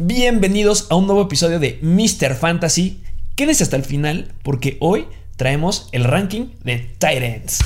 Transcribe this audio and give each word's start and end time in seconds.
Bienvenidos 0.00 0.88
a 0.90 0.96
un 0.96 1.06
nuevo 1.06 1.22
episodio 1.22 1.60
de 1.60 1.78
Mr. 1.80 2.34
Fantasy. 2.34 3.00
Quédense 3.36 3.62
hasta 3.62 3.76
el 3.76 3.84
final 3.84 4.32
porque 4.42 4.76
hoy 4.80 5.06
traemos 5.36 5.88
el 5.92 6.02
ranking 6.02 6.46
de 6.64 6.78
Titans. 6.98 7.60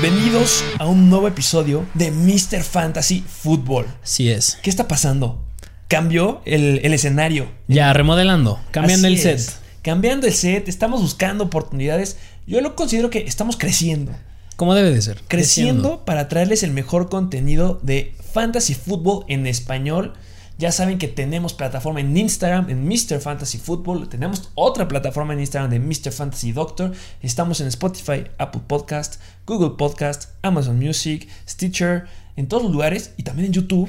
Bienvenidos 0.00 0.62
a 0.78 0.86
un 0.86 1.10
nuevo 1.10 1.26
episodio 1.26 1.84
de 1.94 2.12
Mr. 2.12 2.62
Fantasy 2.62 3.24
Football. 3.26 3.86
Así 4.00 4.30
es. 4.30 4.56
¿Qué 4.62 4.70
está 4.70 4.86
pasando? 4.86 5.44
Cambió 5.88 6.40
el, 6.44 6.80
el 6.84 6.94
escenario. 6.94 7.50
Ya, 7.66 7.92
remodelando, 7.92 8.60
cambiando 8.70 9.08
Así 9.08 9.16
el 9.16 9.20
set. 9.20 9.34
es. 9.34 9.58
Cambiando 9.82 10.28
el 10.28 10.34
set, 10.34 10.68
estamos 10.68 11.02
buscando 11.02 11.42
oportunidades. 11.42 12.16
Yo 12.46 12.60
lo 12.60 12.76
considero 12.76 13.10
que 13.10 13.24
estamos 13.26 13.56
creciendo. 13.56 14.12
Como 14.54 14.76
debe 14.76 14.92
de 14.92 15.02
ser. 15.02 15.20
Creciendo 15.26 16.04
para 16.04 16.28
traerles 16.28 16.62
el 16.62 16.70
mejor 16.70 17.08
contenido 17.08 17.80
de 17.82 18.14
fantasy 18.32 18.74
fútbol 18.74 19.24
en 19.26 19.48
español. 19.48 20.12
Ya 20.58 20.72
saben 20.72 20.98
que 20.98 21.06
tenemos 21.06 21.54
plataforma 21.54 22.00
en 22.00 22.16
Instagram, 22.16 22.68
en 22.68 22.84
Mr. 22.84 23.20
Fantasy 23.20 23.58
Football. 23.58 24.08
Tenemos 24.08 24.50
otra 24.56 24.88
plataforma 24.88 25.32
en 25.32 25.38
Instagram 25.38 25.70
de 25.70 25.78
Mr. 25.78 26.10
Fantasy 26.10 26.50
Doctor. 26.50 26.92
Estamos 27.22 27.60
en 27.60 27.68
Spotify, 27.68 28.24
Apple 28.38 28.62
Podcast, 28.66 29.20
Google 29.46 29.76
Podcast, 29.78 30.30
Amazon 30.42 30.76
Music, 30.76 31.28
Stitcher, 31.48 32.06
en 32.34 32.48
todos 32.48 32.64
los 32.64 32.72
lugares 32.72 33.14
y 33.16 33.22
también 33.22 33.46
en 33.46 33.52
YouTube, 33.52 33.88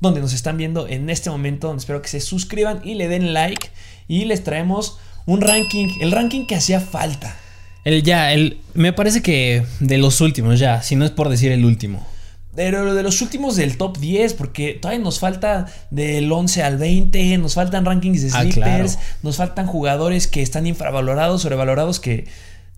donde 0.00 0.20
nos 0.20 0.34
están 0.34 0.58
viendo 0.58 0.86
en 0.86 1.08
este 1.08 1.30
momento. 1.30 1.74
Espero 1.74 2.02
que 2.02 2.08
se 2.08 2.20
suscriban 2.20 2.82
y 2.84 2.96
le 2.96 3.08
den 3.08 3.32
like. 3.32 3.70
Y 4.06 4.26
les 4.26 4.44
traemos 4.44 4.98
un 5.24 5.40
ranking, 5.40 5.88
el 6.02 6.12
ranking 6.12 6.44
que 6.44 6.56
hacía 6.56 6.80
falta. 6.80 7.34
El 7.82 8.02
ya, 8.02 8.34
el. 8.34 8.58
Me 8.74 8.92
parece 8.92 9.22
que 9.22 9.64
de 9.80 9.96
los 9.96 10.20
últimos, 10.20 10.58
ya, 10.58 10.82
si 10.82 10.96
no 10.96 11.06
es 11.06 11.12
por 11.12 11.30
decir 11.30 11.50
el 11.50 11.64
último. 11.64 12.06
Pero 12.54 12.94
de 12.94 13.02
los 13.02 13.22
últimos 13.22 13.54
del 13.56 13.76
top 13.76 13.98
10, 13.98 14.34
porque 14.34 14.74
todavía 14.74 15.02
nos 15.04 15.20
falta 15.20 15.66
del 15.90 16.30
11 16.30 16.62
al 16.64 16.78
20, 16.78 17.38
nos 17.38 17.54
faltan 17.54 17.84
rankings 17.84 18.22
de 18.22 18.28
Ah, 18.34 18.42
sleepers, 18.42 18.94
claro. 18.96 19.08
nos 19.22 19.36
faltan 19.36 19.66
jugadores 19.66 20.26
que 20.26 20.42
están 20.42 20.66
infravalorados, 20.66 21.42
sobrevalorados, 21.42 22.00
que 22.00 22.26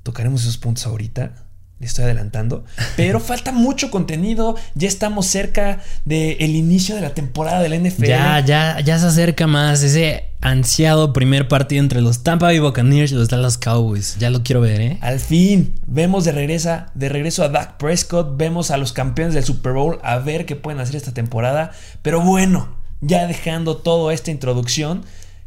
tocaremos 0.03 0.43
esos 0.43 0.59
puntos 0.59 0.87
ahorita. 0.87 1.47
Le 1.83 1.89
estoy 1.89 2.05
adelantando. 2.05 2.65
Pero 2.97 3.19
falta 3.19 3.51
mucho 3.51 3.91
contenido. 3.91 4.55
Ya 4.77 4.87
estamos 4.87 5.27
cerca 5.27 5.81
del 6.05 6.55
inicio 6.55 6.95
de 6.95 7.01
la 7.01 7.13
temporada 7.13 7.61
del 7.61 7.83
NFL. 7.83 8.05
Ya, 8.05 8.39
ya, 8.39 8.79
ya 8.79 9.01
se 9.01 9.07
acerca 9.07 9.49
más 9.49 9.83
ese 9.83 10.27
ansiado 10.41 11.13
primer 11.13 11.49
partido 11.49 11.83
entre 11.83 12.01
los 12.01 12.23
Tampa 12.23 12.47
Bay 12.47 12.61
Buccaneers 12.61 13.11
y 13.11 13.17
los 13.17 13.29
Dallas 13.29 13.59
Cowboys. 13.59 14.17
Ya 14.21 14.31
lo 14.31 14.45
quiero 14.45 14.61
ver, 14.61 14.81
¿eh? 14.81 14.99
Al 15.01 15.19
fin, 15.19 15.75
vemos 15.89 16.25
de, 16.25 16.31
regresa, 16.31 16.93
de 16.95 17.09
regreso 17.09 17.43
a 17.43 17.49
Dak 17.49 17.79
Prescott, 17.79 18.37
vemos 18.37 18.71
a 18.71 18.77
los 18.77 18.93
campeones 18.93 19.35
del 19.35 19.43
Super 19.43 19.73
Bowl 19.73 19.99
a 20.05 20.19
ver 20.19 20.47
qué 20.47 20.55
pueden 20.55 20.79
hacer 20.79 20.95
esta 20.95 21.13
temporada. 21.13 21.73
Pero 22.03 22.21
bueno, 22.21 22.77
ya 23.01 23.27
dejando 23.27 23.79
toda 23.79 24.15
esta 24.15 24.31
introducción, 24.31 25.03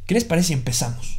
¿qué 0.06 0.16
les 0.16 0.26
parece 0.26 0.50
si 0.50 0.54
empezamos? 0.54 1.18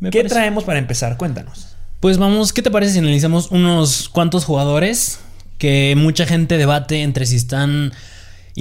Me 0.00 0.10
¿Qué 0.10 0.18
parece. 0.18 0.34
traemos 0.34 0.64
para 0.64 0.78
empezar? 0.78 1.16
Cuéntanos. 1.16 1.69
Pues 2.00 2.16
vamos, 2.16 2.54
¿qué 2.54 2.62
te 2.62 2.70
parece 2.70 2.94
si 2.94 2.98
analizamos 2.98 3.50
unos 3.50 4.08
cuantos 4.08 4.46
jugadores 4.46 5.20
que 5.58 5.92
mucha 5.98 6.24
gente 6.24 6.56
debate 6.56 7.02
entre 7.02 7.26
si 7.26 7.36
están 7.36 7.92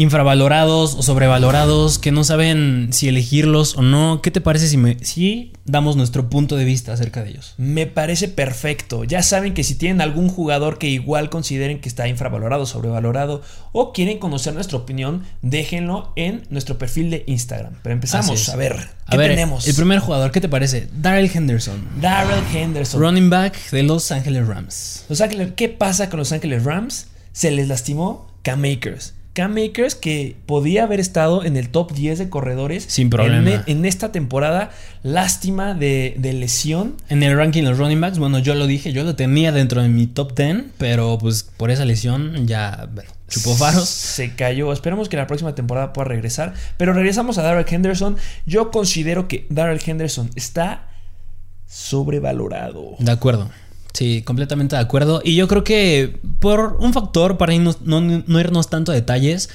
infravalorados 0.02 0.96
o 0.96 1.04
sobrevalorados, 1.04 2.00
que 2.00 2.12
no 2.12 2.24
saben 2.24 2.88
si 2.92 3.10
elegirlos 3.10 3.76
o 3.76 3.82
no? 3.82 4.22
¿Qué 4.22 4.32
te 4.32 4.40
parece 4.42 4.68
si, 4.70 4.78
me- 4.78 4.98
si 5.04 5.52
damos 5.66 5.98
nuestro 5.98 6.30
punto 6.30 6.56
de 6.56 6.64
vista 6.64 6.94
acerca 6.94 7.22
de 7.22 7.32
ellos? 7.32 7.54
Me 7.58 7.86
parece 7.86 8.30
perfecto. 8.30 9.04
Ya 9.04 9.22
saben 9.24 9.54
que 9.54 9.64
si 9.66 9.76
tienen 9.76 10.00
algún 10.00 10.30
jugador 10.30 10.78
que 10.78 10.88
igual 10.88 11.30
consideren 11.30 11.82
que 11.82 11.90
está 11.90 12.08
infravalorado, 12.08 12.66
sobrevalorado 12.66 13.42
o 13.74 13.92
quieren 13.92 14.20
conocer 14.20 14.54
nuestra 14.54 14.78
opinión, 14.78 15.24
déjenlo 15.42 16.14
en 16.16 16.44
nuestro 16.50 16.78
perfil 16.78 17.10
de 17.10 17.24
Instagram. 17.28 17.74
Pero 17.84 17.94
empezamos 17.94 18.48
a 18.50 18.56
ver, 18.56 18.76
¿qué 19.10 19.16
A 19.16 19.18
ver, 19.18 19.32
tenemos? 19.32 19.68
el 19.68 19.76
primer 19.76 20.00
jugador, 20.00 20.32
¿qué 20.32 20.40
te 20.40 20.48
parece? 20.50 20.88
Darrell 20.94 21.30
Henderson, 21.34 21.86
Darrell 22.00 22.44
Henderson. 22.56 23.02
running 23.02 23.30
back 23.30 23.70
de 23.72 23.84
Los 23.84 24.12
Angeles 24.14 24.48
Rams. 24.48 25.04
Los 25.10 25.20
Ángeles, 25.20 25.50
¿qué 25.58 25.68
pasa 25.68 26.10
con 26.10 26.20
Los 26.20 26.32
Ángeles 26.32 26.64
Rams? 26.64 27.08
Se 27.34 27.52
les 27.52 27.68
lastimó 27.68 28.28
Cam 28.44 28.64
Akers. 28.64 29.14
Cam 29.40 29.56
Akers 29.56 29.96
que 29.96 30.36
podía 30.46 30.84
haber 30.84 31.00
estado 31.00 31.46
en 31.46 31.56
el 31.56 31.70
top 31.70 31.94
10 31.94 32.20
de 32.20 32.30
corredores. 32.30 32.84
Sin 32.90 33.10
problema. 33.10 33.50
En, 33.50 33.78
en 33.78 33.86
esta 33.86 34.12
temporada, 34.12 34.72
lástima 35.02 35.74
de, 35.74 36.14
de 36.18 36.34
lesión. 36.34 36.98
En 37.08 37.24
el 37.24 37.38
ranking 37.38 37.64
de 37.64 37.70
los 37.70 37.78
running 37.78 38.02
backs, 38.02 38.20
bueno, 38.20 38.40
yo 38.40 38.54
lo 38.54 38.68
dije, 38.68 38.92
yo 38.92 39.06
lo 39.06 39.16
tenía 39.16 39.54
dentro 39.54 39.82
de 39.82 39.88
mi 39.88 40.08
top 40.08 40.36
10, 40.36 40.66
pero 40.78 41.18
pues 41.20 41.44
por 41.56 41.72
esa 41.72 41.86
lesión 41.86 42.48
ya, 42.48 42.90
bueno, 42.94 43.12
chupó 43.30 43.56
faros. 43.56 43.88
Se 43.88 44.36
cayó. 44.36 44.74
Esperemos 44.74 45.08
que 45.08 45.16
la 45.16 45.26
próxima 45.26 45.56
temporada 45.56 45.94
pueda 45.94 46.10
regresar. 46.10 46.54
Pero 46.76 46.92
regresamos 46.92 47.38
a 47.38 47.42
Darrell 47.42 47.66
Henderson. 47.66 48.18
Yo 48.46 48.72
considero 48.72 49.30
que 49.30 49.48
Darrell 49.50 49.80
Henderson 49.86 50.32
está 50.36 50.90
sobrevalorado. 51.66 52.96
De 53.00 53.12
acuerdo. 53.14 53.50
Sí, 53.94 54.22
completamente 54.22 54.76
de 54.76 54.82
acuerdo. 54.82 55.22
Y 55.24 55.36
yo 55.36 55.48
creo 55.48 55.64
que 55.64 56.20
por 56.40 56.78
un 56.80 56.94
factor, 56.94 57.38
para 57.38 57.54
irnos- 57.54 57.80
no, 57.82 58.00
no 58.02 58.40
irnos 58.40 58.70
tanto 58.70 58.92
a 58.92 58.96
detalles, 58.96 59.50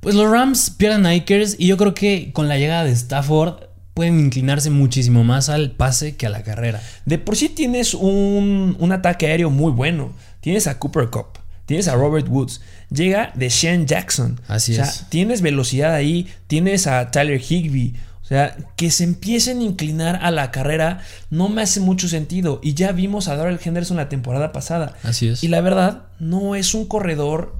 pues 0.00 0.14
los 0.14 0.30
Rams 0.30 0.70
pierden 0.70 1.04
a 1.06 1.10
Akers 1.10 1.56
y 1.58 1.66
yo 1.66 1.76
creo 1.76 1.92
que 1.94 2.30
con 2.32 2.48
la 2.48 2.56
llegada 2.56 2.84
de 2.84 2.92
Stafford 2.92 3.64
pueden 3.92 4.18
inclinarse 4.20 4.70
muchísimo 4.70 5.24
más 5.24 5.48
al 5.50 5.72
pase 5.72 6.16
que 6.16 6.26
a 6.26 6.30
la 6.30 6.42
carrera. 6.42 6.80
De 7.04 7.18
por 7.18 7.36
sí 7.36 7.48
tienes 7.50 7.92
un, 7.92 8.76
un 8.78 8.92
ataque 8.92 9.26
aéreo 9.26 9.50
muy 9.50 9.72
bueno. 9.72 10.12
Tienes 10.40 10.66
a 10.68 10.78
Cooper 10.78 11.10
Cup. 11.10 11.38
Tienes 11.66 11.86
a 11.86 11.94
Robert 11.94 12.26
Woods. 12.28 12.62
Llega 12.90 13.30
de 13.34 13.48
Shane 13.50 13.84
Jackson. 13.86 14.40
Así 14.48 14.72
o 14.72 14.76
sea, 14.76 14.84
es. 14.86 15.06
Tienes 15.10 15.42
velocidad 15.42 15.92
ahí. 15.92 16.28
Tienes 16.46 16.86
a 16.86 17.10
Tyler 17.10 17.40
Higby. 17.40 17.94
O 18.30 18.32
sea, 18.32 18.56
que 18.76 18.92
se 18.92 19.02
empiecen 19.02 19.58
a 19.58 19.64
inclinar 19.64 20.20
a 20.22 20.30
la 20.30 20.52
carrera 20.52 21.00
no 21.30 21.48
me 21.48 21.62
hace 21.62 21.80
mucho 21.80 22.06
sentido. 22.06 22.60
Y 22.62 22.74
ya 22.74 22.92
vimos 22.92 23.26
a 23.26 23.34
Darrell 23.34 23.58
Henderson 23.60 23.96
la 23.96 24.08
temporada 24.08 24.52
pasada. 24.52 24.94
Así 25.02 25.26
es. 25.26 25.42
Y 25.42 25.48
la 25.48 25.60
verdad, 25.60 26.04
no 26.20 26.54
es 26.54 26.72
un 26.72 26.86
corredor 26.86 27.56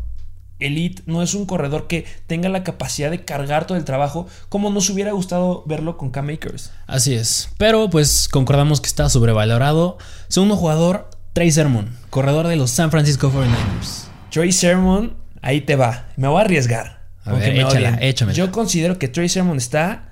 elite, 0.60 1.02
no 1.06 1.24
es 1.24 1.34
un 1.34 1.44
corredor 1.44 1.88
que 1.88 2.06
tenga 2.28 2.48
la 2.48 2.62
capacidad 2.62 3.10
de 3.10 3.24
cargar 3.24 3.66
todo 3.66 3.78
el 3.78 3.84
trabajo 3.84 4.28
como 4.48 4.70
nos 4.70 4.88
hubiera 4.90 5.10
gustado 5.10 5.64
verlo 5.66 5.96
con 5.96 6.10
Cam 6.10 6.28
Akers. 6.28 6.70
Así 6.86 7.14
es. 7.14 7.48
Pero 7.58 7.90
pues 7.90 8.28
concordamos 8.28 8.80
que 8.80 8.86
está 8.86 9.08
sobrevalorado. 9.08 9.98
Segundo 10.28 10.54
jugador, 10.54 11.10
Trey 11.32 11.50
Sermon, 11.50 11.96
corredor 12.10 12.46
de 12.46 12.54
los 12.54 12.70
San 12.70 12.92
Francisco 12.92 13.32
49ers. 13.32 14.04
Trey 14.30 14.52
Sermon, 14.52 15.16
ahí 15.42 15.62
te 15.62 15.74
va. 15.74 16.06
Me 16.16 16.28
voy 16.28 16.38
a 16.38 16.44
arriesgar. 16.44 17.00
A 17.24 17.32
ver, 17.32 17.58
échala. 17.58 18.32
Yo 18.32 18.52
considero 18.52 19.00
que 19.00 19.08
Trey 19.08 19.28
Sermon 19.28 19.56
está 19.56 20.09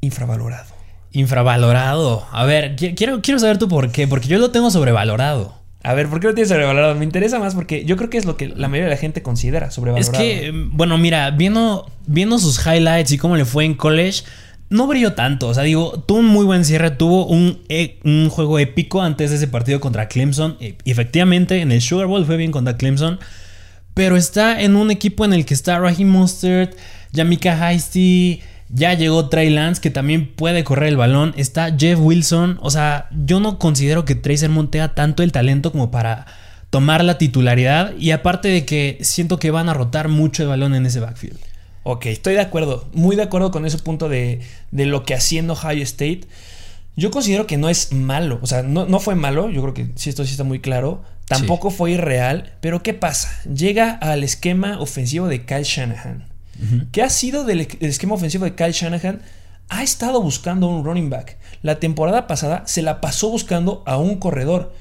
infravalorado. 0.00 0.74
Infravalorado. 1.12 2.26
A 2.32 2.44
ver, 2.44 2.76
qui- 2.76 2.94
quiero, 2.94 3.20
quiero 3.22 3.38
saber 3.40 3.58
tú 3.58 3.68
por 3.68 3.90
qué. 3.90 4.06
Porque 4.08 4.28
yo 4.28 4.38
lo 4.38 4.50
tengo 4.50 4.70
sobrevalorado. 4.70 5.54
A 5.82 5.94
ver, 5.94 6.08
¿por 6.08 6.18
qué 6.20 6.26
lo 6.28 6.34
tienes 6.34 6.48
sobrevalorado? 6.48 6.94
Me 6.94 7.04
interesa 7.04 7.38
más 7.38 7.54
porque 7.54 7.84
yo 7.84 7.96
creo 7.96 8.10
que 8.10 8.18
es 8.18 8.24
lo 8.24 8.36
que 8.36 8.48
la 8.48 8.68
mayoría 8.68 8.84
de 8.86 8.90
la 8.90 8.96
gente 9.00 9.22
considera 9.22 9.66
Es 9.68 9.74
sobrevalorado. 9.74 10.18
que, 10.18 10.52
bueno, 10.72 10.98
mira, 10.98 11.30
viendo, 11.30 11.90
viendo 12.06 12.38
sus 12.38 12.58
highlights 12.66 13.12
y 13.12 13.18
cómo 13.18 13.36
le 13.36 13.44
fue 13.44 13.64
en 13.64 13.74
college, 13.74 14.24
no 14.68 14.86
brilló 14.88 15.12
tanto. 15.14 15.46
O 15.48 15.54
sea, 15.54 15.62
digo, 15.62 16.02
tuvo 16.06 16.18
un 16.18 16.26
muy 16.26 16.44
buen 16.44 16.64
cierre, 16.64 16.90
tuvo 16.90 17.26
un, 17.26 17.60
e- 17.68 17.98
un 18.04 18.28
juego 18.30 18.58
épico 18.58 19.00
antes 19.02 19.30
de 19.30 19.36
ese 19.36 19.46
partido 19.46 19.78
contra 19.80 20.08
Clemson. 20.08 20.56
Y 20.60 20.74
efectivamente, 20.90 21.60
en 21.60 21.70
el 21.70 21.80
Sugar 21.80 22.06
Bowl 22.08 22.26
fue 22.26 22.36
bien 22.36 22.50
contra 22.50 22.76
Clemson. 22.76 23.20
Pero 23.94 24.16
está 24.16 24.60
en 24.60 24.76
un 24.76 24.90
equipo 24.90 25.24
en 25.24 25.32
el 25.32 25.46
que 25.46 25.54
está 25.54 25.78
Raheem 25.78 26.08
Mostert, 26.08 26.76
Jamika 27.14 27.66
Hasty, 27.68 28.40
ya 28.68 28.94
llegó 28.94 29.28
Trey 29.28 29.50
Lance, 29.50 29.80
que 29.80 29.90
también 29.90 30.34
puede 30.34 30.64
correr 30.64 30.88
el 30.88 30.96
balón. 30.96 31.34
Está 31.36 31.74
Jeff 31.76 31.98
Wilson. 32.00 32.58
O 32.60 32.70
sea, 32.70 33.08
yo 33.12 33.40
no 33.40 33.58
considero 33.58 34.04
que 34.04 34.14
Trey 34.14 34.36
Sermon 34.36 34.70
tenga 34.70 34.94
tanto 34.94 35.22
el 35.22 35.32
talento 35.32 35.70
como 35.70 35.90
para 35.90 36.26
tomar 36.70 37.04
la 37.04 37.18
titularidad. 37.18 37.94
Y 37.96 38.10
aparte 38.10 38.48
de 38.48 38.64
que 38.64 38.98
siento 39.02 39.38
que 39.38 39.50
van 39.50 39.68
a 39.68 39.74
rotar 39.74 40.08
mucho 40.08 40.42
el 40.42 40.48
balón 40.48 40.74
en 40.74 40.86
ese 40.86 41.00
backfield. 41.00 41.38
Ok, 41.84 42.06
estoy 42.06 42.34
de 42.34 42.40
acuerdo. 42.40 42.88
Muy 42.92 43.14
de 43.14 43.22
acuerdo 43.22 43.52
con 43.52 43.64
ese 43.66 43.78
punto 43.78 44.08
de, 44.08 44.40
de 44.72 44.86
lo 44.86 45.04
que 45.04 45.14
haciendo 45.14 45.52
Ohio 45.52 45.84
State. 45.84 46.22
Yo 46.96 47.12
considero 47.12 47.46
que 47.46 47.58
no 47.58 47.68
es 47.68 47.92
malo. 47.92 48.40
O 48.42 48.46
sea, 48.46 48.62
no, 48.62 48.86
no 48.86 48.98
fue 48.98 49.14
malo. 49.14 49.48
Yo 49.50 49.62
creo 49.62 49.74
que 49.74 49.90
sí, 49.94 50.10
esto 50.10 50.24
sí 50.24 50.32
está 50.32 50.44
muy 50.44 50.58
claro. 50.58 51.04
Tampoco 51.28 51.70
fue 51.70 51.92
irreal. 51.92 52.54
Pero 52.60 52.82
¿qué 52.82 52.94
pasa? 52.94 53.40
Llega 53.44 53.92
al 53.92 54.24
esquema 54.24 54.80
ofensivo 54.80 55.28
de 55.28 55.44
Kyle 55.44 55.62
Shanahan. 55.62 56.35
¿Qué 56.92 57.02
ha 57.02 57.10
sido 57.10 57.44
del 57.44 57.60
el 57.60 57.88
esquema 57.88 58.14
ofensivo 58.14 58.44
de 58.44 58.54
Kyle 58.54 58.72
Shanahan 58.72 59.22
ha 59.68 59.82
estado 59.82 60.22
buscando 60.22 60.68
un 60.68 60.84
running 60.84 61.10
back. 61.10 61.38
La 61.62 61.80
temporada 61.80 62.26
pasada 62.26 62.62
se 62.66 62.82
la 62.82 63.00
pasó 63.00 63.30
buscando 63.30 63.82
a 63.86 63.98
un 63.98 64.16
corredor. 64.16 64.72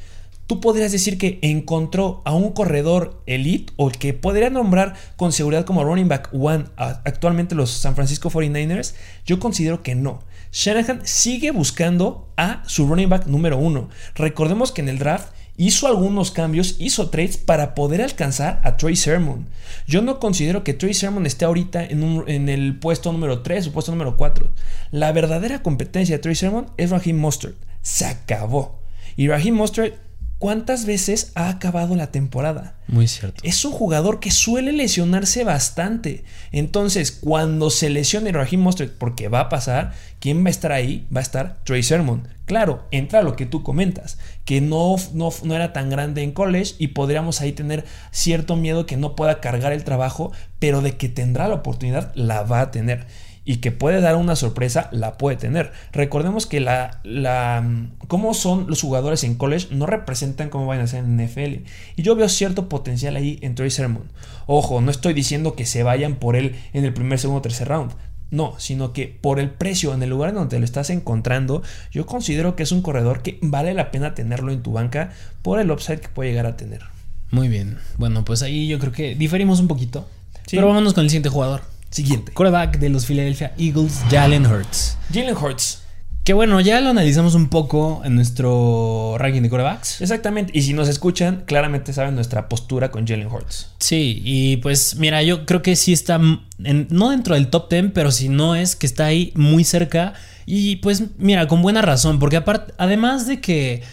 Tú 0.47 0.59
podrías 0.59 0.91
decir 0.91 1.17
que 1.17 1.39
encontró 1.41 2.21
a 2.23 2.35
un 2.35 2.51
corredor 2.51 3.23
elite 3.25 3.73
o 3.77 3.89
que 3.89 4.13
podría 4.13 4.51
nombrar 4.51 4.93
con 5.15 5.31
seguridad 5.31 5.65
como 5.65 5.83
running 5.83 6.07
back 6.07 6.29
one 6.33 6.65
actualmente 6.75 7.55
los 7.55 7.71
San 7.71 7.95
Francisco 7.95 8.29
49ers. 8.29 8.93
Yo 9.25 9.39
considero 9.39 9.81
que 9.81 9.95
no. 9.95 10.19
Shanahan 10.51 11.01
sigue 11.03 11.49
buscando 11.49 12.31
a 12.37 12.61
su 12.67 12.87
running 12.87 13.09
back 13.09 13.25
número 13.25 13.57
uno. 13.57 13.89
Recordemos 14.13 14.71
que 14.71 14.81
en 14.81 14.89
el 14.89 14.99
draft 14.99 15.29
hizo 15.57 15.87
algunos 15.87 16.31
cambios, 16.31 16.75
hizo 16.79 17.09
trades 17.09 17.37
para 17.37 17.75
poder 17.75 18.01
alcanzar 18.01 18.61
a 18.63 18.77
Trey 18.77 18.95
Sermon. 18.95 19.47
Yo 19.87 20.01
no 20.01 20.19
considero 20.19 20.63
que 20.63 20.73
Trey 20.73 20.93
Sermon 20.93 21.25
esté 21.25 21.45
ahorita 21.45 21.83
en, 21.83 22.49
el 22.49 22.77
puesto 22.77 23.11
número 23.11 23.41
3 23.41 23.67
o 23.67 23.71
puesto 23.71 23.91
número 23.91 24.17
4. 24.17 24.49
La 24.91 25.11
verdadera 25.11 25.61
competencia 25.61 26.15
de 26.15 26.21
Trey 26.21 26.35
Sermon 26.35 26.67
es 26.77 26.89
Raheem 26.89 27.17
Mostert. 27.17 27.55
Se 27.81 28.05
acabó. 28.05 28.79
Y 29.15 29.27
Raheem 29.27 29.55
Mostert 29.55 29.95
¿Cuántas 30.37 30.85
veces 30.85 31.31
ha 31.35 31.47
acabado 31.47 31.95
la 31.95 32.11
temporada? 32.11 32.75
Muy 32.87 33.07
cierto. 33.07 33.41
Es 33.43 33.63
un 33.63 33.71
jugador 33.71 34.19
que 34.19 34.31
suele 34.31 34.73
lesionarse 34.73 35.45
bastante. 35.45 36.25
Entonces, 36.51 37.11
cuando 37.11 37.69
se 37.69 37.89
lesione 37.89 38.33
Raheem 38.33 38.61
Mostert, 38.61 38.97
porque 38.97 39.29
va 39.29 39.39
a 39.39 39.49
pasar, 39.49 39.93
¿quién 40.19 40.43
va 40.43 40.47
a 40.47 40.51
estar 40.51 40.73
ahí? 40.73 41.07
Va 41.13 41.21
a 41.21 41.23
estar 41.23 41.63
Trey 41.63 41.83
Sermon. 41.83 42.27
Claro, 42.45 42.85
entra 42.91 43.23
lo 43.23 43.35
que 43.35 43.45
tú 43.45 43.63
comentas, 43.63 44.19
que 44.43 44.61
no, 44.61 44.97
no, 45.13 45.29
no 45.43 45.55
era 45.55 45.73
tan 45.73 45.89
grande 45.89 46.21
en 46.21 46.31
college 46.31 46.75
y 46.77 46.89
podríamos 46.89 47.41
ahí 47.41 47.53
tener 47.53 47.85
cierto 48.11 48.55
miedo 48.55 48.85
que 48.85 48.97
no 48.97 49.15
pueda 49.15 49.39
cargar 49.39 49.71
el 49.71 49.83
trabajo, 49.83 50.31
pero 50.59 50.81
de 50.81 50.97
que 50.97 51.09
tendrá 51.09 51.47
la 51.47 51.55
oportunidad, 51.55 52.11
la 52.13 52.43
va 52.43 52.61
a 52.61 52.71
tener 52.71 53.07
y 53.45 53.57
que 53.57 53.71
puede 53.71 54.01
dar 54.01 54.15
una 54.15 54.35
sorpresa, 54.35 54.89
la 54.91 55.17
puede 55.17 55.37
tener. 55.37 55.71
Recordemos 55.93 56.47
que 56.47 56.59
la, 56.59 56.99
la 57.03 57.63
cómo 58.07 58.33
son 58.33 58.65
los 58.67 58.81
jugadores 58.81 59.23
en 59.23 59.35
college 59.35 59.67
no 59.69 59.85
representan 59.85 60.49
cómo 60.49 60.65
van 60.65 60.79
a 60.79 60.87
ser 60.87 61.05
en 61.05 61.23
NFL. 61.23 61.67
Y 61.95 62.01
yo 62.01 62.15
veo 62.15 62.27
cierto 62.27 62.67
potencial 62.67 63.15
ahí 63.15 63.37
en 63.41 63.53
Trey 63.53 63.69
Sermon. 63.69 64.11
Ojo, 64.47 64.81
no 64.81 64.89
estoy 64.89 65.13
diciendo 65.13 65.55
que 65.55 65.67
se 65.67 65.83
vayan 65.83 66.15
por 66.15 66.35
él 66.35 66.55
en 66.73 66.83
el 66.85 66.93
primer, 66.93 67.19
segundo, 67.19 67.41
tercer 67.41 67.67
round. 67.67 67.91
No, 68.31 68.55
sino 68.57 68.91
que 68.91 69.07
por 69.07 69.39
el 69.39 69.51
precio, 69.51 69.93
en 69.93 70.01
el 70.01 70.09
lugar 70.09 70.29
en 70.29 70.35
donde 70.35 70.57
lo 70.57 70.65
estás 70.65 70.89
encontrando, 70.89 71.61
yo 71.91 72.07
considero 72.07 72.55
que 72.55 72.63
es 72.63 72.71
un 72.71 72.81
corredor 72.81 73.21
que 73.21 73.37
vale 73.41 73.73
la 73.75 73.91
pena 73.91 74.15
tenerlo 74.15 74.51
en 74.51 74.63
tu 74.63 74.71
banca 74.71 75.11
por 75.43 75.59
el 75.59 75.69
upside 75.69 75.99
que 75.99 76.09
puede 76.09 76.31
llegar 76.31 76.47
a 76.47 76.57
tener. 76.57 76.81
Muy 77.29 77.47
bien. 77.47 77.77
Bueno, 77.97 78.25
pues 78.25 78.41
ahí 78.41 78.67
yo 78.67 78.79
creo 78.79 78.91
que 78.91 79.13
diferimos 79.15 79.59
un 79.59 79.67
poquito. 79.67 80.07
Pero 80.49 80.67
vámonos 80.67 80.93
con 80.93 81.03
el 81.03 81.09
siguiente 81.09 81.29
jugador. 81.29 81.61
Siguiente. 81.95 82.33
Quarterback 82.33 82.77
de 82.77 82.89
los 82.89 83.05
Philadelphia 83.05 83.53
Eagles, 83.57 84.01
Jalen 84.09 84.45
Hurts. 84.45 84.97
Jalen 85.13 85.37
Hurts. 85.37 85.81
Que 86.25 86.33
bueno, 86.33 86.59
ya 86.59 86.81
lo 86.81 86.89
analizamos 86.89 87.35
un 87.35 87.47
poco 87.47 88.01
en 88.03 88.15
nuestro 88.15 89.15
ranking 89.17 89.43
de 89.43 89.49
quarterbacks. 89.49 90.01
Exactamente. 90.01 90.51
Y 90.53 90.63
si 90.63 90.73
nos 90.73 90.89
escuchan, 90.89 91.43
claramente 91.45 91.93
saben 91.93 92.15
nuestra 92.15 92.49
postura 92.49 92.91
con 92.91 93.07
Jalen 93.07 93.27
Hurts. 93.27 93.71
Sí, 93.79 94.21
y 94.25 94.57
pues 94.57 94.97
mira, 94.97 95.23
yo 95.23 95.45
creo 95.45 95.61
que 95.61 95.77
sí 95.77 95.93
está, 95.93 96.19
no 96.57 97.11
dentro 97.11 97.35
del 97.35 97.47
top 97.47 97.69
10, 97.69 97.91
pero 97.93 98.11
si 98.11 98.27
no 98.27 98.55
es 98.55 98.75
que 98.75 98.87
está 98.87 99.05
ahí 99.05 99.31
muy 99.35 99.63
cerca. 99.63 100.15
Y 100.45 100.75
pues 100.77 101.01
mira, 101.17 101.47
con 101.47 101.61
buena 101.61 101.81
razón, 101.81 102.19
porque 102.19 102.35
aparte, 102.35 102.73
además 102.77 103.25
de 103.25 103.39
que, 103.39 103.83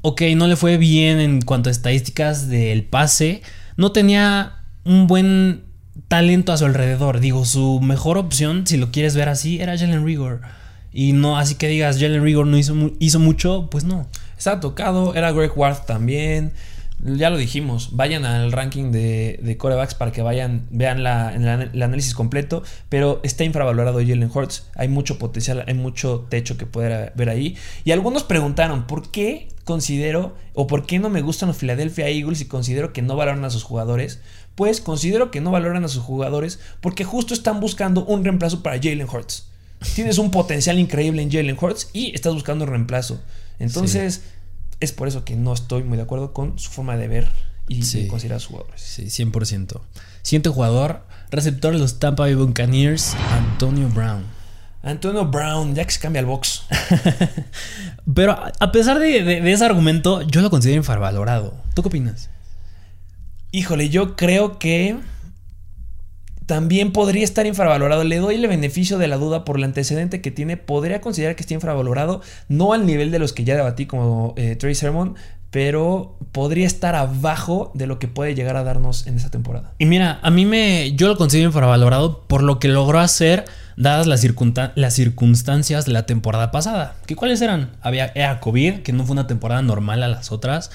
ok, 0.00 0.22
no 0.36 0.46
le 0.46 0.56
fue 0.56 0.78
bien 0.78 1.20
en 1.20 1.42
cuanto 1.42 1.68
a 1.68 1.72
estadísticas 1.72 2.48
del 2.48 2.84
pase, 2.84 3.42
no 3.76 3.92
tenía 3.92 4.62
un 4.84 5.06
buen 5.06 5.71
talento 6.08 6.52
a 6.52 6.56
su 6.56 6.64
alrededor. 6.64 7.20
Digo, 7.20 7.44
su 7.44 7.80
mejor 7.80 8.18
opción, 8.18 8.66
si 8.66 8.76
lo 8.76 8.90
quieres 8.90 9.14
ver 9.16 9.28
así, 9.28 9.60
era 9.60 9.76
Jalen 9.76 10.04
Rigor. 10.04 10.40
Y 10.92 11.12
no, 11.12 11.38
así 11.38 11.54
que 11.54 11.68
digas, 11.68 11.98
Jalen 11.98 12.22
Rigor 12.22 12.46
no 12.46 12.58
hizo, 12.58 12.74
hizo 12.98 13.18
mucho, 13.18 13.68
pues 13.70 13.84
no. 13.84 14.06
Estaba 14.36 14.60
tocado, 14.60 15.14
era 15.14 15.32
Greg 15.32 15.56
Ward 15.56 15.84
también. 15.86 16.52
Ya 17.04 17.30
lo 17.30 17.36
dijimos, 17.36 17.96
vayan 17.96 18.24
al 18.24 18.52
ranking 18.52 18.92
de, 18.92 19.40
de 19.42 19.56
corebacks 19.56 19.94
para 19.94 20.12
que 20.12 20.22
vayan, 20.22 20.66
vean 20.70 21.02
la, 21.02 21.34
el 21.34 21.82
análisis 21.82 22.14
completo, 22.14 22.62
pero 22.88 23.18
está 23.24 23.42
infravalorado 23.42 23.98
Jalen 23.98 24.30
Hurts, 24.32 24.68
hay 24.76 24.86
mucho 24.86 25.18
potencial, 25.18 25.64
hay 25.66 25.74
mucho 25.74 26.26
techo 26.28 26.56
que 26.56 26.64
poder 26.64 27.12
ver 27.16 27.28
ahí. 27.28 27.56
Y 27.82 27.90
algunos 27.90 28.22
preguntaron, 28.22 28.86
¿por 28.86 29.10
qué 29.10 29.48
considero 29.64 30.36
o 30.54 30.68
por 30.68 30.86
qué 30.86 31.00
no 31.00 31.08
me 31.08 31.22
gustan 31.22 31.48
los 31.48 31.56
Philadelphia 31.56 32.08
Eagles 32.08 32.40
y 32.40 32.44
considero 32.44 32.92
que 32.92 33.02
no 33.02 33.16
valoran 33.16 33.44
a 33.44 33.50
sus 33.50 33.64
jugadores? 33.64 34.20
Pues 34.54 34.80
considero 34.80 35.30
que 35.30 35.40
no 35.40 35.50
valoran 35.50 35.84
a 35.84 35.88
sus 35.88 36.02
jugadores 36.02 36.58
porque 36.80 37.04
justo 37.04 37.34
están 37.34 37.60
buscando 37.60 38.04
un 38.04 38.24
reemplazo 38.24 38.62
para 38.62 38.76
Jalen 38.76 39.08
Hurts. 39.08 39.46
Tienes 39.94 40.18
un 40.18 40.30
potencial 40.30 40.78
increíble 40.78 41.22
en 41.22 41.30
Jalen 41.30 41.56
Hurts 41.60 41.90
y 41.92 42.14
estás 42.14 42.34
buscando 42.34 42.64
un 42.64 42.70
reemplazo. 42.70 43.20
Entonces, 43.58 44.22
es 44.80 44.92
por 44.92 45.08
eso 45.08 45.24
que 45.24 45.36
no 45.36 45.52
estoy 45.52 45.82
muy 45.82 45.96
de 45.96 46.04
acuerdo 46.04 46.32
con 46.32 46.58
su 46.58 46.70
forma 46.70 46.96
de 46.96 47.08
ver 47.08 47.28
y 47.68 48.06
considerar 48.08 48.36
a 48.36 48.40
sus 48.40 48.48
jugadores. 48.48 48.80
Sí, 48.80 49.04
100%. 49.04 49.80
Siguiente 50.22 50.48
jugador, 50.50 51.04
receptor 51.30 51.72
de 51.72 51.78
los 51.78 51.98
Tampa 51.98 52.24
Bay 52.24 52.34
Buccaneers, 52.34 53.14
Antonio 53.30 53.88
Brown. 53.88 54.24
Antonio 54.82 55.26
Brown, 55.26 55.74
ya 55.74 55.84
que 55.84 55.92
se 55.92 56.00
cambia 56.00 56.20
el 56.20 56.26
box. 56.26 56.64
Pero 58.14 58.36
a 58.58 58.72
pesar 58.72 58.98
de, 58.98 59.22
de, 59.22 59.52
ese 59.52 59.64
argumento, 59.64 60.22
yo 60.22 60.40
lo 60.40 60.50
considero 60.50 60.78
infravalorado. 60.78 61.54
¿Tú 61.74 61.82
qué 61.82 61.88
opinas? 61.88 62.30
Híjole, 63.54 63.90
yo 63.90 64.16
creo 64.16 64.58
que 64.58 64.96
también 66.46 66.90
podría 66.90 67.22
estar 67.22 67.46
infravalorado. 67.46 68.02
Le 68.02 68.16
doy 68.16 68.36
el 68.36 68.48
beneficio 68.48 68.96
de 68.96 69.08
la 69.08 69.18
duda 69.18 69.44
por 69.44 69.58
el 69.58 69.64
antecedente 69.64 70.22
que 70.22 70.30
tiene. 70.30 70.56
Podría 70.56 71.02
considerar 71.02 71.36
que 71.36 71.42
está 71.42 71.52
infravalorado, 71.52 72.22
no 72.48 72.72
al 72.72 72.86
nivel 72.86 73.10
de 73.10 73.18
los 73.18 73.34
que 73.34 73.44
ya 73.44 73.54
debatí 73.54 73.84
como 73.84 74.32
eh, 74.38 74.56
Trey 74.56 74.74
Sermon, 74.74 75.16
pero 75.50 76.16
podría 76.32 76.66
estar 76.66 76.94
abajo 76.94 77.70
de 77.74 77.86
lo 77.86 77.98
que 77.98 78.08
puede 78.08 78.34
llegar 78.34 78.56
a 78.56 78.64
darnos 78.64 79.06
en 79.06 79.16
esta 79.16 79.28
temporada. 79.28 79.74
Y 79.78 79.84
mira, 79.84 80.18
a 80.22 80.30
mí 80.30 80.46
me. 80.46 80.92
Yo 80.92 81.08
lo 81.08 81.18
considero 81.18 81.48
infravalorado 81.48 82.22
por 82.22 82.42
lo 82.42 82.58
que 82.58 82.68
logró 82.68 83.00
hacer, 83.00 83.44
dadas 83.76 84.06
las, 84.06 84.22
circunstancias 84.94 85.84
de 85.84 85.92
la 85.92 86.06
temporada 86.06 86.52
pasada. 86.52 86.96
¿Qué 87.04 87.16
cuáles 87.16 87.42
eran? 87.42 87.72
Había 87.82 88.12
era 88.14 88.40
COVID, 88.40 88.80
que 88.80 88.94
no 88.94 89.04
fue 89.04 89.12
una 89.12 89.26
temporada 89.26 89.60
normal 89.60 90.02
a 90.02 90.08
las 90.08 90.32
otras 90.32 90.70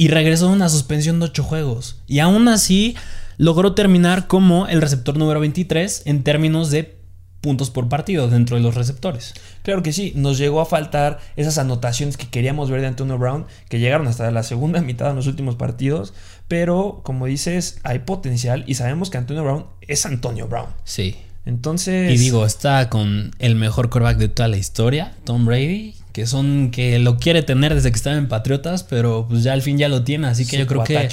y 0.00 0.08
regresó 0.08 0.46
de 0.46 0.54
una 0.54 0.70
suspensión 0.70 1.20
de 1.20 1.26
8 1.26 1.44
juegos. 1.44 1.98
Y 2.06 2.20
aún 2.20 2.48
así 2.48 2.96
logró 3.36 3.74
terminar 3.74 4.28
como 4.28 4.66
el 4.66 4.80
receptor 4.80 5.18
número 5.18 5.40
23 5.40 6.04
en 6.06 6.22
términos 6.22 6.70
de 6.70 6.96
puntos 7.42 7.68
por 7.68 7.90
partido 7.90 8.26
dentro 8.26 8.56
de 8.56 8.62
los 8.62 8.76
receptores. 8.76 9.34
Claro 9.62 9.82
que 9.82 9.92
sí, 9.92 10.14
nos 10.16 10.38
llegó 10.38 10.62
a 10.62 10.64
faltar 10.64 11.18
esas 11.36 11.58
anotaciones 11.58 12.16
que 12.16 12.30
queríamos 12.30 12.70
ver 12.70 12.80
de 12.80 12.86
Antonio 12.86 13.18
Brown, 13.18 13.44
que 13.68 13.78
llegaron 13.78 14.06
hasta 14.06 14.30
la 14.30 14.42
segunda 14.42 14.80
mitad 14.80 15.10
en 15.10 15.16
los 15.16 15.26
últimos 15.26 15.56
partidos, 15.56 16.14
pero 16.48 17.02
como 17.04 17.26
dices, 17.26 17.78
hay 17.82 17.98
potencial 17.98 18.64
y 18.66 18.76
sabemos 18.76 19.10
que 19.10 19.18
Antonio 19.18 19.44
Brown 19.44 19.66
es 19.82 20.06
Antonio 20.06 20.48
Brown. 20.48 20.70
Sí. 20.84 21.18
Entonces... 21.44 22.10
Y 22.10 22.16
digo, 22.16 22.46
está 22.46 22.88
con 22.88 23.32
el 23.38 23.54
mejor 23.54 23.90
quarterback 23.90 24.16
de 24.16 24.28
toda 24.30 24.48
la 24.48 24.56
historia, 24.56 25.12
Tom 25.24 25.44
Brady, 25.44 25.94
que 26.12 26.26
son 26.26 26.70
que 26.70 26.98
lo 26.98 27.18
quiere 27.18 27.42
tener 27.42 27.74
desde 27.74 27.90
que 27.90 27.96
estaba 27.96 28.16
en 28.16 28.28
Patriotas, 28.28 28.82
pero 28.82 29.26
pues 29.28 29.42
ya 29.42 29.52
al 29.52 29.62
fin 29.62 29.78
ya 29.78 29.88
lo 29.88 30.02
tiene, 30.02 30.26
así 30.26 30.46
que 30.46 30.58
yo 30.58 30.66
creo 30.66 30.84
que 30.84 31.08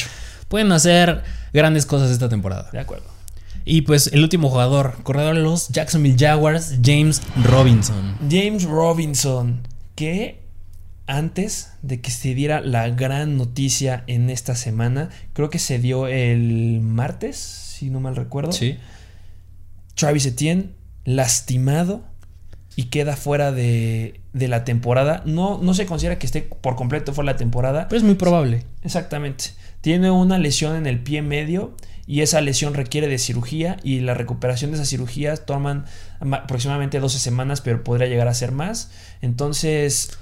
pueden 0.48 0.72
hacer 0.72 1.24
grandes 1.54 1.86
cosas 1.86 2.12
esta 2.12 2.30
temporada. 2.30 2.70
De 2.72 2.80
acuerdo. 2.80 3.06
Y 3.66 3.82
pues 3.82 4.08
el 4.14 4.24
último 4.24 4.50
jugador, 4.50 5.04
corredor 5.04 5.36
de 5.36 5.42
los 5.42 5.68
Jacksonville 5.70 6.16
Jaguars, 6.18 6.76
James 6.82 7.22
Robinson. 7.44 8.18
James 8.30 8.64
Robinson, 8.64 9.62
que 9.96 10.42
antes 11.06 11.72
de 11.82 12.00
que 12.00 12.12
se 12.12 12.34
diera 12.34 12.62
la 12.62 12.90
gran 12.90 13.38
noticia 13.38 14.04
en 14.08 14.30
esta 14.30 14.56
semana, 14.56 15.10
creo 15.34 15.50
que 15.50 15.60
se 15.60 15.80
dio 15.80 16.08
el 16.08 16.80
martes, 16.82 17.38
si 17.38 17.90
no 17.90 18.00
mal 18.00 18.16
recuerdo. 18.16 18.52
Sí. 18.52 18.78
Travis 19.96 20.26
Etienne 20.26 20.72
lastimado 21.04 22.04
y 22.78 22.86
queda 22.86 23.18
fuera 23.18 23.52
de, 23.52 24.22
la 24.34 24.64
temporada. 24.64 25.24
No, 25.26 25.60
no 25.60 25.74
se 25.74 25.88
considera 25.88 26.20
que 26.20 26.28
esté 26.28 26.44
por 26.44 26.76
completo 26.76 27.12
fuera 27.12 27.32
de 27.32 27.34
la 27.34 27.40
temporada. 27.40 27.88
Pero 27.90 27.98
es 27.98 28.04
muy 28.04 28.14
probable. 28.14 28.66
Exactamente. 28.84 29.46
Tiene 29.82 30.12
una 30.12 30.38
lesión 30.38 30.76
en 30.76 30.86
el 30.86 31.00
pie 31.00 31.24
medio 31.24 31.76
y 32.06 32.22
esa 32.22 32.40
lesión 32.40 32.76
requiere 32.76 33.08
de 33.08 33.18
cirugía 33.18 33.78
y 33.82 34.02
la 34.02 34.14
recuperación 34.14 34.70
de 34.70 34.76
esas 34.76 34.90
cirugías 34.90 35.48
toman 35.48 35.86
aproximadamente 36.20 37.00
12 37.00 37.18
semanas, 37.18 37.62
pero 37.62 37.84
podría 37.84 38.08
llegar 38.08 38.28
a 38.28 38.36
ser 38.36 38.52
más. 38.52 38.92
Entonces 39.24 40.16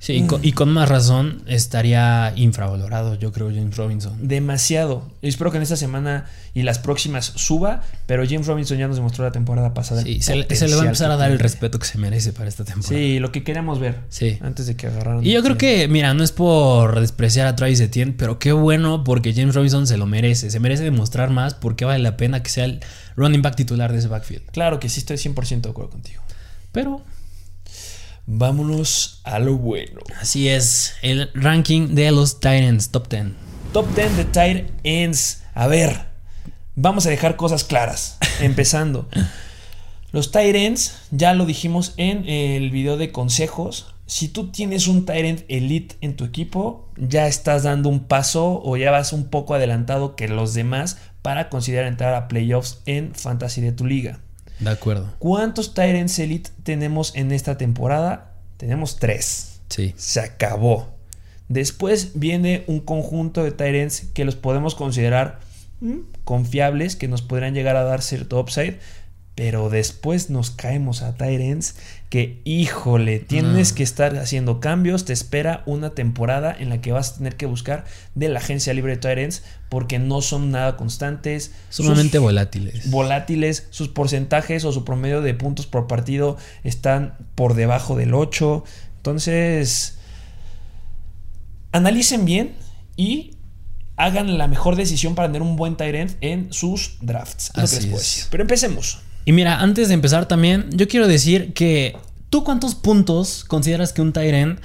Sí, 0.00 0.24
y, 0.42 0.52
con, 0.52 0.70
más 0.70 0.88
razón 0.88 1.42
estaría 1.46 2.32
infravalorado, 2.36 3.16
yo 3.16 3.32
creo, 3.32 3.48
James 3.48 3.76
Robinson. 3.76 4.28
Demasiado. 4.28 5.02
Espero 5.22 5.50
que 5.50 5.56
en 5.56 5.64
esta 5.64 5.76
semana 5.76 6.26
y 6.54 6.62
las 6.62 6.78
próximas 6.78 7.32
suba, 7.34 7.82
pero 8.06 8.24
James 8.24 8.46
Robinson 8.46 8.78
ya 8.78 8.86
nos 8.86 8.96
demostró 8.96 9.24
la 9.24 9.32
temporada 9.32 9.74
pasada. 9.74 10.02
Sí, 10.02 10.22
se, 10.22 10.36
le 10.36 10.46
va 10.76 10.82
a 10.82 10.84
empezar 10.84 11.10
a 11.10 11.16
dar 11.16 11.32
el 11.32 11.40
respeto 11.40 11.80
que 11.80 11.86
se 11.86 11.98
merece 11.98 12.32
para 12.32 12.48
esta 12.48 12.64
temporada. 12.64 12.96
Sí, 12.96 13.18
lo 13.18 13.32
que 13.32 13.42
queríamos 13.42 13.80
ver. 13.80 13.98
Sí. 14.08 14.38
Antes 14.40 14.66
de 14.66 14.76
que 14.76 14.86
agarraran. 14.86 15.26
Y 15.26 15.32
yo 15.32 15.42
creo 15.42 15.58
que, 15.58 15.88
mira, 15.88 16.14
no 16.14 16.22
es 16.22 16.30
por 16.30 17.00
despreciar 17.00 17.48
a 17.48 17.56
Travis 17.56 17.80
Etienne, 17.80 18.14
pero 18.16 18.38
qué 18.38 18.52
bueno 18.52 19.02
porque 19.02 19.34
James 19.34 19.56
Robinson 19.56 19.88
se 19.88 19.96
lo 19.96 20.06
merece. 20.06 20.52
Se 20.52 20.60
merece 20.60 20.84
demostrar 20.84 21.30
más 21.30 21.54
porque 21.54 21.84
vale 21.84 21.98
la 21.98 22.16
pena 22.16 22.40
que 22.40 22.50
sea 22.50 22.66
el 22.66 22.80
running 23.16 23.42
back 23.42 23.56
titular 23.56 23.90
de 23.90 23.98
ese 23.98 24.06
backfield. 24.06 24.44
Claro 24.52 24.78
que 24.78 24.88
sí, 24.88 25.00
estoy 25.00 25.16
100% 25.16 25.62
de 25.62 25.70
acuerdo 25.70 25.90
contigo. 25.90 26.22
Pero 26.70 27.02
Vámonos 28.30 29.22
a 29.24 29.38
lo 29.38 29.56
bueno. 29.56 30.02
así 30.20 30.50
es, 30.50 30.96
el 31.00 31.30
ranking 31.32 31.94
de 31.94 32.12
los 32.12 32.40
Titans, 32.40 32.90
top 32.90 33.08
10. 33.08 33.28
Top 33.72 33.86
10 33.94 34.18
de 34.18 34.24
tight 34.26 34.70
ends. 34.84 35.44
A 35.54 35.66
ver, 35.66 36.08
vamos 36.74 37.06
a 37.06 37.10
dejar 37.10 37.36
cosas 37.36 37.64
claras. 37.64 38.18
Empezando. 38.42 39.08
Los 40.12 40.30
tight 40.30 40.54
ends, 40.54 40.98
ya 41.10 41.32
lo 41.32 41.46
dijimos 41.46 41.94
en 41.96 42.28
el 42.28 42.70
video 42.70 42.98
de 42.98 43.12
consejos. 43.12 43.94
Si 44.04 44.28
tú 44.28 44.48
tienes 44.48 44.88
un 44.88 45.06
tight 45.06 45.24
end 45.24 45.44
elite 45.48 45.96
en 46.02 46.14
tu 46.14 46.26
equipo, 46.26 46.86
ya 46.98 47.28
estás 47.28 47.62
dando 47.62 47.88
un 47.88 48.00
paso 48.00 48.60
o 48.62 48.76
ya 48.76 48.90
vas 48.90 49.14
un 49.14 49.30
poco 49.30 49.54
adelantado 49.54 50.16
que 50.16 50.28
los 50.28 50.52
demás 50.52 50.98
para 51.22 51.48
considerar 51.48 51.86
entrar 51.86 52.12
a 52.12 52.28
playoffs 52.28 52.82
en 52.84 53.14
fantasy 53.14 53.62
de 53.62 53.72
tu 53.72 53.86
liga. 53.86 54.20
De 54.60 54.70
acuerdo. 54.70 55.12
¿Cuántos 55.18 55.72
ends 55.76 56.18
elite 56.18 56.50
tenemos 56.62 57.14
en 57.14 57.32
esta 57.32 57.56
temporada? 57.56 58.32
Tenemos 58.56 58.96
tres. 58.96 59.60
Sí. 59.68 59.94
Se 59.96 60.20
acabó. 60.20 60.88
Después 61.48 62.12
viene 62.14 62.64
un 62.66 62.80
conjunto 62.80 63.44
de 63.44 63.80
ends 63.80 64.08
que 64.12 64.24
los 64.24 64.36
podemos 64.36 64.74
considerar 64.74 65.40
mm, 65.80 65.98
confiables, 66.24 66.96
que 66.96 67.08
nos 67.08 67.22
podrían 67.22 67.54
llegar 67.54 67.76
a 67.76 67.84
dar 67.84 68.02
cierto 68.02 68.40
upside. 68.40 68.78
Pero 69.34 69.70
después 69.70 70.30
nos 70.30 70.50
caemos 70.50 71.02
a 71.02 71.14
ends 71.20 71.76
que, 72.08 72.40
híjole, 72.44 73.18
tienes 73.18 73.70
No. 73.70 73.76
que 73.76 73.82
estar 73.82 74.16
haciendo 74.16 74.60
cambios. 74.60 75.04
Te 75.04 75.12
espera 75.12 75.62
una 75.66 75.90
temporada 75.90 76.54
en 76.58 76.70
la 76.70 76.80
que 76.80 76.92
vas 76.92 77.10
a 77.12 77.14
tener 77.18 77.36
que 77.36 77.46
buscar 77.46 77.84
de 78.14 78.28
la 78.28 78.38
agencia 78.38 78.72
libre 78.72 78.96
de 78.96 79.22
ends 79.22 79.42
porque 79.68 79.98
no 79.98 80.22
son 80.22 80.50
nada 80.50 80.76
constantes. 80.76 81.52
Sumamente 81.68 82.18
volátiles. 82.18 82.90
volátiles, 82.90 83.66
sus 83.70 83.88
porcentajes 83.88 84.64
o 84.64 84.72
su 84.72 84.84
promedio 84.84 85.20
de 85.20 85.34
puntos 85.34 85.66
por 85.66 85.86
partido 85.86 86.38
están 86.64 87.14
por 87.34 87.54
debajo 87.54 87.94
del 87.94 88.14
8. 88.14 88.64
Entonces, 88.96 89.98
analicen 91.72 92.24
bien 92.24 92.54
y 92.96 93.32
hagan 93.96 94.38
la 94.38 94.48
mejor 94.48 94.76
decisión 94.76 95.14
para 95.14 95.28
tener 95.28 95.42
un 95.42 95.56
buen 95.56 95.76
end 95.78 96.16
en 96.22 96.52
sus 96.52 96.96
drafts. 97.02 97.50
Así 97.54 97.92
es. 97.92 98.28
Pero 98.30 98.42
empecemos. 98.44 99.00
Y 99.28 99.32
mira, 99.32 99.60
antes 99.60 99.88
de 99.88 99.94
empezar 99.94 100.26
también, 100.26 100.70
yo 100.72 100.88
quiero 100.88 101.06
decir 101.06 101.52
que 101.52 101.94
tú 102.30 102.44
cuántos 102.44 102.74
puntos 102.74 103.44
consideras 103.44 103.92
que 103.92 104.00
un 104.00 104.10
end 104.16 104.58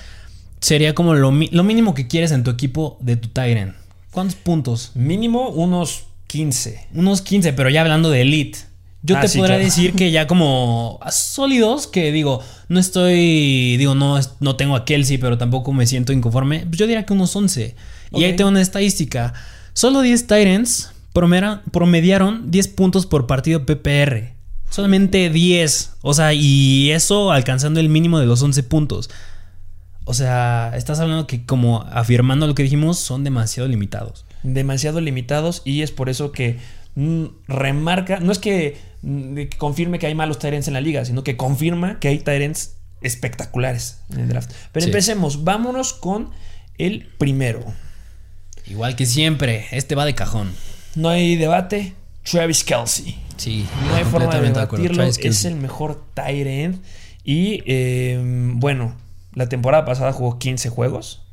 sería 0.62 0.96
como 0.96 1.16
lo, 1.16 1.32
lo 1.34 1.64
mínimo 1.66 1.94
que 1.94 2.08
quieres 2.08 2.32
en 2.32 2.46
tu 2.46 2.52
equipo 2.52 2.98
de 3.02 3.18
tu 3.18 3.30
end? 3.42 3.74
¿Cuántos 4.12 4.38
puntos? 4.38 4.92
Mínimo 4.96 5.50
unos 5.50 6.06
15. 6.28 6.88
Unos 6.94 7.22
15, 7.22 7.52
pero 7.52 7.70
ya 7.70 7.82
hablando 7.82 8.10
de 8.10 8.22
elite. 8.22 8.60
Yo 9.02 9.18
Ah, 9.18 9.20
te 9.20 9.28
sí, 9.28 9.38
podría 9.40 9.58
claro. 9.58 9.66
decir 9.66 9.96
que 9.96 10.12
ya 10.12 10.28
como 10.28 10.98
sólidos, 11.12 11.88
que 11.88 12.14
digo, 12.14 12.42
no 12.70 12.80
estoy, 12.80 13.76
digo, 13.76 13.96
no, 13.96 14.18
no 14.40 14.56
tengo 14.56 14.78
a 14.78 14.86
Kelsey, 14.86 15.18
pero 15.18 15.38
tampoco 15.38 15.74
me 15.74 15.88
siento 15.88 16.14
inconforme. 16.14 16.66
Pues 16.68 16.78
yo 16.78 16.88
diría 16.88 17.06
que 17.06 17.12
unos 17.12 17.36
11. 17.36 17.76
Y 18.14 18.24
ahí 18.24 18.34
tengo 18.38 18.50
una 18.50 18.62
estadística. 18.62 19.34
Solo 19.74 20.00
10 20.00 20.22
Titans 20.22 20.94
promediaron 21.12 22.50
10 22.50 22.68
puntos 22.70 23.06
por 23.06 23.28
partido 23.28 23.66
PPR. 23.66 24.32
Solamente 24.74 25.30
10. 25.30 25.98
O 26.02 26.14
sea, 26.16 26.34
y 26.34 26.90
eso 26.92 27.32
alcanzando 27.32 27.80
el 27.80 27.90
mínimo 27.90 28.20
de 28.20 28.26
los 28.26 28.42
11 28.42 28.64
puntos. 28.64 29.10
O 30.06 30.14
sea, 30.16 30.72
estás 30.76 31.00
hablando 31.00 31.28
que 31.28 31.46
como 31.46 31.84
afirmando 31.84 32.48
lo 32.48 32.56
que 32.56 32.64
dijimos, 32.64 32.98
son 32.98 33.24
demasiado 33.24 33.70
limitados. 33.70 34.26
demasiado 34.42 35.00
limitados 35.00 35.62
y 35.64 35.84
es 35.84 35.92
por 35.92 36.10
eso 36.10 36.32
que 36.34 36.58
mm, 36.96 37.26
remarca, 37.48 38.20
no 38.20 38.32
es 38.32 38.40
que, 38.40 38.78
mm, 39.04 39.36
que 39.36 39.50
confirme 39.58 40.00
que 40.00 40.08
hay 40.08 40.16
malos 40.16 40.40
Tyrants 40.40 40.68
en 40.68 40.74
la 40.74 40.82
liga, 40.82 41.06
sino 41.06 41.24
que 41.24 41.38
confirma 41.38 42.00
que 42.00 42.08
hay 42.10 42.18
Tyrants 42.20 42.76
espectaculares 43.02 44.00
en 44.12 44.22
el 44.22 44.28
draft. 44.30 44.52
Pero 44.72 44.84
Sí. 44.84 44.90
empecemos, 44.90 45.44
vámonos 45.44 45.94
con 45.94 46.32
el 46.78 47.08
primero. 47.18 47.64
Igual 48.66 48.96
que 48.96 49.06
siempre, 49.06 49.68
este 49.72 49.94
va 49.96 50.04
de 50.06 50.16
cajón. 50.16 50.52
No 50.96 51.10
hay 51.10 51.36
debate, 51.38 51.94
Travis 52.24 52.64
Kelsey. 52.64 53.18
Sí, 53.38 53.66
No 53.88 53.96
hay 53.96 54.04
forma 54.04 54.36
de 54.36 54.52
debatirlo, 54.52 55.04
es 55.04 55.46
el 55.46 55.56
mejor 55.56 56.04
Tyrant. 56.14 56.84
Y 57.24 57.64
eh, 57.66 58.20
bueno, 58.56 58.96
la 59.34 59.50
temporada 59.50 59.86
pasada 59.86 60.14
jugó 60.14 60.40
15 60.40 60.70
juegos, 60.70 61.24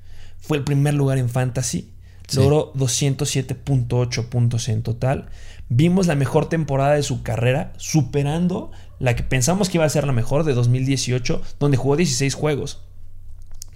fue 0.40 0.56
el 0.56 0.64
primer 0.64 0.94
lugar 0.94 1.18
en 1.18 1.28
Fantasy. 1.28 1.90
Sí. 2.28 2.36
Logró 2.36 2.72
207.8 2.74 4.28
puntos 4.28 4.68
en 4.68 4.82
total. 4.82 5.30
Vimos 5.68 6.06
la 6.06 6.14
mejor 6.14 6.48
temporada 6.48 6.94
de 6.94 7.02
su 7.02 7.22
carrera, 7.22 7.72
superando 7.76 8.70
la 9.00 9.16
que 9.16 9.24
pensamos 9.24 9.68
que 9.68 9.78
iba 9.78 9.84
a 9.84 9.88
ser 9.88 10.06
la 10.06 10.12
mejor 10.12 10.44
de 10.44 10.54
2018, 10.54 11.42
donde 11.58 11.76
jugó 11.76 11.96
16 11.96 12.34
juegos. 12.34 12.82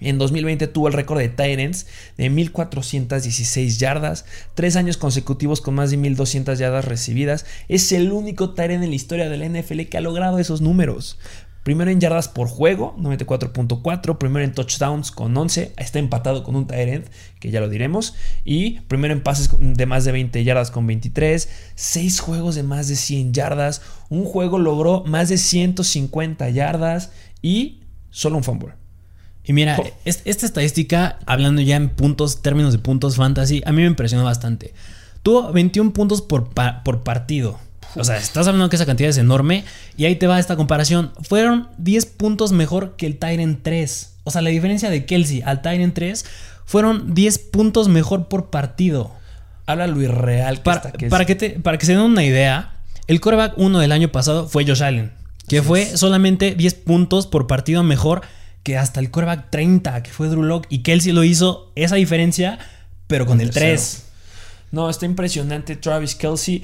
En 0.05 0.19
2020 0.19 0.67
tuvo 0.67 0.87
el 0.87 0.93
récord 0.93 1.17
de 1.17 1.29
Tyrants 1.29 1.87
de 2.15 2.29
1416 2.29 3.79
yardas, 3.79 4.25
tres 4.53 4.75
años 4.75 4.97
consecutivos 4.97 5.61
con 5.61 5.73
más 5.73 5.89
de 5.89 5.97
1200 5.97 6.59
yardas 6.59 6.85
recibidas. 6.85 7.47
Es 7.69 7.91
el 7.91 8.11
único 8.11 8.53
Tyrant 8.53 8.83
en 8.83 8.91
la 8.91 8.95
historia 8.95 9.29
de 9.29 9.37
la 9.37 9.49
NFL 9.49 9.81
que 9.89 9.97
ha 9.97 10.01
logrado 10.01 10.37
esos 10.37 10.61
números. 10.61 11.17
Primero 11.63 11.89
en 11.89 11.99
yardas 11.99 12.27
por 12.27 12.47
juego, 12.47 12.95
94.4. 12.99 14.19
Primero 14.19 14.45
en 14.45 14.53
touchdowns 14.53 15.09
con 15.09 15.35
11. 15.35 15.73
Está 15.75 15.97
empatado 15.97 16.43
con 16.43 16.55
un 16.55 16.67
tight 16.67 16.87
end, 16.87 17.05
que 17.39 17.49
ya 17.49 17.59
lo 17.59 17.67
diremos. 17.67 18.13
Y 18.43 18.81
primero 18.81 19.11
en 19.11 19.23
pases 19.23 19.49
de 19.59 19.85
más 19.87 20.05
de 20.05 20.11
20 20.11 20.43
yardas 20.43 20.69
con 20.69 20.85
23. 20.85 21.49
Seis 21.73 22.19
juegos 22.19 22.53
de 22.53 22.61
más 22.61 22.87
de 22.87 22.95
100 22.95 23.33
yardas. 23.33 23.81
Un 24.09 24.25
juego 24.25 24.59
logró 24.59 25.03
más 25.07 25.29
de 25.29 25.39
150 25.39 26.47
yardas. 26.51 27.11
Y 27.41 27.81
solo 28.11 28.37
un 28.37 28.43
fumble. 28.43 28.84
Y 29.47 29.53
mira, 29.53 29.77
es- 30.05 30.21
esta 30.25 30.45
estadística, 30.45 31.19
hablando 31.25 31.61
ya 31.61 31.75
en 31.75 31.89
puntos, 31.89 32.41
términos 32.41 32.73
de 32.73 32.79
puntos 32.79 33.15
fantasy, 33.15 33.61
a 33.65 33.71
mí 33.71 33.81
me 33.81 33.87
impresionó 33.87 34.23
bastante. 34.23 34.73
Tuvo 35.23 35.51
21 35.51 35.91
puntos 35.93 36.21
por, 36.21 36.49
pa- 36.49 36.83
por 36.83 37.03
partido. 37.03 37.59
O 37.95 38.03
sea, 38.03 38.17
estás 38.17 38.47
hablando 38.47 38.69
que 38.69 38.75
esa 38.75 38.85
cantidad 38.85 39.09
es 39.09 39.17
enorme. 39.17 39.63
Y 39.97 40.05
ahí 40.05 40.15
te 40.15 40.27
va 40.27 40.39
esta 40.39 40.55
comparación. 40.55 41.11
Fueron 41.21 41.69
10 41.77 42.05
puntos 42.07 42.51
mejor 42.51 42.95
que 42.97 43.05
el 43.05 43.17
Tyrant 43.17 43.59
3. 43.63 44.13
O 44.25 44.31
sea, 44.31 44.41
la 44.41 44.49
diferencia 44.49 44.89
de 44.89 45.05
Kelsey 45.05 45.41
al 45.43 45.61
Tyrant 45.61 45.93
3 45.93 46.25
fueron 46.65 47.13
10 47.13 47.37
puntos 47.39 47.87
mejor 47.87 48.27
por 48.27 48.49
partido. 48.49 49.11
Habla 49.67 49.87
lo 49.87 50.01
irreal 50.01 50.57
que 50.57 50.63
Para, 50.63 50.77
está 50.77 50.91
que 50.91 51.05
es- 51.05 51.09
para 51.11 51.25
que 51.25 51.35
te- 51.35 51.49
para 51.51 51.77
que 51.77 51.85
se 51.85 51.93
den 51.93 52.01
una 52.01 52.23
idea, 52.23 52.73
el 53.07 53.19
coreback 53.21 53.53
1 53.57 53.79
del 53.79 53.91
año 53.91 54.11
pasado 54.11 54.47
fue 54.47 54.65
Josh 54.65 54.83
Allen, 54.83 55.11
que 55.47 55.61
fue 55.61 55.83
es. 55.83 55.99
solamente 55.99 56.53
10 56.55 56.73
puntos 56.73 57.27
por 57.27 57.47
partido 57.47 57.81
mejor 57.83 58.21
que 58.65 58.77
hasta 58.77 58.99
el 58.99 59.11
coreback 59.11 59.49
30, 59.51 60.01
que 60.03 60.09
fue 60.11 60.27
Drew 60.27 60.43
Lock, 60.43 60.65
y 60.69 60.79
Kelsey 60.79 61.13
lo 61.13 61.23
hizo 61.23 61.71
esa 61.75 61.95
diferencia, 61.95 62.57
pero 63.07 63.25
con 63.25 63.39
el 63.39 63.51
tercero. 63.51 63.75
3. 63.75 64.03
No, 64.71 64.89
está 64.89 65.05
impresionante 65.05 65.75
Travis 65.77 66.15
Kelsey. 66.15 66.63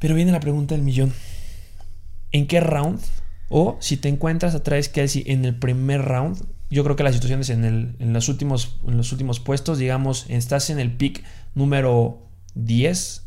Pero 0.00 0.14
viene 0.16 0.32
la 0.32 0.40
pregunta 0.40 0.74
del 0.74 0.82
millón. 0.82 1.12
¿En 2.32 2.46
qué 2.46 2.60
round? 2.60 3.00
O 3.48 3.76
si 3.80 3.96
te 3.96 4.08
encuentras 4.08 4.54
a 4.54 4.62
Travis 4.62 4.88
Kelsey 4.88 5.22
en 5.26 5.44
el 5.44 5.54
primer 5.54 6.02
round. 6.02 6.42
Yo 6.70 6.84
creo 6.84 6.96
que 6.96 7.02
la 7.04 7.12
situación 7.12 7.40
es 7.40 7.50
en, 7.50 7.64
el- 7.64 7.96
en 7.98 8.12
los, 8.12 8.28
últimos, 8.28 8.76
en 8.86 8.96
los 8.96 9.12
últimos 9.12 9.40
puestos. 9.40 9.78
Digamos, 9.78 10.26
estás 10.28 10.68
en 10.70 10.78
el 10.80 10.92
pick 10.96 11.24
número 11.54 12.26
10. 12.54 13.22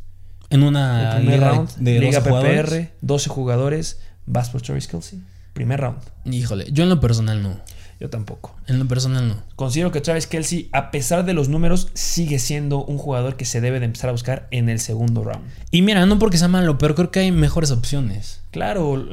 En 0.49 0.61
El 0.61 0.67
una 0.67 1.13
primer 1.17 1.35
liga 1.39 1.49
round. 1.51 1.75
de, 1.77 1.93
de 1.93 1.99
liga 1.99 2.19
12 2.19 2.21
PPR. 2.21 2.29
jugadores. 2.29 2.89
12 3.01 3.29
jugadores. 3.29 3.99
Vas 4.25 4.49
por 4.49 4.61
Travis 4.61 4.87
Kelsey. 4.87 5.21
Primer 5.53 5.79
round. 5.81 5.99
Híjole, 6.25 6.65
yo 6.71 6.83
en 6.83 6.89
lo 6.89 6.99
personal 6.99 7.41
no. 7.43 7.59
Yo 8.03 8.09
tampoco. 8.09 8.53
En 8.67 8.79
lo 8.79 8.85
personal 8.85 9.29
no. 9.29 9.35
Considero 9.55 9.93
que 9.93 10.01
Travis 10.01 10.27
Kelsey, 10.27 10.67
a 10.73 10.91
pesar 10.91 11.23
de 11.23 11.33
los 11.33 11.47
números, 11.47 11.87
sigue 11.93 12.37
siendo 12.37 12.83
un 12.83 12.97
jugador 12.97 13.37
que 13.37 13.45
se 13.45 13.61
debe 13.61 13.79
de 13.79 13.85
empezar 13.85 14.09
a 14.09 14.11
buscar 14.11 14.49
en 14.51 14.67
el 14.67 14.81
segundo 14.81 15.23
round. 15.23 15.45
Y 15.71 15.83
mira, 15.83 16.05
no 16.05 16.19
porque 16.19 16.37
sea 16.37 16.49
malo, 16.49 16.77
pero 16.77 16.95
creo 16.95 17.11
que 17.11 17.21
hay 17.21 17.31
mejores 17.31 17.71
opciones. 17.71 18.41
Claro, 18.51 19.07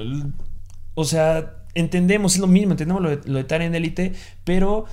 o 0.95 1.05
sea, 1.05 1.55
entendemos, 1.75 2.35
es 2.35 2.41
lo 2.41 2.49
mismo, 2.49 2.73
entendemos 2.73 3.01
lo 3.01 3.11
de, 3.11 3.21
lo 3.27 3.39
de 3.39 3.45
Tyrant 3.45 3.73
Elite, 3.77 4.15
pero 4.43 4.87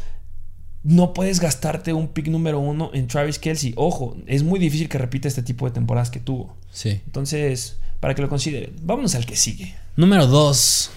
no 0.83 1.15
puedes 1.15 1.39
gastarte 1.39 1.91
un 1.91 2.09
pick 2.09 2.27
número 2.27 2.59
uno 2.59 2.91
en 2.93 3.07
Travis 3.07 3.39
Kelsey. 3.39 3.73
Ojo, 3.77 4.15
es 4.27 4.43
muy 4.43 4.59
difícil 4.59 4.89
que 4.89 4.99
repita 4.99 5.27
este 5.27 5.41
tipo 5.41 5.65
de 5.65 5.71
temporadas 5.71 6.11
que 6.11 6.19
tuvo. 6.19 6.55
Sí. 6.69 7.01
Entonces, 7.07 7.79
para 7.99 8.13
que 8.13 8.21
lo 8.21 8.29
consideren, 8.29 8.75
vámonos 8.83 9.15
al 9.15 9.25
que 9.25 9.35
sigue. 9.35 9.73
Número 9.95 10.27
2. 10.27 10.91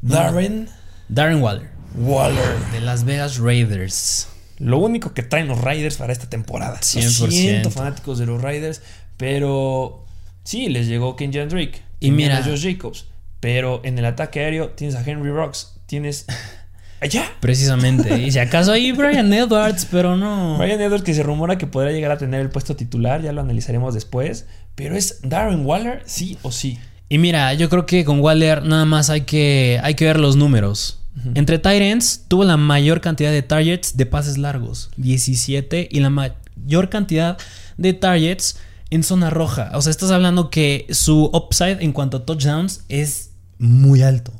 Darren 0.00 0.70
Darren 1.08 1.40
Waller, 1.40 1.70
Waller. 1.96 2.56
de 2.72 2.80
Las 2.80 3.04
Vegas 3.04 3.38
Raiders. 3.38 4.28
Lo 4.58 4.78
único 4.78 5.12
que 5.12 5.22
traen 5.22 5.48
los 5.48 5.60
Raiders 5.60 5.96
para 5.96 6.12
esta 6.12 6.28
temporada. 6.28 6.78
100%. 6.80 7.20
Lo 7.26 7.30
siento, 7.30 7.70
fanáticos 7.70 8.18
de 8.18 8.26
los 8.26 8.40
Raiders, 8.40 8.80
pero 9.16 10.04
sí, 10.44 10.68
les 10.68 10.86
llegó 10.86 11.16
Kenyan 11.16 11.48
Drake. 11.48 11.82
Y 12.00 12.10
mira- 12.10 12.38
a 12.38 12.42
Josh 12.42 12.62
Jacobs. 12.62 13.06
Pero 13.40 13.80
en 13.84 13.98
el 13.98 14.06
ataque 14.06 14.40
aéreo 14.40 14.70
tienes 14.70 14.96
a 14.96 15.02
Henry 15.04 15.30
Rocks, 15.30 15.74
tienes... 15.86 16.24
¡Allá! 17.00 17.30
Precisamente. 17.40 18.18
Y 18.22 18.32
si 18.32 18.38
acaso 18.38 18.72
hay 18.72 18.90
Brian 18.92 19.30
Edwards, 19.32 19.86
pero 19.90 20.16
no. 20.16 20.56
Brian 20.56 20.80
Edwards 20.80 21.04
que 21.04 21.12
se 21.12 21.22
rumora 21.22 21.58
que 21.58 21.66
podrá 21.66 21.92
llegar 21.92 22.10
a 22.10 22.16
tener 22.16 22.40
el 22.40 22.48
puesto 22.48 22.74
titular, 22.74 23.20
ya 23.22 23.32
lo 23.32 23.42
analizaremos 23.42 23.92
después. 23.92 24.46
Pero 24.74 24.96
es 24.96 25.20
Darren 25.22 25.66
Waller, 25.66 26.02
sí 26.06 26.38
o 26.42 26.50
sí. 26.50 26.78
Y 27.10 27.18
mira, 27.18 27.52
yo 27.52 27.68
creo 27.68 27.84
que 27.84 28.04
con 28.06 28.20
Waller 28.20 28.64
nada 28.64 28.86
más 28.86 29.10
hay 29.10 29.20
que, 29.22 29.78
hay 29.82 29.94
que 29.94 30.06
ver 30.06 30.18
los 30.18 30.36
números. 30.36 31.00
Entre 31.34 31.58
Tyrants 31.58 32.24
tuvo 32.28 32.44
la 32.44 32.56
mayor 32.56 33.00
cantidad 33.00 33.30
de 33.30 33.42
targets 33.42 33.96
de 33.96 34.06
pases 34.06 34.38
largos, 34.38 34.90
17, 34.96 35.88
y 35.90 36.00
la 36.00 36.10
mayor 36.10 36.88
cantidad 36.88 37.38
de 37.76 37.92
targets 37.92 38.58
en 38.90 39.02
zona 39.02 39.30
roja. 39.30 39.70
O 39.74 39.82
sea, 39.82 39.90
estás 39.90 40.10
hablando 40.10 40.50
que 40.50 40.86
su 40.90 41.30
upside 41.32 41.82
en 41.82 41.92
cuanto 41.92 42.18
a 42.18 42.24
touchdowns 42.24 42.84
es 42.88 43.30
muy 43.58 44.02
alto. 44.02 44.32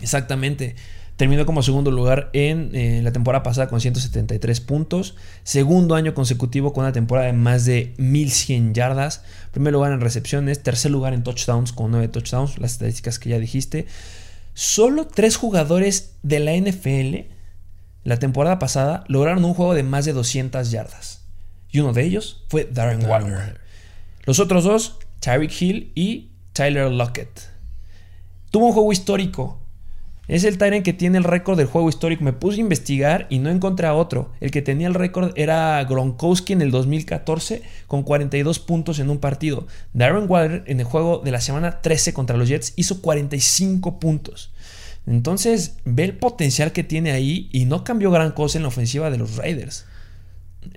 Exactamente. 0.00 0.76
Terminó 1.16 1.44
como 1.46 1.64
segundo 1.64 1.90
lugar 1.90 2.30
en 2.32 2.70
eh, 2.76 3.00
la 3.02 3.10
temporada 3.10 3.42
pasada 3.42 3.66
con 3.66 3.80
173 3.80 4.60
puntos. 4.60 5.16
Segundo 5.42 5.96
año 5.96 6.14
consecutivo 6.14 6.72
con 6.72 6.84
una 6.84 6.92
temporada 6.92 7.26
de 7.26 7.32
más 7.32 7.64
de 7.64 7.92
1100 7.96 8.72
yardas. 8.72 9.24
Primer 9.50 9.72
lugar 9.72 9.90
en 9.90 10.00
recepciones. 10.00 10.62
Tercer 10.62 10.92
lugar 10.92 11.14
en 11.14 11.24
touchdowns 11.24 11.72
con 11.72 11.90
9 11.90 12.06
touchdowns. 12.06 12.58
Las 12.58 12.74
estadísticas 12.74 13.18
que 13.18 13.30
ya 13.30 13.40
dijiste. 13.40 13.86
Solo 14.60 15.06
tres 15.06 15.36
jugadores 15.36 16.16
de 16.24 16.40
la 16.40 16.52
NFL 16.56 17.32
la 18.02 18.18
temporada 18.18 18.58
pasada 18.58 19.04
lograron 19.06 19.44
un 19.44 19.54
juego 19.54 19.72
de 19.72 19.84
más 19.84 20.04
de 20.04 20.12
200 20.12 20.72
yardas. 20.72 21.24
Y 21.70 21.78
uno 21.78 21.92
de 21.92 22.02
ellos 22.02 22.44
fue 22.48 22.64
Darren 22.64 23.06
Waller. 23.06 23.60
Los 24.24 24.40
otros 24.40 24.64
dos, 24.64 24.96
Tyreek 25.20 25.62
Hill 25.62 25.92
y 25.94 26.32
Tyler 26.54 26.90
Lockett. 26.90 27.40
Tuvo 28.50 28.66
un 28.66 28.72
juego 28.72 28.90
histórico. 28.90 29.60
Es 30.28 30.44
el 30.44 30.58
Tyrant 30.58 30.84
que 30.84 30.92
tiene 30.92 31.16
el 31.16 31.24
récord 31.24 31.56
del 31.56 31.66
juego 31.66 31.88
histórico. 31.88 32.22
Me 32.22 32.34
puse 32.34 32.58
a 32.58 32.60
investigar 32.60 33.26
y 33.30 33.38
no 33.38 33.48
encontré 33.48 33.86
a 33.86 33.94
otro. 33.94 34.30
El 34.40 34.50
que 34.50 34.60
tenía 34.60 34.86
el 34.86 34.92
récord 34.92 35.32
era 35.36 35.82
Gronkowski 35.84 36.52
en 36.52 36.60
el 36.60 36.70
2014 36.70 37.62
con 37.86 38.02
42 38.02 38.58
puntos 38.58 38.98
en 38.98 39.08
un 39.08 39.18
partido. 39.18 39.66
Darren 39.94 40.26
Waller 40.28 40.64
en 40.66 40.80
el 40.80 40.84
juego 40.84 41.22
de 41.24 41.30
la 41.30 41.40
semana 41.40 41.80
13 41.80 42.12
contra 42.12 42.36
los 42.36 42.48
Jets 42.48 42.74
hizo 42.76 43.00
45 43.00 43.98
puntos. 43.98 44.52
Entonces 45.06 45.76
ve 45.86 46.04
el 46.04 46.18
potencial 46.18 46.72
que 46.72 46.84
tiene 46.84 47.12
ahí 47.12 47.48
y 47.50 47.64
no 47.64 47.82
cambió 47.82 48.10
gran 48.10 48.32
cosa 48.32 48.58
en 48.58 48.62
la 48.64 48.68
ofensiva 48.68 49.10
de 49.10 49.16
los 49.16 49.36
Raiders. 49.36 49.86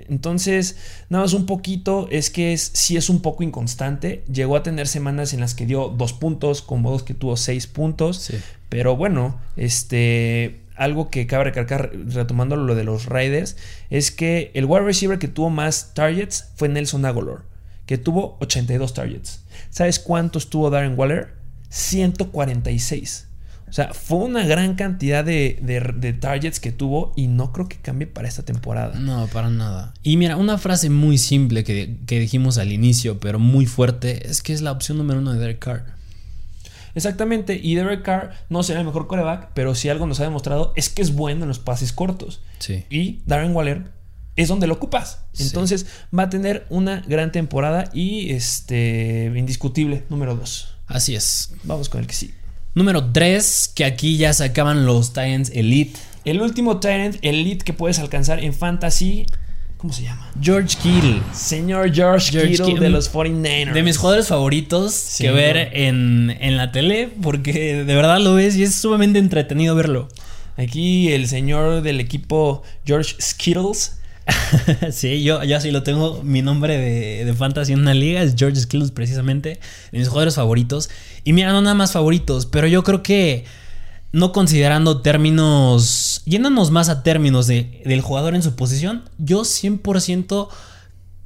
Entonces, 0.08 0.78
nada 1.10 1.24
más 1.24 1.34
un 1.34 1.46
poquito, 1.46 2.08
es 2.12 2.30
que 2.30 2.54
es, 2.54 2.72
sí 2.74 2.98
es 2.98 3.10
un 3.10 3.22
poco 3.22 3.44
inconstante. 3.44 4.24
Llegó 4.32 4.56
a 4.56 4.64
tener 4.64 4.88
semanas 4.88 5.34
en 5.34 5.40
las 5.40 5.56
que 5.56 5.66
dio 5.66 5.90
dos 5.90 6.14
puntos, 6.14 6.62
con 6.62 6.82
modos 6.82 7.04
que 7.04 7.14
tuvo 7.14 7.38
seis 7.38 7.68
puntos. 7.68 8.32
Pero 8.70 8.96
bueno, 8.96 9.40
este, 9.56 10.62
algo 10.76 11.10
que 11.10 11.28
cabe 11.28 11.46
recalcar, 11.46 11.92
retomando 12.08 12.56
lo 12.56 12.76
de 12.76 12.84
los 12.84 13.06
Raiders, 13.06 13.58
es 13.90 14.12
que 14.12 14.52
el 14.54 14.66
wide 14.66 14.82
receiver 14.82 15.20
que 15.20 15.28
tuvo 15.28 15.50
más 15.50 15.94
targets 15.94 16.50
fue 16.56 16.70
Nelson 16.70 17.06
Aguilar, 17.06 17.44
que 17.86 17.98
tuvo 17.98 18.38
82 18.40 18.94
targets. 18.94 19.44
¿Sabes 19.70 20.00
cuántos 20.00 20.50
tuvo 20.50 20.70
Darren 20.70 20.98
Waller? 20.98 21.34
146. 21.70 23.28
O 23.72 23.74
sea, 23.74 23.94
fue 23.94 24.18
una 24.18 24.46
gran 24.46 24.76
cantidad 24.76 25.24
de, 25.24 26.18
targets 26.20 26.60
que 26.60 26.74
tuvo 26.74 27.14
y 27.16 27.28
no 27.28 27.54
creo 27.54 27.70
que 27.70 27.78
cambie 27.78 28.06
para 28.06 28.28
esta 28.28 28.44
temporada. 28.44 29.00
No, 29.00 29.28
para 29.28 29.50
nada. 29.50 29.94
Y 30.04 30.18
mira, 30.18 30.36
una 30.36 30.58
frase 30.58 30.90
muy 30.90 31.18
simple 31.18 31.64
que, 31.64 31.88
dijimos 32.06 32.58
al 32.58 32.74
inicio, 32.74 33.22
pero 33.22 33.40
muy 33.40 33.66
fuerte, 33.66 34.28
es 34.28 34.42
que 34.42 34.52
es 34.52 34.62
la 34.62 34.74
opción 34.74 34.98
número 34.98 35.22
uno 35.22 35.32
de 35.32 35.40
Derek 35.40 35.60
Carr. 35.60 35.86
Exactamente, 36.96 37.58
y 37.64 37.76
Derek 37.76 38.02
Carr 38.02 38.32
no 38.50 38.62
será 38.62 38.82
el 38.82 38.86
mejor 38.86 39.08
coreback, 39.08 39.52
pero 39.54 39.74
si 39.74 39.88
algo 39.88 40.06
nos 40.06 40.20
ha 40.20 40.24
demostrado 40.24 40.74
es 40.76 40.90
que 40.90 41.02
es 41.02 41.16
bueno 41.16 41.44
en 41.44 41.48
los 41.48 41.60
pases 41.60 41.94
cortos. 41.94 42.42
Sí. 42.60 42.84
Y 42.90 43.22
Darren 43.26 43.56
Waller 43.56 43.90
es 44.36 44.50
donde 44.50 44.68
lo 44.68 44.74
ocupas. 44.74 45.24
Entonces 45.40 45.86
va 46.14 46.24
a 46.24 46.30
tener 46.30 46.66
una 46.70 47.04
gran 47.08 47.32
temporada 47.32 47.90
y 47.94 48.32
este 48.32 49.32
indiscutible 49.34 50.04
número 50.10 50.36
dos. 50.36 50.76
Así 50.88 51.16
es. 51.16 51.54
Vamos 51.64 51.88
con 51.88 52.02
el 52.02 52.08
que 52.08 52.14
sí. 52.14 52.34
Número 52.74 53.12
3, 53.12 53.74
que 53.76 53.84
aquí 53.84 54.16
ya 54.16 54.32
se 54.32 54.46
acaban 54.46 54.86
los 54.86 55.10
Titans 55.10 55.52
Elite. 55.54 56.00
El 56.24 56.42
último 56.42 56.80
Tyrant 56.80 57.18
Elite 57.22 57.66
que 57.66 57.74
puedes 57.74 58.00
alcanzar 58.00 58.42
en 58.42 58.54
Fantasy. 58.54 59.26
¿Cómo 59.76 59.92
se 59.92 60.04
llama? 60.04 60.32
George 60.42 60.78
Kittle. 60.82 61.22
Señor 61.34 61.94
George, 61.94 62.32
Kittle, 62.32 62.80
de 62.80 62.90
los 62.90 63.14
49ers. 63.14 63.74
De 63.74 63.84
mis 63.84 63.98
jugadores 63.98 64.30
favoritos 64.30 65.18
que 65.18 65.32
ver 65.32 65.72
en, 65.74 66.38
en, 66.40 66.56
la 66.56 66.72
tele, 66.72 67.10
porque 67.22 67.84
de 67.84 67.96
verdad 67.96 68.22
lo 68.22 68.36
ves 68.36 68.56
y 68.56 68.64
es 68.64 68.76
sumamente 68.76 69.20
entretenido 69.20 69.76
verlo. 69.76 70.08
Aquí 70.56 71.12
el 71.12 71.28
señor 71.28 71.82
del 71.82 72.00
equipo 72.00 72.64
George 72.86 73.16
Skittles 73.20 74.01
sí, 74.92 75.24
yo, 75.24 75.44
yo 75.44 75.58
así 75.58 75.72
lo 75.72 75.84
tengo. 75.84 76.22
Mi 76.24 76.42
nombre 76.42 76.78
de, 76.78 77.34
fantasy 77.34 77.74
en 77.74 77.80
una 77.80 77.94
liga 77.94 78.22
es 78.22 78.36
George 78.38 78.60
Skittles, 78.60 78.92
precisamente. 78.92 79.60
De 79.92 80.00
mis 80.00 80.08
jugadores 80.08 80.36
favoritos. 80.36 80.90
Y 81.24 81.34
mira, 81.34 81.52
no 81.52 81.62
nada 81.62 81.76
más 81.76 81.92
favoritos, 81.92 82.46
pero 82.46 82.68
yo 82.68 82.84
creo 82.84 83.04
que 83.04 83.46
no 84.12 84.32
considerando 84.32 85.02
términos. 85.02 86.22
Yéndonos 86.26 86.72
más 86.72 86.90
a 86.90 87.04
términos 87.04 87.48
de, 87.48 87.82
del 87.86 88.02
jugador 88.02 88.36
en 88.36 88.44
su 88.44 88.56
posición, 88.56 89.04
yo 89.18 89.42
100% 89.42 90.50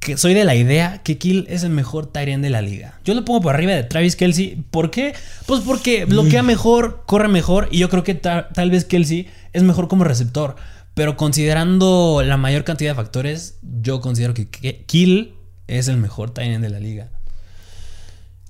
que 0.00 0.16
soy 0.16 0.34
de 0.34 0.44
la 0.44 0.54
idea 0.54 1.02
que 1.02 1.18
Kill 1.18 1.46
es 1.48 1.64
el 1.64 1.70
mejor 1.70 2.06
Tyrant 2.06 2.42
de 2.42 2.50
la 2.50 2.62
liga. 2.62 3.00
Yo 3.04 3.14
lo 3.14 3.24
pongo 3.24 3.40
por 3.40 3.54
arriba 3.54 3.72
de 3.72 3.82
Travis 3.82 4.14
Kelsey. 4.14 4.62
¿Por 4.70 4.90
qué? 4.90 5.14
Pues 5.46 5.62
porque 5.62 6.04
bloquea 6.04 6.44
mejor, 6.44 7.02
corre 7.06 7.28
mejor. 7.28 7.68
Y 7.72 7.78
yo 7.78 7.88
creo 7.88 8.04
que 8.04 8.14
tal 8.14 8.70
vez 8.70 8.84
Kelsey 8.84 9.28
es 9.52 9.64
mejor 9.64 9.88
como 9.88 10.04
receptor. 10.04 10.54
Pero 10.96 11.18
considerando 11.18 12.22
la 12.24 12.38
mayor 12.38 12.64
cantidad 12.64 12.92
de 12.92 12.94
factores, 12.94 13.58
yo 13.60 14.00
considero 14.00 14.32
que 14.32 14.48
Kill 14.48 15.34
es 15.66 15.88
el 15.88 15.98
mejor 15.98 16.30
tight 16.30 16.58
de 16.58 16.70
la 16.70 16.80
liga. 16.80 17.10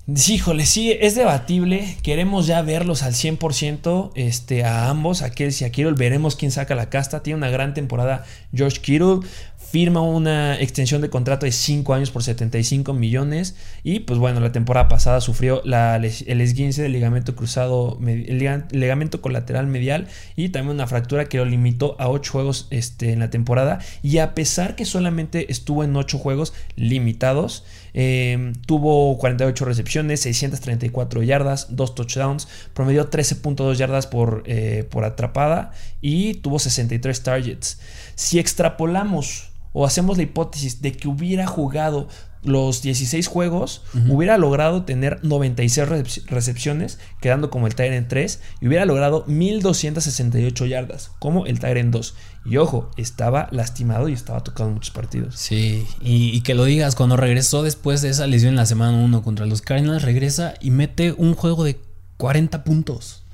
Híjole, 0.07 0.65
sí, 0.65 0.93
es 0.97 1.15
debatible. 1.15 1.97
Queremos 2.01 2.47
ya 2.47 2.61
verlos 2.61 3.03
al 3.03 3.15
100% 3.15 4.11
este, 4.15 4.63
a 4.63 4.87
ambos, 4.87 5.21
a 5.21 5.31
Kelsey 5.31 5.65
y 5.65 5.69
a 5.69 5.71
Kittle. 5.73 5.95
Veremos 5.97 6.37
quién 6.37 6.51
saca 6.51 6.75
la 6.75 6.89
casta. 6.89 7.21
Tiene 7.21 7.37
una 7.37 7.49
gran 7.49 7.73
temporada 7.73 8.23
George 8.53 8.79
Kittle 8.79 9.27
firma 9.69 10.01
una 10.01 10.59
extensión 10.59 11.01
de 11.01 11.09
contrato 11.09 11.45
de 11.45 11.51
5 11.51 11.93
años 11.93 12.11
por 12.11 12.23
75 12.23 12.93
millones 12.93 13.55
y 13.83 13.99
pues 13.99 14.17
bueno, 14.17 14.39
la 14.39 14.51
temporada 14.51 14.87
pasada 14.87 15.19
sufrió 15.19 15.61
el 15.63 16.05
esguince 16.41 16.81
del 16.81 16.93
ligamento 16.93 17.35
cruzado, 17.35 17.99
ligamento 17.99 19.21
colateral 19.21 19.67
medial 19.67 20.07
y 20.35 20.49
también 20.49 20.75
una 20.75 20.87
fractura 20.87 21.25
que 21.25 21.37
lo 21.37 21.45
limitó 21.45 21.95
a 21.99 22.09
8 22.09 22.31
juegos 22.31 22.67
este, 22.69 23.11
en 23.11 23.19
la 23.19 23.29
temporada. 23.29 23.79
Y 24.01 24.19
a 24.19 24.35
pesar 24.35 24.75
que 24.75 24.85
solamente 24.85 25.51
estuvo 25.51 25.83
en 25.83 25.95
8 25.95 26.17
juegos 26.17 26.53
limitados, 26.75 27.65
em, 27.93 28.53
tuvo 28.65 29.17
48 29.17 29.65
recepciones, 29.65 30.21
634 30.21 31.23
yardas, 31.23 31.67
2 31.75 31.95
touchdowns, 31.95 32.47
promedió 32.73 33.09
13.2 33.09 33.75
yardas 33.75 34.07
por, 34.07 34.43
eh, 34.45 34.85
por 34.89 35.03
atrapada 35.03 35.71
y 36.01 36.35
tuvo 36.35 36.59
63 36.59 37.23
targets. 37.23 37.79
Si 38.15 38.39
extrapolamos 38.39 39.51
o 39.79 39.85
hacemos 39.85 40.17
la 40.17 40.23
hipótesis 40.23 40.81
de 40.81 40.91
que 40.91 41.07
hubiera 41.07 41.45
jugado 41.45 42.07
los 42.41 42.81
16 42.81 43.27
juegos, 43.27 43.83
hubiera 44.09 44.39
logrado 44.39 44.85
tener 44.85 45.19
96 45.21 45.87
recepciones, 46.25 46.97
quedando 47.21 47.51
como 47.51 47.67
el 47.67 47.75
Tyrant 47.75 48.07
3, 48.07 48.41
y 48.59 48.67
hubiera 48.67 48.87
logrado 48.87 49.23
1268 49.27 50.65
yardas, 50.65 51.11
como 51.19 51.45
el 51.45 51.59
Tyrant 51.59 51.93
2. 51.93 52.15
Y 52.45 52.57
ojo, 52.57 52.89
estaba 52.97 53.49
lastimado 53.51 54.09
y 54.09 54.13
estaba 54.13 54.43
tocando 54.43 54.73
muchos 54.73 54.89
partidos. 54.89 55.35
Sí, 55.35 55.85
y, 56.01 56.35
y, 56.35 56.41
que 56.41 56.55
lo 56.55 56.65
digas, 56.65 56.95
cuando 56.95 57.15
regresó 57.15 57.61
después 57.61 58.01
de 58.01 58.09
esa 58.09 58.25
lesión 58.25 58.53
en 58.53 58.55
la 58.55 58.65
semana 58.65 58.97
1 58.97 59.21
contra 59.21 59.45
los 59.45 59.61
Cardinals, 59.61 60.01
regresa 60.01 60.55
y 60.59 60.71
mete 60.71 61.11
un 61.11 61.35
juego 61.35 61.63
de 61.63 61.79
40 62.17 62.63
puntos. 62.63 63.25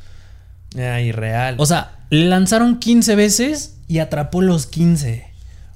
Ah, 0.77 0.99
irreal. 0.99 1.55
O 1.57 1.65
sea, 1.65 2.05
le 2.09 2.25
lanzaron 2.25 2.79
15 2.79 3.15
veces 3.15 3.77
y 3.87 3.99
atrapó 3.99 4.41
los 4.41 4.65
15. 4.65 5.32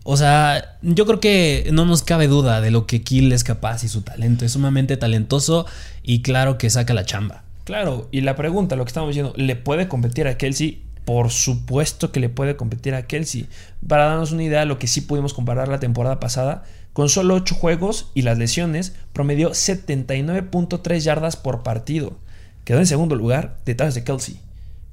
O 0.09 0.15
sea, 0.15 0.77
yo 0.81 1.05
creo 1.05 1.19
que 1.19 1.69
no 1.73 1.83
nos 1.83 2.01
cabe 2.01 2.29
duda 2.29 2.61
de 2.61 2.71
lo 2.71 2.87
que 2.87 3.01
Kill 3.01 3.33
es 3.33 3.43
capaz 3.43 3.83
y 3.83 3.89
su 3.89 4.03
talento. 4.03 4.45
Es 4.45 4.53
sumamente 4.53 4.95
talentoso 4.95 5.65
y 6.01 6.21
claro 6.21 6.57
que 6.57 6.69
saca 6.69 6.93
la 6.93 7.03
chamba. 7.03 7.43
Claro, 7.65 8.07
y 8.09 8.21
la 8.21 8.37
pregunta, 8.37 8.77
lo 8.77 8.85
que 8.85 8.87
estamos 8.87 9.09
diciendo, 9.09 9.33
¿le 9.35 9.57
puede 9.57 9.89
competir 9.89 10.29
a 10.29 10.37
Kelsey? 10.37 10.81
Por 11.03 11.29
supuesto 11.29 12.13
que 12.13 12.21
le 12.21 12.29
puede 12.29 12.55
competir 12.55 12.95
a 12.95 13.05
Kelsey. 13.05 13.49
Para 13.85 14.05
darnos 14.05 14.31
una 14.31 14.43
idea, 14.43 14.63
lo 14.63 14.79
que 14.79 14.87
sí 14.87 15.01
pudimos 15.01 15.33
comparar 15.33 15.67
la 15.67 15.81
temporada 15.81 16.21
pasada, 16.21 16.63
con 16.93 17.09
solo 17.09 17.35
8 17.35 17.55
juegos 17.55 18.09
y 18.13 18.21
las 18.21 18.37
lesiones, 18.37 18.95
promedió 19.11 19.49
79.3 19.49 20.99
yardas 20.99 21.35
por 21.35 21.63
partido. 21.63 22.17
Quedó 22.63 22.79
en 22.79 22.87
segundo 22.87 23.15
lugar 23.15 23.57
detrás 23.65 23.93
de 23.93 24.05
Kelsey 24.05 24.39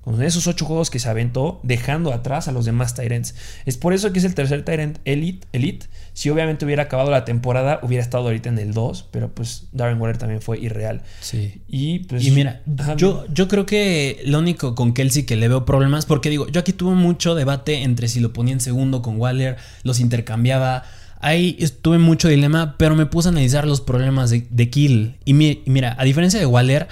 con 0.05 0.23
esos 0.23 0.47
ocho 0.47 0.67
juegos 0.67 0.91
que 0.91 0.99
se 0.99 1.09
aventó, 1.09 1.61
dejando 1.63 2.13
atrás 2.13 2.47
a 2.47 2.53
los 2.53 2.67
demás 2.67 2.95
Tyrants. 2.95 3.35
Es 3.65 3.79
por 3.79 3.95
eso 3.95 4.13
que 4.13 4.19
es 4.19 4.27
el 4.27 4.35
tercer 4.35 4.63
Tyrant 4.63 4.99
Elite. 5.07 5.47
Elite. 5.53 5.87
Si 6.13 6.29
obviamente 6.29 6.67
hubiera 6.67 6.83
acabado 6.83 7.11
la 7.11 7.25
temporada, 7.25 7.81
hubiera 7.83 8.03
estado 8.03 8.25
ahorita 8.25 8.51
en 8.51 8.59
el 8.59 8.75
2, 8.75 9.09
pero 9.11 9.35
pues 9.35 9.69
Darren 9.73 9.99
Waller 9.99 10.19
también 10.19 10.43
fue 10.43 10.61
irreal. 10.61 11.01
Sí. 11.21 11.63
Y 11.69 12.01
pues. 12.01 12.23
Y 12.23 12.33
mira, 12.33 12.61
yo, 12.99 13.25
yo 13.33 13.49
creo 13.49 13.65
que 13.65 14.21
lo 14.27 14.41
único 14.41 14.75
con 14.75 14.93
Kelsey 14.93 15.23
que 15.23 15.37
le 15.37 15.49
veo 15.49 15.65
problemas, 15.65 16.05
porque 16.05 16.29
digo, 16.29 16.49
yo 16.49 16.61
aquí 16.61 16.75
tuve 16.75 16.95
mucho 16.95 17.35
debate 17.35 17.83
entre 17.83 18.09
si 18.09 18.21
lo 18.21 18.35
ponía 18.35 18.53
en 18.53 18.61
segundo 18.61 19.01
con 19.01 19.19
Waller, 19.19 19.57
los 19.85 20.01
intercambiaba. 20.01 20.85
Ahí 21.21 21.57
estuve 21.59 21.97
mucho 21.97 22.29
dilema, 22.29 22.77
pero 22.77 22.95
me 22.95 23.07
puse 23.07 23.29
a 23.29 23.31
analizar 23.31 23.67
los 23.67 23.81
problemas 23.81 24.29
de, 24.29 24.47
de 24.51 24.69
Kill. 24.69 25.17
Y, 25.25 25.31
y 25.33 25.63
mira, 25.65 25.97
a 25.99 26.05
diferencia 26.05 26.39
de 26.39 26.45
Waller 26.45 26.89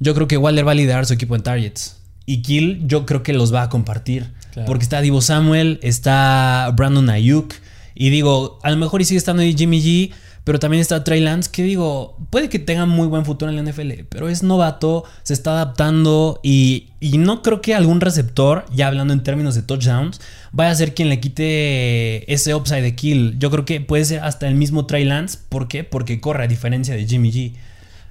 yo 0.00 0.14
creo 0.14 0.26
que 0.26 0.38
Waller 0.38 0.66
va 0.66 0.72
a 0.72 0.74
liderar 0.74 1.04
su 1.04 1.12
equipo 1.12 1.36
en 1.36 1.42
targets. 1.42 1.96
Y 2.26 2.42
Kill, 2.42 2.86
yo 2.86 3.06
creo 3.06 3.22
que 3.22 3.32
los 3.32 3.52
va 3.54 3.62
a 3.62 3.68
compartir. 3.68 4.30
Claro. 4.52 4.66
Porque 4.66 4.84
está 4.84 5.00
Divo 5.00 5.20
Samuel, 5.20 5.78
está 5.82 6.70
Brandon 6.74 7.10
Ayuk. 7.10 7.54
Y 7.94 8.10
digo, 8.10 8.58
a 8.62 8.70
lo 8.70 8.76
mejor 8.76 9.02
y 9.02 9.04
sigue 9.04 9.18
estando 9.18 9.42
ahí 9.42 9.54
Jimmy 9.56 9.80
G. 9.82 10.12
Pero 10.44 10.58
también 10.58 10.82
está 10.82 11.02
Trey 11.04 11.20
Lance, 11.20 11.50
que 11.50 11.62
digo, 11.62 12.18
puede 12.28 12.50
que 12.50 12.58
tenga 12.58 12.84
muy 12.84 13.06
buen 13.06 13.24
futuro 13.24 13.50
en 13.50 13.56
la 13.56 13.70
NFL, 13.70 14.04
pero 14.10 14.28
es 14.28 14.42
novato, 14.42 15.04
se 15.22 15.32
está 15.32 15.52
adaptando 15.52 16.38
y, 16.42 16.88
y 17.00 17.16
no 17.16 17.40
creo 17.40 17.62
que 17.62 17.74
algún 17.74 18.02
receptor, 18.02 18.66
ya 18.70 18.88
hablando 18.88 19.14
en 19.14 19.22
términos 19.22 19.54
de 19.54 19.62
touchdowns, 19.62 20.20
vaya 20.52 20.70
a 20.70 20.74
ser 20.74 20.92
quien 20.92 21.08
le 21.08 21.18
quite 21.18 22.30
ese 22.30 22.54
upside 22.54 22.82
de 22.82 22.94
kill. 22.94 23.38
Yo 23.38 23.50
creo 23.50 23.64
que 23.64 23.80
puede 23.80 24.04
ser 24.04 24.20
hasta 24.20 24.46
el 24.46 24.54
mismo 24.54 24.84
Trey 24.84 25.04
Lance. 25.04 25.38
¿Por 25.48 25.66
qué? 25.66 25.82
Porque 25.82 26.20
corre 26.20 26.44
a 26.44 26.46
diferencia 26.46 26.94
de 26.94 27.06
Jimmy 27.06 27.32
G. 27.32 27.54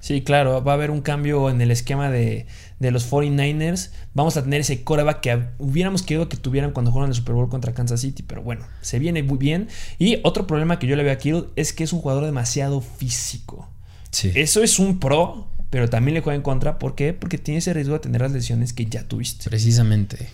Sí, 0.00 0.20
claro, 0.20 0.62
va 0.62 0.72
a 0.72 0.74
haber 0.74 0.90
un 0.90 1.02
cambio 1.02 1.48
en 1.48 1.60
el 1.60 1.70
esquema 1.70 2.10
de, 2.10 2.46
de 2.84 2.92
los 2.92 3.10
49ers. 3.10 3.90
Vamos 4.14 4.36
a 4.36 4.42
tener 4.42 4.60
ese 4.60 4.84
coreback 4.84 5.20
que 5.20 5.42
hubiéramos 5.58 6.02
querido 6.02 6.28
que 6.28 6.36
tuvieran 6.36 6.72
cuando 6.72 6.90
jugaron 6.92 7.10
el 7.10 7.16
Super 7.16 7.34
Bowl 7.34 7.48
contra 7.48 7.72
Kansas 7.72 8.00
City, 8.00 8.22
pero 8.22 8.42
bueno, 8.42 8.66
se 8.80 8.98
viene 8.98 9.22
muy 9.22 9.38
bien. 9.38 9.68
Y 9.98 10.18
otro 10.22 10.46
problema 10.46 10.78
que 10.78 10.86
yo 10.86 10.96
le 10.96 11.02
veo 11.02 11.12
a 11.12 11.16
Kittle 11.16 11.44
es 11.56 11.72
que 11.72 11.84
es 11.84 11.92
un 11.92 12.00
jugador 12.00 12.24
demasiado 12.24 12.80
físico. 12.80 13.68
Sí. 14.10 14.30
Eso 14.34 14.62
es 14.62 14.78
un 14.78 15.00
pro, 15.00 15.48
pero 15.70 15.88
también 15.88 16.14
le 16.14 16.20
juega 16.20 16.36
en 16.36 16.42
contra. 16.42 16.78
¿Por 16.78 16.94
qué? 16.94 17.12
Porque 17.12 17.38
tiene 17.38 17.58
ese 17.58 17.72
riesgo 17.72 17.94
de 17.94 18.00
tener 18.00 18.20
las 18.20 18.32
lesiones 18.32 18.72
que 18.72 18.86
ya 18.86 19.02
tuviste. 19.02 19.48
Precisamente. 19.48 20.28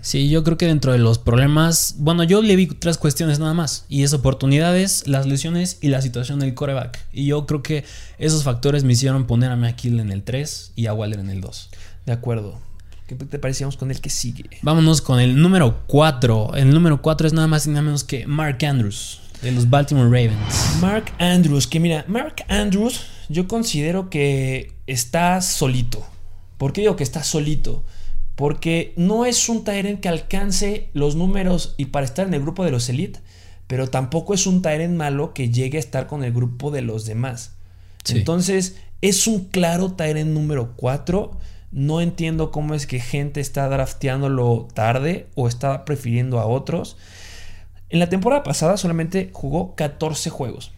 Sí, 0.00 0.28
yo 0.28 0.44
creo 0.44 0.56
que 0.56 0.66
dentro 0.66 0.92
de 0.92 0.98
los 0.98 1.18
problemas, 1.18 1.96
bueno, 1.98 2.24
yo 2.24 2.42
le 2.42 2.56
vi 2.56 2.66
tres 2.66 2.98
cuestiones 2.98 3.38
nada 3.38 3.54
más, 3.54 3.84
y 3.88 4.02
es 4.02 4.12
oportunidades, 4.12 5.06
las 5.06 5.26
lesiones 5.26 5.78
y 5.80 5.88
la 5.88 6.02
situación 6.02 6.40
del 6.40 6.54
coreback. 6.54 6.98
Y 7.12 7.26
yo 7.26 7.46
creo 7.46 7.62
que 7.62 7.84
esos 8.18 8.44
factores 8.44 8.84
me 8.84 8.92
hicieron 8.92 9.26
poner 9.26 9.50
a 9.50 9.56
McKill 9.56 10.00
en 10.00 10.10
el 10.10 10.22
3 10.22 10.72
y 10.76 10.86
a 10.86 10.94
Waller 10.94 11.20
en 11.20 11.30
el 11.30 11.40
2. 11.40 11.70
De 12.06 12.12
acuerdo. 12.12 12.60
¿Qué 13.06 13.14
te 13.14 13.38
parecíamos 13.38 13.78
con 13.78 13.90
el 13.90 14.02
que 14.02 14.10
sigue? 14.10 14.44
Vámonos 14.60 15.00
con 15.00 15.18
el 15.18 15.40
número 15.40 15.82
4. 15.86 16.56
El 16.56 16.70
número 16.70 17.00
4 17.00 17.26
es 17.26 17.32
nada 17.32 17.46
más 17.46 17.66
y 17.66 17.70
nada 17.70 17.80
menos 17.80 18.04
que 18.04 18.26
Mark 18.26 18.58
Andrews, 18.66 19.20
de 19.40 19.50
los 19.52 19.70
Baltimore 19.70 20.06
Ravens. 20.06 20.76
Mark 20.80 21.06
Andrews, 21.18 21.66
que 21.66 21.80
mira, 21.80 22.04
Mark 22.06 22.44
Andrews 22.48 23.06
yo 23.30 23.48
considero 23.48 24.10
que 24.10 24.74
está 24.86 25.40
solito. 25.40 26.04
¿Por 26.58 26.72
qué 26.72 26.82
digo 26.82 26.96
que 26.96 27.04
está 27.04 27.22
solito? 27.22 27.82
Porque 28.38 28.92
no 28.94 29.24
es 29.26 29.48
un 29.48 29.64
Tyrant 29.64 29.98
que 29.98 30.08
alcance 30.08 30.90
los 30.94 31.16
números 31.16 31.74
y 31.76 31.86
para 31.86 32.06
estar 32.06 32.24
en 32.24 32.34
el 32.34 32.42
grupo 32.42 32.64
de 32.64 32.70
los 32.70 32.88
Elite, 32.88 33.18
pero 33.66 33.90
tampoco 33.90 34.32
es 34.32 34.46
un 34.46 34.62
Tyrant 34.62 34.94
malo 34.94 35.34
que 35.34 35.50
llegue 35.50 35.76
a 35.76 35.80
estar 35.80 36.06
con 36.06 36.22
el 36.22 36.32
grupo 36.32 36.70
de 36.70 36.82
los 36.82 37.04
demás. 37.04 37.56
Sí. 38.04 38.18
Entonces, 38.18 38.76
es 39.02 39.26
un 39.26 39.46
claro 39.46 39.94
Tyrant 39.94 40.30
número 40.30 40.74
4. 40.76 41.36
No 41.72 42.00
entiendo 42.00 42.52
cómo 42.52 42.74
es 42.74 42.86
que 42.86 43.00
gente 43.00 43.40
está 43.40 43.68
drafteándolo 43.68 44.68
tarde 44.72 45.26
o 45.34 45.48
está 45.48 45.84
prefiriendo 45.84 46.38
a 46.38 46.46
otros. 46.46 46.96
En 47.88 47.98
la 47.98 48.08
temporada 48.08 48.44
pasada 48.44 48.76
solamente 48.76 49.30
jugó 49.32 49.74
14 49.74 50.30
juegos. 50.30 50.70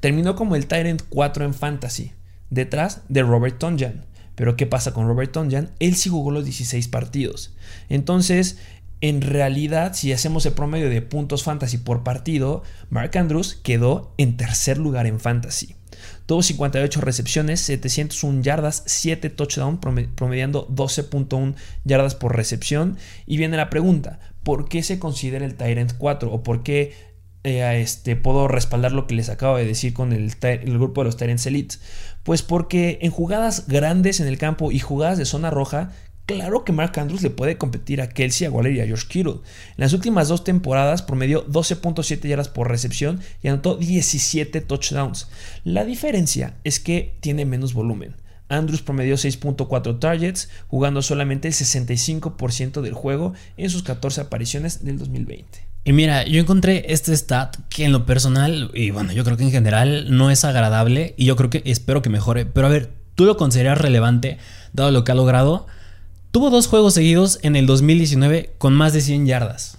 Terminó 0.00 0.34
como 0.34 0.56
el 0.56 0.66
Tyrant 0.66 1.02
4 1.08 1.44
en 1.44 1.54
Fantasy, 1.54 2.10
detrás 2.50 3.02
de 3.08 3.22
Robert 3.22 3.60
Tonjan. 3.60 4.06
Pero 4.34 4.56
¿qué 4.56 4.66
pasa 4.66 4.92
con 4.92 5.06
Robert 5.06 5.32
Tonjan? 5.32 5.70
Él 5.78 5.94
sí 5.94 6.10
jugó 6.10 6.30
los 6.30 6.44
16 6.44 6.88
partidos. 6.88 7.54
Entonces, 7.88 8.58
en 9.00 9.20
realidad, 9.20 9.92
si 9.94 10.12
hacemos 10.12 10.46
el 10.46 10.54
promedio 10.54 10.88
de 10.88 11.02
puntos 11.02 11.44
fantasy 11.44 11.78
por 11.78 12.02
partido, 12.02 12.62
Mark 12.90 13.16
Andrews 13.18 13.54
quedó 13.62 14.14
en 14.16 14.36
tercer 14.36 14.78
lugar 14.78 15.06
en 15.06 15.20
fantasy. 15.20 15.76
Tuvo 16.26 16.42
58 16.42 17.00
recepciones, 17.02 17.60
701 17.60 18.42
yardas, 18.42 18.82
7 18.86 19.28
touchdowns, 19.30 19.78
promediando 20.14 20.66
12.1 20.68 21.54
yardas 21.84 22.14
por 22.14 22.34
recepción. 22.34 22.96
Y 23.26 23.36
viene 23.36 23.56
la 23.56 23.68
pregunta, 23.68 24.20
¿por 24.42 24.68
qué 24.68 24.82
se 24.82 24.98
considera 24.98 25.44
el 25.44 25.54
Tyrant 25.54 25.92
4? 25.98 26.32
¿O 26.32 26.42
por 26.42 26.62
qué 26.62 27.13
eh, 27.44 27.80
este, 27.80 28.16
puedo 28.16 28.48
respaldar 28.48 28.92
lo 28.92 29.06
que 29.06 29.14
les 29.14 29.28
acabo 29.28 29.56
de 29.56 29.66
decir 29.66 29.92
con 29.92 30.12
el, 30.12 30.34
grupo 30.64 31.02
de 31.02 31.04
los 31.04 31.16
Tyrants 31.16 31.46
Elite? 31.46 31.76
Pues 32.22 32.42
porque 32.42 32.98
en 33.02 33.10
jugadas 33.10 33.68
grandes 33.68 34.20
en 34.20 34.26
el 34.26 34.38
campo 34.38 34.72
y 34.72 34.78
jugadas 34.78 35.18
de 35.18 35.26
zona 35.26 35.50
roja, 35.50 35.92
Claro 36.26 36.64
que 36.64 36.72
Mark 36.72 36.98
Andrews 36.98 37.20
le 37.20 37.28
puede 37.28 37.58
competir 37.58 38.00
a 38.00 38.08
Kelsey, 38.08 38.46
a 38.46 38.50
Waller 38.50 38.72
y 38.72 38.80
a 38.80 38.86
George 38.86 39.08
Kittle. 39.08 39.32
En 39.32 39.40
las 39.76 39.92
últimas 39.92 40.28
dos 40.28 40.42
temporadas 40.42 41.02
promedió 41.02 41.46
12.7 41.46 42.26
yardas 42.26 42.48
por 42.48 42.70
recepción 42.70 43.20
y 43.42 43.48
anotó 43.48 43.76
17 43.76 44.62
touchdowns. 44.62 45.28
La 45.64 45.84
diferencia 45.84 46.56
es 46.64 46.80
que 46.80 47.14
tiene 47.20 47.44
menos 47.44 47.74
volumen. 47.74 48.16
Andrews 48.48 48.80
promedió 48.80 49.16
6.4 49.16 49.98
targets, 49.98 50.48
jugando 50.68 51.02
solamente 51.02 51.48
el 51.48 51.54
65% 51.54 52.80
del 52.80 52.94
juego 52.94 53.34
en 53.58 53.68
sus 53.68 53.82
14 53.82 54.22
apariciones 54.22 54.82
del 54.82 54.96
2020. 54.96 55.73
Y 55.84 55.92
mira, 55.92 56.24
yo 56.24 56.40
encontré 56.40 56.86
este 56.88 57.14
stat 57.14 57.56
que 57.68 57.84
en 57.84 57.92
lo 57.92 58.06
personal, 58.06 58.70
y 58.72 58.90
bueno, 58.90 59.12
yo 59.12 59.22
creo 59.22 59.36
que 59.36 59.42
en 59.42 59.50
general 59.50 60.06
no 60.16 60.30
es 60.30 60.44
agradable 60.44 61.14
y 61.18 61.26
yo 61.26 61.36
creo 61.36 61.50
que 61.50 61.62
espero 61.66 62.00
que 62.00 62.08
mejore. 62.08 62.46
Pero 62.46 62.66
a 62.66 62.70
ver, 62.70 62.90
¿tú 63.14 63.26
lo 63.26 63.36
consideras 63.36 63.78
relevante 63.78 64.38
dado 64.72 64.90
lo 64.90 65.04
que 65.04 65.12
ha 65.12 65.14
logrado? 65.14 65.66
Tuvo 66.30 66.48
dos 66.48 66.68
juegos 66.68 66.94
seguidos 66.94 67.38
en 67.42 67.54
el 67.54 67.66
2019 67.66 68.54
con 68.56 68.74
más 68.74 68.94
de 68.94 69.02
100 69.02 69.26
yardas. 69.26 69.78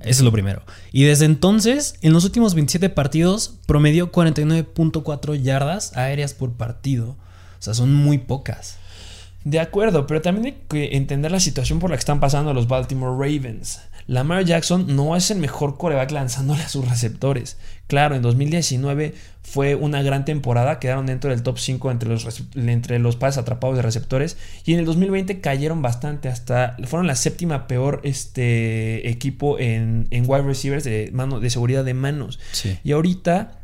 Eso 0.00 0.08
es 0.08 0.20
lo 0.22 0.32
primero. 0.32 0.62
Y 0.92 1.04
desde 1.04 1.26
entonces, 1.26 1.94
en 2.02 2.12
los 2.12 2.24
últimos 2.24 2.54
27 2.54 2.88
partidos, 2.88 3.54
promedió 3.66 4.10
49.4 4.10 5.40
yardas 5.40 5.96
aéreas 5.96 6.34
por 6.34 6.52
partido. 6.52 7.10
O 7.10 7.62
sea, 7.62 7.74
son 7.74 7.94
muy 7.94 8.18
pocas. 8.18 8.78
De 9.44 9.60
acuerdo, 9.60 10.06
pero 10.06 10.20
también 10.20 10.46
hay 10.46 10.62
que 10.68 10.96
entender 10.96 11.30
la 11.30 11.40
situación 11.40 11.78
por 11.78 11.90
la 11.90 11.96
que 11.96 12.00
están 12.00 12.20
pasando 12.20 12.52
los 12.52 12.66
Baltimore 12.66 13.12
Ravens. 13.12 13.80
Lamar 14.10 14.44
Jackson 14.44 14.96
no 14.96 15.14
es 15.14 15.30
el 15.30 15.38
mejor 15.38 15.78
coreback 15.78 16.10
lanzándole 16.10 16.64
a 16.64 16.68
sus 16.68 16.88
receptores. 16.88 17.58
Claro, 17.86 18.16
en 18.16 18.22
2019 18.22 19.14
fue 19.44 19.76
una 19.76 20.02
gran 20.02 20.24
temporada, 20.24 20.80
quedaron 20.80 21.06
dentro 21.06 21.30
del 21.30 21.44
top 21.44 21.60
5 21.60 21.92
entre 21.92 22.08
los, 22.08 22.42
entre 22.56 22.98
los 22.98 23.14
pases 23.14 23.38
atrapados 23.38 23.76
de 23.76 23.82
receptores 23.82 24.36
y 24.64 24.72
en 24.72 24.80
el 24.80 24.84
2020 24.84 25.40
cayeron 25.40 25.80
bastante, 25.80 26.28
hasta 26.28 26.76
fueron 26.86 27.06
la 27.06 27.14
séptima 27.14 27.68
peor 27.68 28.00
este, 28.02 29.08
equipo 29.08 29.60
en, 29.60 30.08
en 30.10 30.24
wide 30.26 30.42
receivers 30.42 30.82
de, 30.82 31.10
mano, 31.12 31.38
de 31.38 31.48
seguridad 31.48 31.84
de 31.84 31.94
manos. 31.94 32.40
Sí. 32.50 32.78
Y 32.82 32.90
ahorita 32.90 33.60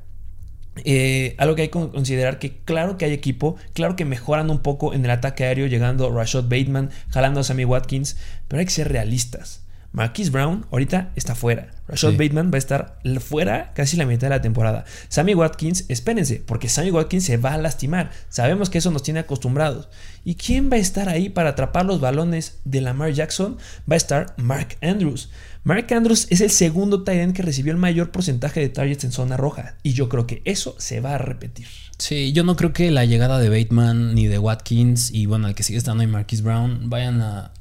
eh, 0.85 1.35
algo 1.39 1.57
que 1.57 1.63
hay 1.63 1.69
que 1.71 1.91
considerar 1.91 2.39
que 2.39 2.59
claro 2.59 2.99
que 2.99 3.05
hay 3.05 3.13
equipo, 3.13 3.57
claro 3.73 3.97
que 3.97 4.05
mejoran 4.05 4.49
un 4.51 4.61
poco 4.61 4.95
en 4.95 5.05
el 5.05 5.11
ataque 5.11 5.43
aéreo, 5.43 5.67
llegando 5.67 6.09
Rashad 6.09 6.45
Bateman, 6.45 6.91
jalando 7.11 7.41
a 7.41 7.43
Sammy 7.43 7.65
Watkins, 7.65 8.17
pero 8.47 8.61
hay 8.61 8.67
que 8.67 8.71
ser 8.71 8.93
realistas. 8.93 9.66
Marquise 9.97 10.31
Brown 10.31 10.67
ahorita 10.71 11.11
está 11.17 11.35
fuera. 11.35 11.71
Rashad 11.89 12.11
Sí. 12.11 12.17
Bateman 12.19 12.51
va 12.53 12.57
a 12.57 12.59
estar 12.59 12.99
fuera 13.19 13.73
casi 13.73 13.97
la 13.97 14.05
mitad 14.05 14.27
de 14.27 14.37
la 14.37 14.43
temporada. 14.43 14.85
Sammy 15.09 15.35
Watkins, 15.35 15.87
espérense, 15.89 16.43
porque 16.47 16.69
Sammy 16.69 16.91
Watkins 16.91 17.25
se 17.25 17.39
va 17.39 17.55
a 17.55 17.59
lastimar. 17.59 18.11
Sabemos 18.29 18.69
que 18.69 18.77
eso 18.77 18.91
nos 18.91 19.03
tiene 19.03 19.21
acostumbrados. 19.21 19.89
¿Y 20.23 20.35
quién 20.35 20.71
va 20.71 20.77
a 20.77 20.81
estar 20.81 21.09
ahí 21.09 21.31
para 21.31 21.51
atrapar 21.51 21.87
los 21.87 21.99
balones 21.99 22.59
de 22.67 22.83
Lamar 22.83 23.13
Jackson? 23.13 23.57
Va 23.91 23.95
a 23.95 23.97
estar 23.97 24.35
Mark 24.37 24.77
Andrews. 24.83 25.31
Mark 25.65 25.87
Andrews 25.91 26.27
es 26.29 26.43
el 26.43 26.51
segundo 26.51 27.03
tight 27.03 27.21
end 27.21 27.35
que 27.35 27.41
recibió 27.41 27.73
el 27.73 27.79
mayor 27.79 28.11
porcentaje 28.11 28.61
de 28.61 28.69
targets 28.69 29.05
en 29.05 29.13
zona 29.13 29.39
roja. 29.39 29.77
Y 29.83 29.95
yo 29.95 30.11
creo 30.11 30.27
que 30.27 30.43
eso 30.45 30.77
se 30.79 31.01
va 31.01 31.15
a 31.15 31.19
repetir. 31.19 31.69
Sí, 31.97 32.35
yo 32.35 32.45
no 32.45 32.57
creo 32.57 32.75
que 32.75 32.91
la 32.91 33.07
llegada 33.07 33.39
de 33.39 33.49
Bateman 33.49 34.15
ni 34.15 34.27
de 34.27 34.39
Watkins 34.39 35.11
y 35.11 35.25
bueno, 35.25 35.49
el 35.49 35.55
que 35.55 35.63
sigue 35.63 35.79
estando 35.79 36.03
ahí, 36.03 36.07
Marquis 36.07 36.43
Brown, 36.43 36.91
vayan 36.91 37.23
a, 37.23 37.53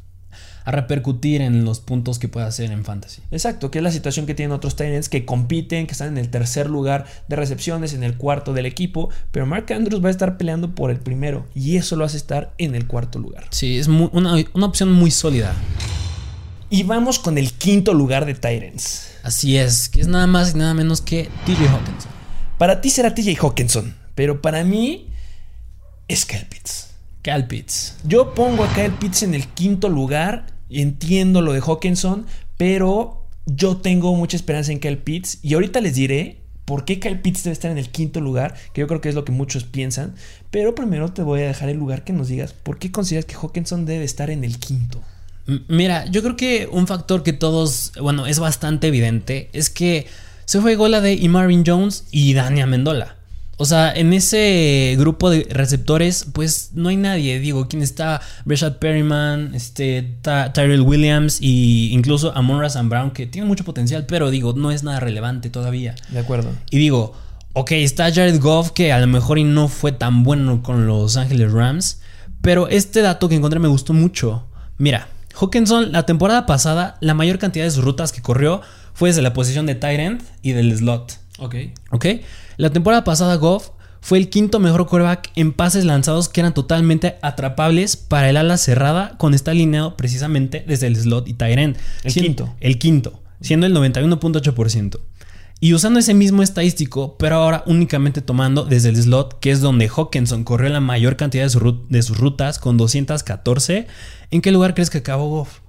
a 0.65 0.71
repercutir 0.71 1.41
en 1.41 1.63
los 1.63 1.80
puntos 1.80 2.19
que 2.19 2.28
puede 2.28 2.45
hacer 2.47 2.71
en 2.71 2.84
Fantasy. 2.84 3.21
Exacto, 3.32 3.71
que 3.71 3.78
es 3.80 3.84
la 3.84 3.91
situación 3.91 4.25
que 4.25 4.34
tienen 4.36 4.51
otros 4.51 4.75
tight 4.75 4.91
ends 4.93 5.08
que 5.10 5.23
compiten, 5.23 5.86
que 5.88 5.93
están 5.93 6.10
en 6.10 6.17
el 6.17 6.30
tercer 6.30 6.69
lugar 6.69 7.06
de 7.28 7.36
recepciones, 7.36 7.93
en 7.93 8.04
el 8.04 8.17
cuarto 8.17 8.51
del 8.54 8.65
equipo, 8.65 9.10
pero 9.32 9.45
Mark 9.45 9.71
Andrews 9.71 10.04
va 10.04 10.08
a 10.10 10.12
estar 10.12 10.38
peleando 10.38 10.75
por 10.75 10.91
el 10.91 10.97
primero 10.99 11.45
y 11.56 11.78
eso 11.78 11.95
lo 11.95 12.04
hace 12.04 12.17
estar 12.17 12.54
en 12.58 12.75
el 12.75 12.88
cuarto 12.88 13.19
lugar. 13.19 13.45
Sí, 13.51 13.78
es 13.78 13.88
muy- 13.88 14.10
una, 14.12 14.36
una 14.54 14.65
opción 14.65 14.91
muy 14.91 15.12
sólida. 15.12 15.54
Y 16.69 16.84
vamos 16.84 17.19
con 17.19 17.38
el 17.38 17.54
quinto 17.54 17.93
lugar 17.93 18.25
de 18.25 18.34
Titans. 18.34 19.12
Así 19.23 19.58
es, 19.58 19.88
que 19.88 20.01
es 20.01 20.08
nada 20.08 20.25
más 20.28 20.54
y 20.56 20.58
nada 20.58 20.73
menos 20.73 20.99
que 20.99 21.30
TJ 21.45 21.67
Hawkinson. 21.69 22.12
Para 22.58 22.82
ti 22.82 22.89
será 22.89 23.13
TJ 23.13 23.38
Hawkinson, 23.39 23.95
pero 24.15 24.41
para 24.41 24.63
mí 24.63 25.10
es 26.08 26.25
Kyle 26.25 26.45
Pitts. 26.49 26.89
Cal 27.21 27.47
Pitts. 27.47 27.95
Yo 28.04 28.34
pongo 28.36 28.63
a 28.63 28.73
Kyle 28.73 28.91
Pitts 28.91 29.23
en 29.23 29.34
el 29.34 29.47
quinto 29.47 29.89
lugar, 29.89 30.45
entiendo 30.69 31.41
lo 31.41 31.54
de 31.54 31.62
Hawkinson, 31.62 32.25
pero 32.58 33.28
yo 33.45 33.78
tengo 33.78 34.15
mucha 34.15 34.38
esperanza 34.38 34.71
en 34.71 34.80
Kyle 34.80 34.97
Pitts 34.97 35.39
y 35.43 35.54
ahorita 35.54 35.82
les 35.82 35.95
diré 35.95 36.41
por 36.65 36.84
qué 36.84 36.99
Kyle 36.99 37.19
Pitts 37.19 37.43
debe 37.43 37.54
estar 37.54 37.71
en 37.71 37.78
el 37.78 37.89
quinto 37.89 38.19
lugar, 38.21 38.56
que 38.73 38.82
yo 38.82 38.88
creo 38.88 39.01
que 39.01 39.10
es 39.10 39.15
lo 39.15 39.23
que 39.23 39.32
muchos 39.32 39.63
piensan, 39.63 40.15
pero 40.49 40.73
primero 40.73 41.13
te 41.13 41.21
voy 41.21 41.41
a 41.41 41.47
dejar 41.47 41.69
el 41.69 41.78
lugar 41.78 42.04
que 42.04 42.13
nos 42.13 42.28
digas 42.28 42.54
por 42.54 42.80
qué 42.80 42.91
consideras 42.91 43.25
que 43.25 43.36
Hawkinson 43.36 43.86
debe 43.86 44.04
estar 44.04 44.30
en 44.30 44.43
el 44.43 44.58
quinto. 44.58 45.01
Mira, 45.67 46.06
yo 46.06 46.23
creo 46.23 46.36
que 46.36 46.67
un 46.71 46.88
factor 46.88 47.21
que 47.21 47.34
todos, 47.34 47.91
bueno, 48.01 48.25
es 48.25 48.39
bastante 48.39 48.88
evidente, 48.88 49.49
es 49.54 49.69
que 49.69 50.08
se 50.45 50.60
fue 50.60 50.75
gola 50.75 51.01
de 51.01 51.17
Marvin 51.30 51.63
Jones 51.65 52.06
y 52.12 52.34
Dani 52.34 52.62
Amendola. 52.62 53.15
O 53.57 53.65
sea, 53.65 53.93
en 53.93 54.11
ese 54.11 54.95
grupo 54.97 55.29
de 55.29 55.47
receptores, 55.49 56.27
pues 56.33 56.71
no 56.73 56.89
hay 56.89 56.97
nadie. 56.97 57.39
Digo, 57.39 57.67
¿quién 57.69 57.81
está? 57.81 58.21
Rashad 58.45 58.77
Perryman, 58.77 59.55
este, 59.55 60.17
Tyrell 60.21 60.81
Williams 60.81 61.39
e 61.41 61.91
incluso 61.91 62.35
Amon 62.35 62.69
Sam 62.69 62.89
Brown, 62.89 63.11
que 63.11 63.27
tiene 63.27 63.47
mucho 63.47 63.63
potencial, 63.63 64.05
pero 64.07 64.29
digo, 64.29 64.53
no 64.53 64.71
es 64.71 64.83
nada 64.83 64.99
relevante 64.99 65.49
todavía. 65.49 65.95
De 66.09 66.19
acuerdo. 66.19 66.49
Y 66.69 66.77
digo, 66.77 67.13
ok, 67.53 67.71
está 67.71 68.11
Jared 68.13 68.41
Goff, 68.41 68.71
que 68.71 68.91
a 68.91 68.99
lo 68.99 69.07
mejor 69.07 69.39
y 69.39 69.45
no 69.45 69.69
fue 69.69 69.93
tan 69.93 70.23
bueno 70.23 70.61
con 70.61 70.85
los 70.85 71.15
Ángeles 71.15 71.53
Rams, 71.53 72.01
pero 72.41 72.67
este 72.67 73.01
dato 73.01 73.29
que 73.29 73.35
encontré 73.35 73.59
me 73.59 73.69
gustó 73.69 73.93
mucho. 73.93 74.47
Mira, 74.77 75.07
Hawkinson, 75.39 75.93
la 75.93 76.05
temporada 76.05 76.45
pasada, 76.45 76.97
la 76.99 77.13
mayor 77.13 77.39
cantidad 77.39 77.63
de 77.63 77.71
sus 77.71 77.83
rutas 77.83 78.11
que 78.11 78.21
corrió 78.21 78.61
fue 78.93 79.09
desde 79.09 79.21
la 79.21 79.33
posición 79.33 79.65
de 79.65 79.75
tight 79.75 79.99
end 79.99 80.23
y 80.41 80.51
del 80.51 80.75
slot. 80.77 81.19
Ok. 81.39 81.55
Ok. 81.91 82.05
La 82.57 82.69
temporada 82.69 83.03
pasada, 83.03 83.35
Goff 83.35 83.69
fue 84.01 84.19
el 84.19 84.29
quinto 84.29 84.59
mejor 84.59 84.85
quarterback 84.85 85.31
en 85.35 85.51
pases 85.51 85.83
lanzados 85.83 86.29
que 86.29 86.39
eran 86.39 86.53
totalmente 86.53 87.17
atrapables 87.23 87.97
para 87.97 88.29
el 88.29 88.37
ala 88.37 88.57
cerrada, 88.57 89.17
con 89.17 89.33
esta 89.33 89.51
alineado 89.51 89.97
precisamente 89.97 90.63
desde 90.67 90.87
el 90.87 90.95
slot 90.95 91.27
y 91.27 91.33
tight 91.33 91.57
end. 91.57 91.77
El 92.03 92.13
quinto. 92.13 92.55
El 92.59 92.77
quinto, 92.77 93.23
siendo 93.41 93.65
el 93.65 93.73
91.8%. 93.73 94.99
Y 95.59 95.73
usando 95.73 95.99
ese 95.99 96.13
mismo 96.13 96.43
estadístico, 96.43 97.17
pero 97.17 97.37
ahora 97.37 97.63
únicamente 97.65 98.21
tomando 98.21 98.65
desde 98.65 98.89
el 98.89 98.97
slot, 98.97 99.39
que 99.39 99.49
es 99.49 99.61
donde 99.61 99.89
Hawkinson 99.89 100.43
corrió 100.43 100.69
la 100.69 100.81
mayor 100.81 101.15
cantidad 101.15 101.43
de, 101.43 102.03
sus 102.03 102.17
rutas 102.17 102.59
con 102.59 102.77
214, 102.77 103.87
¿en 104.29 104.41
qué 104.41 104.51
lugar 104.51 104.75
crees 104.75 104.91
que 104.91 104.99
acabó 104.99 105.29
Goff? 105.29 105.61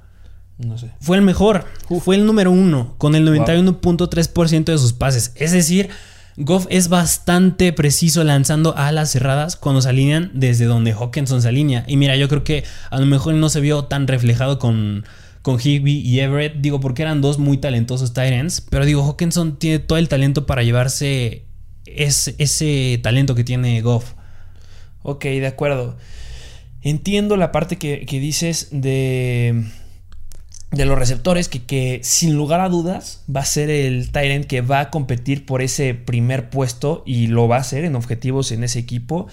No 0.59 0.77
sé. 0.77 0.90
Fue 1.01 1.16
el 1.16 1.22
mejor, 1.22 1.64
fue 2.03 2.16
el 2.16 2.27
número 2.27 2.51
uno, 2.51 2.94
con 2.99 3.14
el 3.14 3.27
91.3% 3.27 4.64
de 4.64 4.79
sus 4.79 4.92
pases. 4.92 5.33
Es 5.37 5.53
decir, 5.53 5.88
Goff 6.37 6.66
es 6.68 6.88
bastante 6.88 7.72
preciso 7.72 8.22
lanzando 8.25 8.77
alas 8.77 9.11
cerradas 9.11 9.57
cuando 9.57 9.81
se 9.81 9.88
alinean 9.88 10.31
desde 10.35 10.66
donde 10.66 10.92
Hawkinson 10.92 11.40
se 11.40 11.49
alinea. 11.49 11.85
Y 11.88 11.96
mira, 11.96 12.16
yo 12.16 12.29
creo 12.29 12.44
que 12.44 12.64
a 12.90 13.01
lo 13.01 13.07
mejor 13.07 13.35
no 13.35 13.49
se 13.49 13.61
vio 13.61 13.85
tan 13.85 14.07
reflejado 14.07 14.59
con 14.59 15.05
con 15.46 15.61
Higby 15.61 16.01
y 16.01 16.18
Everett. 16.18 16.57
Digo, 16.57 16.81
porque 16.81 17.03
eran 17.03 17.20
dos 17.20 17.38
muy 17.38 17.59
talentosos 17.59 18.12
Tyrants. 18.12 18.61
Pero 18.61 18.85
digo, 18.85 19.05
Hawkinson 19.05 19.61
tiene 19.61 19.79
todo 19.79 19.96
el 19.96 20.09
talento 20.09 20.44
para 20.44 20.64
llevarse 20.64 21.44
ese, 21.85 22.35
ese 22.38 22.99
talento 23.01 23.37
que 23.37 23.44
tiene 23.44 23.81
Goff. 23.81 24.14
Ok, 25.05 25.22
de 25.27 25.46
acuerdo. 25.46 25.96
Entiendo 26.83 27.37
la 27.37 27.53
parte 27.53 27.77
que, 27.77 28.05
dices 28.11 28.70
de, 28.72 29.66
de 30.77 30.85
los 30.85 30.99
receptores, 30.99 31.49
que, 31.49 31.65
que, 31.65 32.01
sin 32.03 32.35
lugar 32.35 32.61
a 32.61 32.69
dudas 32.69 33.25
va 33.35 33.41
a 33.41 33.45
ser 33.45 33.71
el 33.71 34.12
Tyrant 34.12 34.47
que 34.47 34.61
va 34.61 34.81
a 34.81 34.91
competir 34.91 35.47
por 35.47 35.62
ese 35.62 35.95
primer 35.95 36.51
puesto 36.51 37.03
y 37.07 37.27
lo 37.29 37.49
va 37.49 37.57
a 37.57 37.61
hacer 37.61 37.85
en 37.85 37.97
objetivos 37.97 38.53
en 38.53 38.65
ese 38.65 38.79
equipo. 38.79 39.27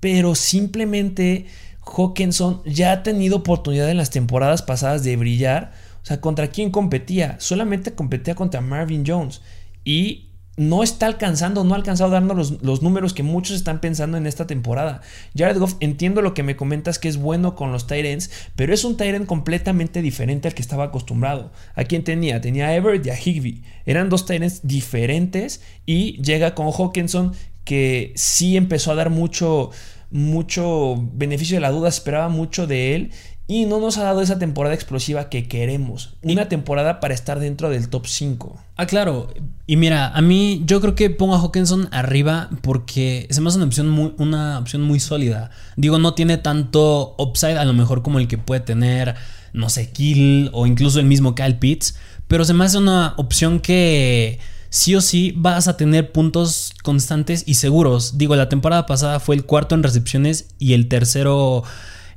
Pero 0.00 0.34
simplemente 0.34 1.46
Hawkinson 1.86 2.62
ya 2.64 2.92
ha 2.92 3.02
tenido 3.02 3.36
oportunidad 3.36 3.90
en 3.90 3.96
las 3.96 4.10
temporadas 4.10 4.62
pasadas 4.62 5.04
de 5.04 5.16
brillar. 5.16 5.72
O 6.02 6.06
sea, 6.06 6.20
¿contra 6.20 6.48
quién 6.48 6.70
competía? 6.70 7.36
Solamente 7.38 7.94
competía 7.94 8.34
contra 8.34 8.60
Marvin 8.60 9.04
Jones. 9.06 9.40
Y 9.84 10.28
no 10.56 10.82
está 10.82 11.06
alcanzando, 11.06 11.64
no 11.64 11.74
ha 11.74 11.76
alcanzado 11.76 12.10
dando 12.10 12.34
los, 12.34 12.62
los, 12.62 12.82
números 12.82 13.12
que 13.12 13.22
muchos 13.22 13.56
están 13.56 13.80
pensando 13.80 14.16
en 14.16 14.26
esta 14.26 14.46
temporada. 14.46 15.00
Jared 15.36 15.58
Goff, 15.58 15.74
entiendo 15.80 16.22
lo 16.22 16.34
que 16.34 16.42
me 16.42 16.56
comentas 16.56 16.98
que 16.98 17.08
es 17.08 17.16
bueno 17.16 17.54
con 17.56 17.72
los 17.72 17.86
Tyrants, 17.86 18.30
pero 18.54 18.72
es 18.72 18.84
un 18.84 18.96
Tyrant 18.96 19.26
completamente 19.26 20.02
diferente 20.02 20.48
al 20.48 20.54
que 20.54 20.62
estaba 20.62 20.84
acostumbrado. 20.84 21.50
¿A 21.74 21.84
quién 21.84 22.04
tenía? 22.04 22.40
Tenía 22.40 22.68
a 22.68 22.74
Everett 22.74 23.06
y 23.06 23.10
a 23.10 23.18
Higby. 23.18 23.62
Eran 23.86 24.08
dos 24.08 24.26
Tyrants 24.26 24.60
diferentes 24.62 25.60
y 25.86 26.22
llega 26.22 26.54
con 26.54 26.70
Hawkinson 26.70 27.32
que 27.64 28.12
sí 28.14 28.56
empezó 28.56 28.92
a 28.92 28.94
dar 28.94 29.10
mucho 29.10 29.70
mucho 30.10 30.94
beneficio 31.14 31.56
de 31.56 31.60
la 31.60 31.72
duda, 31.72 31.88
esperaba 31.88 32.28
mucho 32.28 32.68
de 32.68 32.94
él 32.94 33.10
y 33.46 33.66
no 33.66 33.78
nos 33.78 33.98
ha 33.98 34.04
dado 34.04 34.22
esa 34.22 34.38
temporada 34.38 34.74
explosiva 34.74 35.28
que 35.28 35.48
queremos. 35.48 36.14
Una 36.22 36.48
temporada 36.48 36.98
para 37.00 37.12
estar 37.12 37.40
dentro 37.40 37.68
del 37.68 37.90
top 37.90 38.06
5. 38.06 38.58
Ah, 38.76 38.86
claro. 38.86 39.32
Y 39.66 39.76
mira, 39.76 40.08
a 40.08 40.22
mí 40.22 40.62
yo 40.64 40.80
creo 40.80 40.94
que 40.94 41.10
pongo 41.10 41.34
a 41.34 41.40
Hawkinson 41.40 41.88
arriba 41.92 42.48
porque 42.62 43.26
se 43.30 43.40
me 43.40 43.48
hace 43.48 43.58
una 43.58 43.66
opción 43.66 43.90
muy, 43.90 44.14
una 44.16 44.58
opción 44.58 44.82
muy 44.82 44.98
sólida. 44.98 45.50
Digo, 45.76 45.98
no 45.98 46.14
tiene 46.14 46.38
tanto 46.38 47.14
upside 47.18 47.58
a 47.58 47.64
lo 47.66 47.74
mejor 47.74 48.02
como 48.02 48.18
el 48.18 48.28
que 48.28 48.38
puede 48.38 48.60
tener, 48.60 49.14
no 49.52 49.68
sé, 49.68 49.90
Kill 49.90 50.48
o 50.54 50.66
incluso 50.66 50.98
el 50.98 51.06
mismo 51.06 51.34
Kyle 51.34 51.56
Pitts. 51.56 51.96
Pero 52.28 52.46
se 52.46 52.54
me 52.54 52.64
hace 52.64 52.78
una 52.78 53.12
opción 53.18 53.60
que 53.60 54.38
sí 54.70 54.94
o 54.94 55.02
sí 55.02 55.34
vas 55.36 55.68
a 55.68 55.76
tener 55.76 56.12
puntos 56.12 56.72
constantes 56.82 57.44
y 57.46 57.54
seguros. 57.54 58.16
Digo, 58.16 58.36
la 58.36 58.48
temporada 58.48 58.86
pasada 58.86 59.20
fue 59.20 59.36
el 59.36 59.44
cuarto 59.44 59.74
en 59.74 59.82
recepciones 59.82 60.48
y 60.58 60.72
el 60.72 60.88
tercero 60.88 61.62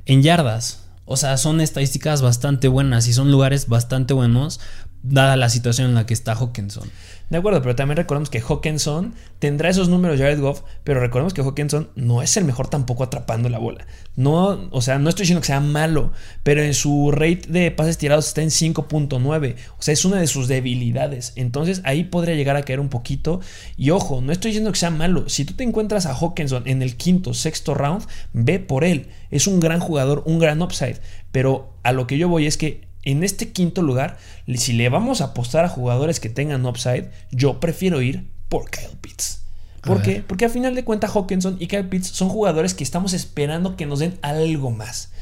en 0.06 0.22
yardas. 0.22 0.87
O 1.10 1.16
sea, 1.16 1.38
son 1.38 1.62
estadísticas 1.62 2.20
bastante 2.20 2.68
buenas 2.68 3.08
y 3.08 3.14
son 3.14 3.30
lugares 3.30 3.66
bastante 3.66 4.12
buenos 4.12 4.60
dada 5.02 5.36
la 5.36 5.48
situación 5.48 5.88
en 5.88 5.94
la 5.94 6.04
que 6.04 6.12
está 6.12 6.34
Hawkinson. 6.34 6.90
De 7.30 7.36
acuerdo, 7.36 7.60
pero 7.60 7.76
también 7.76 7.98
recordemos 7.98 8.30
que 8.30 8.40
Hawkinson 8.40 9.14
tendrá 9.38 9.68
esos 9.68 9.90
números 9.90 10.18
Jared 10.18 10.40
Goff, 10.40 10.62
pero 10.82 11.00
recordemos 11.00 11.34
que 11.34 11.42
Hawkinson 11.42 11.90
no 11.94 12.22
es 12.22 12.36
el 12.38 12.44
mejor 12.44 12.68
tampoco 12.68 13.04
atrapando 13.04 13.50
la 13.50 13.58
bola. 13.58 13.86
No, 14.16 14.68
o 14.70 14.80
sea, 14.80 14.98
no 14.98 15.10
estoy 15.10 15.24
diciendo 15.24 15.42
que 15.42 15.48
sea 15.48 15.60
malo, 15.60 16.12
pero 16.42 16.62
en 16.62 16.72
su 16.72 17.10
rate 17.12 17.42
de 17.48 17.70
pases 17.70 17.98
tirados 17.98 18.28
está 18.28 18.40
en 18.40 18.48
5.9, 18.48 19.56
o 19.78 19.82
sea, 19.82 19.92
es 19.92 20.04
una 20.06 20.20
de 20.20 20.26
sus 20.26 20.48
debilidades. 20.48 21.34
Entonces 21.36 21.82
ahí 21.84 22.04
podría 22.04 22.34
llegar 22.34 22.56
a 22.56 22.62
caer 22.62 22.80
un 22.80 22.88
poquito. 22.88 23.40
Y 23.76 23.90
ojo, 23.90 24.22
no 24.22 24.32
estoy 24.32 24.52
diciendo 24.52 24.72
que 24.72 24.78
sea 24.78 24.90
malo. 24.90 25.28
Si 25.28 25.44
tú 25.44 25.52
te 25.52 25.64
encuentras 25.64 26.06
a 26.06 26.14
Hawkinson 26.14 26.62
en 26.66 26.80
el 26.80 26.96
quinto, 26.96 27.34
sexto 27.34 27.74
round, 27.74 28.06
ve 28.32 28.58
por 28.58 28.84
él. 28.84 29.08
Es 29.30 29.46
un 29.46 29.60
gran 29.60 29.80
jugador, 29.80 30.22
un 30.24 30.38
gran 30.38 30.62
upside. 30.62 31.00
Pero 31.30 31.74
a 31.82 31.92
lo 31.92 32.06
que 32.06 32.16
yo 32.16 32.28
voy 32.28 32.46
es 32.46 32.56
que 32.56 32.87
en 33.02 33.24
este 33.24 33.52
quinto 33.52 33.82
lugar, 33.82 34.18
si 34.56 34.72
le 34.72 34.88
vamos 34.88 35.20
a 35.20 35.26
apostar 35.26 35.64
a 35.64 35.68
jugadores 35.68 36.20
que 36.20 36.28
tengan 36.28 36.66
upside, 36.66 37.10
yo 37.30 37.60
prefiero 37.60 38.02
ir 38.02 38.26
por 38.48 38.70
Kyle 38.70 38.96
Pitts. 39.00 39.42
¿Por 39.82 40.02
qué? 40.02 40.22
Porque 40.26 40.44
a 40.44 40.50
final 40.50 40.74
de 40.74 40.84
cuentas 40.84 41.14
Hawkinson 41.14 41.56
y 41.60 41.66
Kyle 41.66 41.88
Pitts 41.88 42.08
son 42.08 42.28
jugadores 42.28 42.74
que 42.74 42.84
estamos 42.84 43.12
esperando 43.12 43.76
que 43.76 43.86
nos 43.86 44.00
den 44.00 44.18
algo 44.22 44.70
más. 44.70 45.12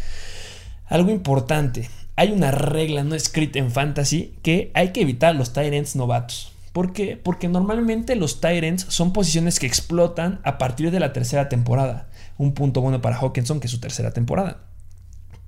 Algo 0.87 1.11
importante, 1.11 1.91
hay 2.17 2.33
una 2.33 2.51
regla 2.51 3.05
no 3.05 3.15
escrita 3.15 3.59
en 3.59 3.71
fantasy 3.71 4.35
que 4.43 4.71
hay 4.75 4.93
que 4.93 5.03
evitar 5.03 5.35
los 5.35 5.53
Tyrants 5.53 5.97
novatos. 5.97 6.53
¿Por 6.73 6.93
qué? 6.93 7.17
Porque 7.17 7.49
normalmente 7.49 8.17
los 8.17 8.41
Tyrants 8.41 8.87
son 8.89 9.13
posiciones 9.13 9.59
que 9.59 9.67
explotan 9.67 10.41
a 10.43 10.59
partir 10.59 10.91
de 10.91 11.01
la 11.01 11.13
tercera 11.13 11.49
temporada. 11.49 12.09
Un 12.39 12.53
punto 12.53 12.81
bueno 12.81 13.01
para 13.01 13.17
Hawkinson 13.17 13.61
que 13.61 13.67
es 13.67 13.71
su 13.71 13.81
tercera 13.81 14.13
temporada. 14.13 14.61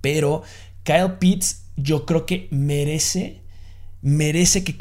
Pero 0.01 0.43
Kyle 0.85 1.15
Pitts 1.19 1.65
yo 1.79 2.05
creo 2.05 2.27
que 2.27 2.49
merece, 2.51 3.41
merece 4.03 4.65
que, 4.65 4.77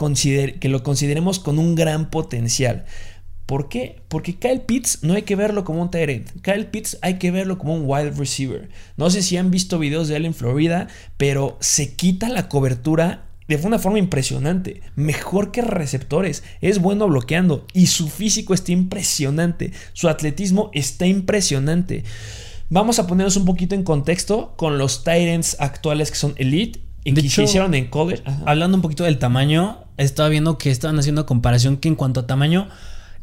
que 0.60 0.70
lo 0.70 0.84
consideremos 0.84 1.40
con 1.40 1.60
un 1.60 1.76
gran 1.76 2.10
potencial. 2.10 2.86
¿Por 3.46 3.70
qué? 3.70 4.02
Porque 4.10 4.36
Kyle 4.36 4.60
Pitts 4.60 5.04
no 5.04 5.14
hay 5.14 5.22
que 5.22 5.38
verlo 5.38 5.64
como 5.64 5.82
un 5.82 5.90
tight 5.90 6.30
Kyle 6.42 6.66
Pitts 6.66 6.98
hay 7.02 7.18
que 7.18 7.32
verlo 7.32 7.58
como 7.58 7.76
un 7.76 7.84
wild 7.86 8.18
receiver. 8.18 8.68
No 8.98 9.10
sé 9.10 9.22
si 9.22 9.38
han 9.38 9.52
visto 9.52 9.80
videos 9.80 10.10
de 10.10 10.18
él 10.18 10.26
en 10.26 10.34
Florida, 10.34 10.90
pero 11.16 11.58
se 11.62 11.94
quita 11.94 12.28
la 12.28 12.50
cobertura 12.50 13.28
de 13.48 13.56
una 13.56 13.80
forma 13.80 14.00
impresionante. 14.00 14.82
Mejor 14.96 15.52
que 15.52 15.62
receptores. 15.62 16.44
Es 16.60 16.80
bueno 16.80 17.08
bloqueando. 17.08 17.66
Y 17.74 17.88
su 17.88 18.10
físico 18.10 18.54
está 18.54 18.74
impresionante. 18.74 19.72
Su 19.94 20.10
atletismo 20.10 20.70
está 20.74 21.08
impresionante. 21.08 22.04
Vamos 22.70 23.00
a 23.00 23.08
ponernos 23.08 23.38
un 23.38 23.46
poquito 23.46 23.76
en 23.76 23.84
contexto 23.84 24.56
con 24.58 24.78
los 24.78 25.06
Titans 25.06 25.56
actuales 25.62 26.12
que 26.12 26.18
son 26.18 26.34
Elite 26.36 26.82
de 27.12 27.22
hecho, 27.22 27.42
hicieron 27.42 27.74
en 27.74 27.86
college. 27.88 28.24
Hablando 28.46 28.76
un 28.76 28.82
poquito 28.82 29.04
del 29.04 29.18
tamaño, 29.18 29.80
estaba 29.98 30.30
viendo 30.30 30.58
que 30.58 30.72
estaban 30.72 31.00
haciendo 31.00 31.26
comparación 31.26 31.78
que 31.78 31.88
en 31.88 31.96
cuanto 31.96 32.22
a 32.22 32.28
tamaño 32.28 32.68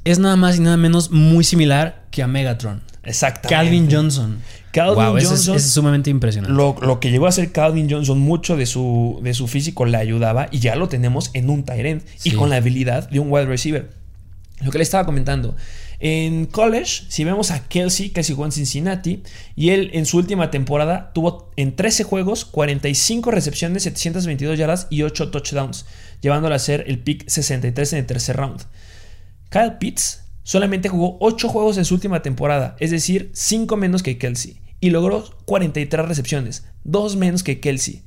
es 0.04 0.18
nada 0.18 0.36
más 0.36 0.56
y 0.56 0.60
nada 0.60 0.76
menos 0.76 1.10
muy 1.10 1.44
similar 1.44 2.04
que 2.10 2.22
a 2.22 2.26
Megatron. 2.26 2.82
Exactamente. 3.02 3.54
Calvin 3.54 3.88
Johnson. 3.90 4.38
Calvin 4.72 5.24
Johnson. 5.24 5.56
Es, 5.56 5.70
sumamente 5.70 6.10
impresionante. 6.10 6.54
Lo, 6.54 7.00
que 7.00 7.10
llegó 7.10 7.26
a 7.26 7.32
ser 7.32 7.52
Calvin 7.52 7.88
Johnson, 7.90 8.18
mucho 8.18 8.56
de 8.56 8.66
su, 8.66 9.20
de 9.22 9.34
su 9.34 9.46
físico 9.46 9.84
le 9.84 9.96
ayudaba 9.96 10.48
y 10.50 10.58
ya 10.58 10.76
lo 10.76 10.88
tenemos 10.88 11.30
en 11.34 11.50
un 11.50 11.64
Tyrant 11.64 12.02
y 12.22 12.32
con 12.32 12.50
la 12.50 12.56
habilidad 12.56 13.08
de 13.10 13.20
un 13.20 13.30
wide 13.30 13.46
receiver. 13.46 13.90
Lo 14.64 14.70
que 14.70 14.78
le 14.78 14.84
estaba 14.84 15.04
comentando. 15.04 15.54
En 16.00 16.46
college, 16.46 17.04
si 17.08 17.22
vemos 17.22 17.50
a 17.50 17.68
Kelsey, 17.68 18.10
que 18.10 18.24
jugó 18.24 18.46
en 18.46 18.52
Cincinnati, 18.52 19.22
y 19.54 19.70
él 19.70 19.90
en 19.92 20.06
su 20.06 20.16
última 20.16 20.50
temporada 20.50 21.12
tuvo 21.12 21.50
en 21.56 21.76
13 21.76 22.04
juegos 22.04 22.46
45 22.46 23.30
recepciones, 23.30 23.82
722 23.82 24.58
yardas 24.58 24.86
y 24.88 25.02
8 25.02 25.30
touchdowns, 25.30 25.84
llevándolo 26.20 26.54
a 26.54 26.58
ser 26.58 26.84
el 26.88 26.98
pick 26.98 27.28
63 27.28 27.92
en 27.92 27.98
el 28.00 28.06
tercer 28.06 28.36
round. 28.36 28.62
Kyle 29.50 29.74
Pitts 29.78 30.24
solamente 30.42 30.88
jugó 30.88 31.18
8 31.20 31.48
juegos 31.48 31.76
en 31.76 31.84
su 31.84 31.94
última 31.94 32.22
temporada, 32.22 32.76
es 32.80 32.90
decir, 32.90 33.30
5 33.34 33.76
menos 33.76 34.02
que 34.02 34.16
Kelsey, 34.16 34.56
y 34.80 34.90
logró 34.90 35.24
43 35.44 36.08
recepciones, 36.08 36.64
2 36.84 37.16
menos 37.16 37.42
que 37.42 37.60
Kelsey. 37.60 38.02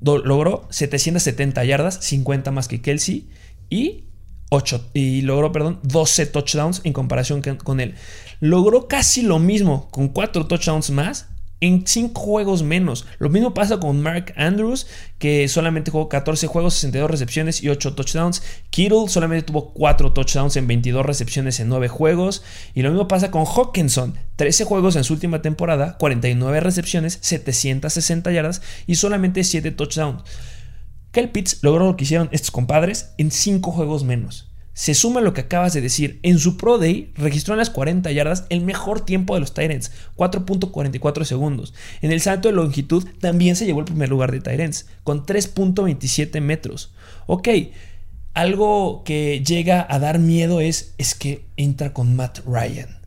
logró 0.00 0.66
770 0.70 1.64
yardas, 1.64 1.98
50 2.04 2.50
más 2.50 2.68
que 2.68 2.82
Kelsey, 2.82 3.28
y 3.70 4.04
8 4.50 4.90
y 4.94 5.22
logró, 5.22 5.52
perdón, 5.52 5.80
12 5.82 6.26
touchdowns 6.26 6.80
en 6.84 6.92
comparación 6.92 7.42
con 7.42 7.80
él. 7.80 7.94
Logró 8.40 8.88
casi 8.88 9.22
lo 9.22 9.38
mismo 9.38 9.88
con 9.90 10.08
4 10.08 10.46
touchdowns 10.46 10.90
más 10.90 11.28
en 11.60 11.86
5 11.86 12.20
juegos 12.20 12.62
menos. 12.62 13.06
Lo 13.18 13.30
mismo 13.30 13.54
pasa 13.54 13.80
con 13.80 14.02
Mark 14.02 14.34
Andrews, 14.36 14.86
que 15.18 15.48
solamente 15.48 15.90
jugó 15.90 16.08
14 16.08 16.46
juegos, 16.46 16.74
62 16.74 17.10
recepciones 17.10 17.62
y 17.62 17.70
8 17.70 17.94
touchdowns. 17.94 18.42
Kittle 18.70 19.08
solamente 19.08 19.46
tuvo 19.46 19.72
4 19.72 20.12
touchdowns 20.12 20.56
en 20.56 20.66
22 20.66 21.06
recepciones 21.06 21.60
en 21.60 21.68
9 21.68 21.88
juegos. 21.88 22.42
Y 22.74 22.82
lo 22.82 22.90
mismo 22.90 23.08
pasa 23.08 23.30
con 23.30 23.46
Hawkinson, 23.46 24.14
13 24.36 24.64
juegos 24.64 24.96
en 24.96 25.04
su 25.04 25.14
última 25.14 25.40
temporada, 25.40 25.96
49 25.98 26.60
recepciones, 26.60 27.18
760 27.22 28.30
yardas 28.30 28.60
y 28.86 28.96
solamente 28.96 29.42
7 29.42 29.70
touchdowns. 29.70 30.22
Kyle 31.14 31.30
logró 31.62 31.86
lo 31.86 31.96
que 31.96 32.02
hicieron 32.02 32.28
estos 32.32 32.50
compadres 32.50 33.10
en 33.18 33.30
5 33.30 33.70
juegos 33.70 34.02
menos. 34.02 34.50
Se 34.72 34.94
suma 34.94 35.20
lo 35.20 35.32
que 35.32 35.42
acabas 35.42 35.72
de 35.72 35.80
decir. 35.80 36.18
En 36.24 36.40
su 36.40 36.56
Pro 36.56 36.78
Day 36.78 37.12
registró 37.14 37.54
en 37.54 37.58
las 37.58 37.70
40 37.70 38.10
yardas 38.10 38.46
el 38.48 38.62
mejor 38.62 39.00
tiempo 39.00 39.34
de 39.34 39.40
los 39.40 39.54
Tyrants, 39.54 39.92
4.44 40.16 41.24
segundos. 41.24 41.72
En 42.02 42.10
el 42.10 42.20
salto 42.20 42.48
de 42.48 42.54
longitud 42.54 43.06
también 43.20 43.54
se 43.54 43.64
llevó 43.64 43.78
el 43.78 43.84
primer 43.84 44.08
lugar 44.08 44.32
de 44.32 44.40
Tyrants, 44.40 44.86
con 45.04 45.24
3.27 45.24 46.40
metros. 46.40 46.92
Ok, 47.28 47.48
algo 48.34 49.04
que 49.04 49.40
llega 49.46 49.86
a 49.88 50.00
dar 50.00 50.18
miedo 50.18 50.60
es, 50.60 50.94
es 50.98 51.14
que 51.14 51.46
entra 51.56 51.92
con 51.92 52.16
Matt 52.16 52.40
Ryan. 52.44 53.03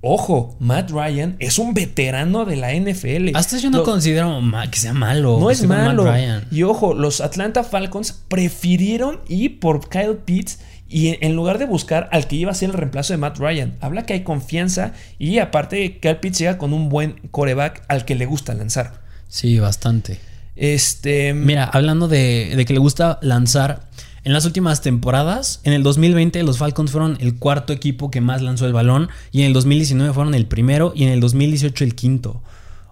Ojo, 0.00 0.56
Matt 0.60 0.90
Ryan 0.90 1.34
es 1.40 1.58
un 1.58 1.74
veterano 1.74 2.44
de 2.44 2.54
la 2.54 2.72
NFL. 2.72 3.34
Hasta 3.34 3.58
yo 3.58 3.70
no 3.70 3.82
considero 3.82 4.40
que 4.70 4.78
sea 4.78 4.94
malo. 4.94 5.38
No 5.40 5.50
es 5.50 5.66
malo. 5.66 6.06
Y 6.50 6.62
ojo, 6.62 6.94
los 6.94 7.20
Atlanta 7.20 7.64
Falcons 7.64 8.12
prefirieron 8.28 9.20
ir 9.28 9.58
por 9.58 9.88
Kyle 9.88 10.16
Pitts 10.24 10.60
y 10.88 11.18
en 11.24 11.34
lugar 11.34 11.58
de 11.58 11.66
buscar 11.66 12.08
al 12.12 12.28
que 12.28 12.36
iba 12.36 12.52
a 12.52 12.54
ser 12.54 12.70
el 12.70 12.76
reemplazo 12.76 13.12
de 13.12 13.18
Matt 13.18 13.38
Ryan, 13.38 13.76
habla 13.80 14.06
que 14.06 14.14
hay 14.14 14.22
confianza 14.22 14.92
y 15.18 15.38
aparte 15.38 15.98
Kyle 15.98 16.16
Pitts 16.16 16.38
llega 16.38 16.58
con 16.58 16.72
un 16.72 16.88
buen 16.88 17.20
coreback 17.30 17.82
al 17.88 18.04
que 18.04 18.14
le 18.14 18.24
gusta 18.24 18.54
lanzar. 18.54 19.02
Sí, 19.28 19.58
bastante. 19.58 20.20
Este. 20.54 21.34
Mira, 21.34 21.64
hablando 21.64 22.08
de, 22.08 22.54
de 22.56 22.64
que 22.64 22.72
le 22.72 22.78
gusta 22.78 23.18
lanzar, 23.20 23.87
en 24.24 24.32
las 24.32 24.44
últimas 24.44 24.82
temporadas, 24.82 25.60
en 25.64 25.72
el 25.72 25.82
2020 25.82 26.42
los 26.42 26.58
Falcons 26.58 26.90
fueron 26.90 27.16
el 27.20 27.38
cuarto 27.38 27.72
equipo 27.72 28.10
que 28.10 28.20
más 28.20 28.42
lanzó 28.42 28.66
el 28.66 28.72
balón 28.72 29.08
y 29.32 29.40
en 29.40 29.46
el 29.46 29.52
2019 29.52 30.12
fueron 30.12 30.34
el 30.34 30.46
primero 30.46 30.92
y 30.94 31.04
en 31.04 31.10
el 31.10 31.20
2018 31.20 31.84
el 31.84 31.94
quinto. 31.94 32.42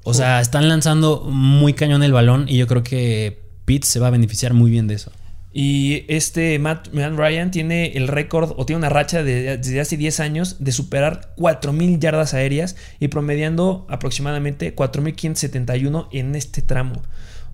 O 0.04 0.14
sea, 0.14 0.40
están 0.40 0.68
lanzando 0.68 1.24
muy 1.28 1.72
cañón 1.72 2.04
el 2.04 2.12
balón 2.12 2.46
y 2.48 2.56
yo 2.58 2.68
creo 2.68 2.84
que 2.84 3.42
Pitts 3.64 3.88
se 3.88 3.98
va 3.98 4.06
a 4.06 4.10
beneficiar 4.10 4.54
muy 4.54 4.70
bien 4.70 4.86
de 4.86 4.94
eso. 4.94 5.10
Y 5.52 6.04
este 6.08 6.58
Matt, 6.58 6.88
Ryan 6.92 7.50
tiene 7.50 7.96
el 7.96 8.08
récord 8.08 8.52
o 8.56 8.66
tiene 8.66 8.78
una 8.78 8.90
racha 8.90 9.22
de, 9.22 9.56
desde 9.56 9.80
hace 9.80 9.96
10 9.96 10.20
años 10.20 10.56
de 10.60 10.70
superar 10.70 11.34
4.000 11.36 11.98
yardas 11.98 12.34
aéreas 12.34 12.76
y 13.00 13.08
promediando 13.08 13.86
aproximadamente 13.88 14.76
4.571 14.76 16.08
en 16.12 16.34
este 16.34 16.60
tramo. 16.60 17.02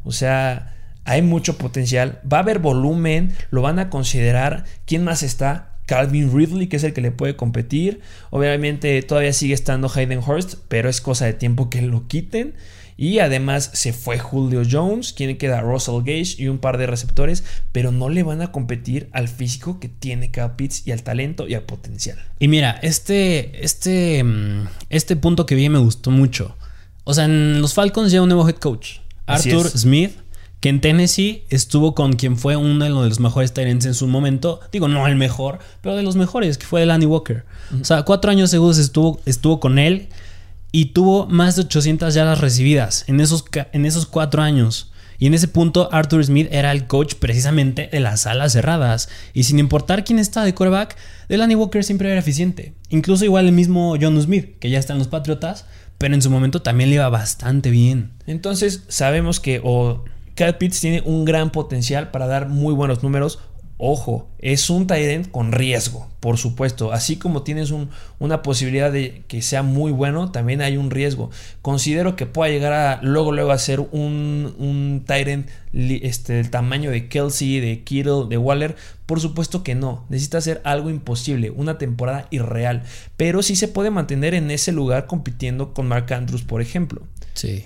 O 0.05 0.11
sea, 0.11 0.72
hay 1.05 1.23
mucho 1.23 1.59
potencial. 1.59 2.21
Va 2.31 2.39
a 2.39 2.41
haber 2.41 2.59
volumen, 2.59 3.35
lo 3.51 3.63
van 3.63 3.79
a 3.79 3.91
considerar. 3.91 4.65
¿Quién 4.87 5.05
más 5.05 5.23
está? 5.23 5.73
Calvin 5.87 6.35
Ridley, 6.35 6.69
que 6.69 6.77
es 6.77 6.85
el 6.85 6.93
que 6.93 7.01
le 7.01 7.11
puede 7.11 7.37
competir. 7.37 8.01
Obviamente 8.31 9.03
todavía 9.03 9.33
sigue 9.33 9.55
estando 9.55 9.91
Hayden 9.93 10.21
Hurst, 10.21 10.55
pero 10.69 10.89
es 10.89 11.01
cosa 11.01 11.27
de 11.27 11.33
tiempo 11.33 11.71
que 11.71 11.83
lo 11.83 12.07
quiten. 12.07 12.55
Y 12.97 13.19
además 13.19 13.71
se 13.73 13.93
fue 13.93 14.19
Julio 14.19 14.63
Jones, 14.71 15.13
quien 15.13 15.37
queda 15.37 15.61
Russell 15.61 16.03
Gage 16.05 16.37
y 16.39 16.49
un 16.49 16.59
par 16.59 16.79
de 16.79 16.87
receptores, 16.87 17.43
pero 17.73 17.91
no 17.91 18.09
le 18.09 18.23
van 18.23 18.43
a 18.43 18.53
competir 18.53 19.09
al 19.13 19.29
físico 19.29 19.81
que 19.81 19.89
tiene 19.89 20.31
Kyle 20.31 20.53
Pitts 20.57 20.87
y 20.87 20.93
al 20.93 21.03
talento 21.03 21.49
y 21.49 21.55
al 21.55 21.63
potencial. 21.63 22.19
Y 22.39 22.49
mira, 22.49 22.79
este, 22.83 23.65
este, 23.65 24.23
mm, 24.23 24.69
este 24.91 25.17
punto 25.17 25.47
que 25.47 25.55
vi 25.55 25.69
me 25.69 25.79
gustó 25.79 26.11
mucho. 26.11 26.57
O 27.05 27.15
sea, 27.15 27.25
en 27.25 27.61
los 27.61 27.75
Falcons 27.75 28.13
llega 28.13 28.23
un 28.23 28.29
nuevo 28.29 28.49
head 28.49 28.57
coach, 28.57 28.99
Arthur 29.27 29.69
Smith, 29.69 30.13
que 30.63 30.69
en 30.69 30.81
Tennessee 30.81 31.43
estuvo 31.51 31.93
con 31.93 32.13
quien 32.13 32.37
fue 32.39 32.55
uno 32.55 32.85
de 32.85 32.91
los 32.91 33.19
mejores 33.19 33.53
Tyrants 33.53 33.85
en 33.85 33.95
su 33.95 34.07
momento. 34.07 34.61
Digo, 34.71 34.87
no 34.87 35.09
el 35.09 35.17
mejor, 35.17 35.59
pero 35.81 35.97
de 35.97 36.05
los 36.05 36.15
mejores, 36.15 36.57
que 36.57 36.67
fue 36.67 36.87
Lanny 36.87 37.05
Walker. 37.05 37.45
O 37.81 37.85
sea, 37.85 38.05
cuatro 38.05 38.31
años 38.31 38.51
seguros 38.51 38.79
estuvo, 38.79 39.21
estuvo 39.27 39.59
con 39.59 39.81
él 39.81 40.09
y 40.71 40.87
tuvo 40.87 41.27
más 41.27 41.57
de 41.57 41.63
800 41.63 42.15
yardas 42.15 42.41
recibidas 42.41 43.05
en 43.09 43.19
esos, 43.21 43.45
en 43.73 43.87
esos 43.87 44.07
cuatro 44.07 44.41
años. 44.41 44.93
Y 45.19 45.27
en 45.27 45.35
ese 45.35 45.49
punto 45.49 45.89
Arthur 45.91 46.25
Smith 46.25 46.47
era 46.53 46.71
el 46.71 46.87
coach 46.87 47.15
precisamente 47.17 47.89
de 47.91 47.99
las 47.99 48.29
alas 48.29 48.53
cerradas. 48.53 49.09
Y 49.35 49.43
sin 49.43 49.59
importar 49.59 50.05
quién 50.05 50.21
está 50.21 50.45
de 50.45 50.55
quarterback, 50.55 50.97
Delaney 51.29 51.57
Walker 51.57 51.83
siempre 51.83 52.09
era 52.09 52.21
eficiente. 52.21 52.73
Incluso 52.89 53.25
igual 53.25 53.47
el 53.47 53.53
mismo 53.53 53.97
John 54.01 54.23
Smith, 54.23 54.59
que 54.61 54.71
ya 54.71 54.79
está 54.79 54.93
en 54.93 55.01
los 55.01 55.09
Patriotas, 55.09 55.65
pero 55.99 56.15
en 56.15 56.23
su 56.23 56.31
momento 56.31 56.63
también 56.63 56.91
le 56.91 56.97
iba 56.97 57.09
bastante 57.09 57.71
bien. 57.71 58.13
Entonces 58.29 58.85
sabemos 58.87 59.41
que 59.41 59.61
o 59.65 60.05
Cat 60.35 60.59
Pitts 60.59 60.81
tiene 60.81 61.03
un 61.05 61.25
gran 61.25 61.51
potencial 61.51 62.11
para 62.11 62.27
dar 62.27 62.49
muy 62.49 62.75
buenos 62.75 63.03
números 63.03 63.39
Ojo, 63.85 64.29
es 64.39 64.71
un 64.71 64.87
tight 64.87 65.29
con 65.33 65.51
riesgo, 65.51 66.09
por 66.21 66.39
supuesto. 66.39 66.93
Así 66.93 67.17
como 67.17 67.43
tienes 67.43 67.75
una 68.21 68.41
posibilidad 68.41 68.93
de 68.93 69.25
que 69.27 69.43
sea 69.43 69.65
muy 69.65 69.91
bueno, 69.91 70.31
también 70.31 70.63
hay 70.63 70.77
un 70.77 70.93
riesgo. 70.93 71.33
Considero 71.63 72.15
que 72.15 72.25
pueda 72.25 72.53
llegar 72.53 72.73
a 72.73 73.01
luego, 73.03 73.33
luego 73.33 73.51
a 73.51 73.59
ser 73.59 73.81
un, 73.81 74.55
un 74.57 75.05
este, 75.73 76.35
del 76.35 76.49
tamaño 76.51 76.93
de 76.93 77.09
Kelsey, 77.09 77.59
de 77.59 77.83
Kittle, 77.83 78.27
de 78.29 78.39
Waller. 78.39 78.77
Por 79.05 79.19
supuesto 79.19 79.65
que 79.65 79.75
no. 79.75 80.07
Necesita 80.11 80.39
hacer 80.39 80.61
algo 80.63 80.89
imposible, 80.89 81.51
una 81.51 81.77
temporada 81.77 82.29
irreal. 82.31 82.85
Pero 83.17 83.43
sí 83.43 83.57
se 83.57 83.67
puede 83.67 83.91
mantener 83.91 84.35
en 84.35 84.53
ese 84.53 84.71
lugar 84.71 85.09
compitiendo 85.09 85.75
con 85.75 85.89
Mark 85.89 86.13
Andrews, 86.13 86.43
por 86.45 86.63
ejemplo. 86.63 87.03
Sí. 87.35 87.65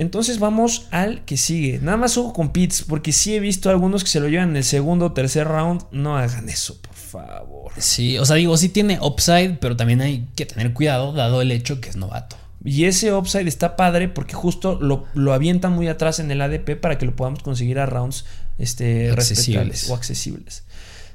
Entonces 0.00 0.38
vamos 0.38 0.86
al 0.92 1.26
que 1.26 1.36
sigue. 1.36 1.78
Nada 1.82 1.98
más 1.98 2.16
ojo 2.16 2.32
con 2.32 2.52
Pitts, 2.52 2.84
porque 2.88 3.12
sí 3.12 3.34
he 3.34 3.40
visto 3.40 3.68
algunos 3.68 4.02
que 4.02 4.08
se 4.08 4.18
lo 4.18 4.28
llevan 4.28 4.48
en 4.48 4.56
el 4.56 4.64
segundo 4.64 5.04
o 5.04 5.12
tercer 5.12 5.46
round. 5.46 5.82
No 5.90 6.16
hagan 6.16 6.48
eso, 6.48 6.80
por 6.80 6.94
favor. 6.94 7.70
Sí, 7.76 8.16
o 8.16 8.24
sea, 8.24 8.36
digo, 8.36 8.56
sí 8.56 8.70
tiene 8.70 8.98
upside, 8.98 9.58
pero 9.60 9.76
también 9.76 10.00
hay 10.00 10.26
que 10.36 10.46
tener 10.46 10.72
cuidado, 10.72 11.12
dado 11.12 11.42
el 11.42 11.52
hecho 11.52 11.82
que 11.82 11.90
es 11.90 11.96
novato. 11.96 12.36
Y 12.64 12.86
ese 12.86 13.12
upside 13.12 13.46
está 13.46 13.76
padre 13.76 14.08
porque 14.08 14.32
justo 14.32 14.78
lo, 14.80 15.04
lo 15.12 15.34
avientan 15.34 15.74
muy 15.74 15.88
atrás 15.88 16.18
en 16.18 16.30
el 16.30 16.40
ADP 16.40 16.80
para 16.80 16.96
que 16.96 17.04
lo 17.04 17.14
podamos 17.14 17.42
conseguir 17.42 17.78
a 17.78 17.84
rounds 17.84 18.24
este, 18.56 19.14
respetables 19.14 19.90
o 19.90 19.94
accesibles. 19.94 20.64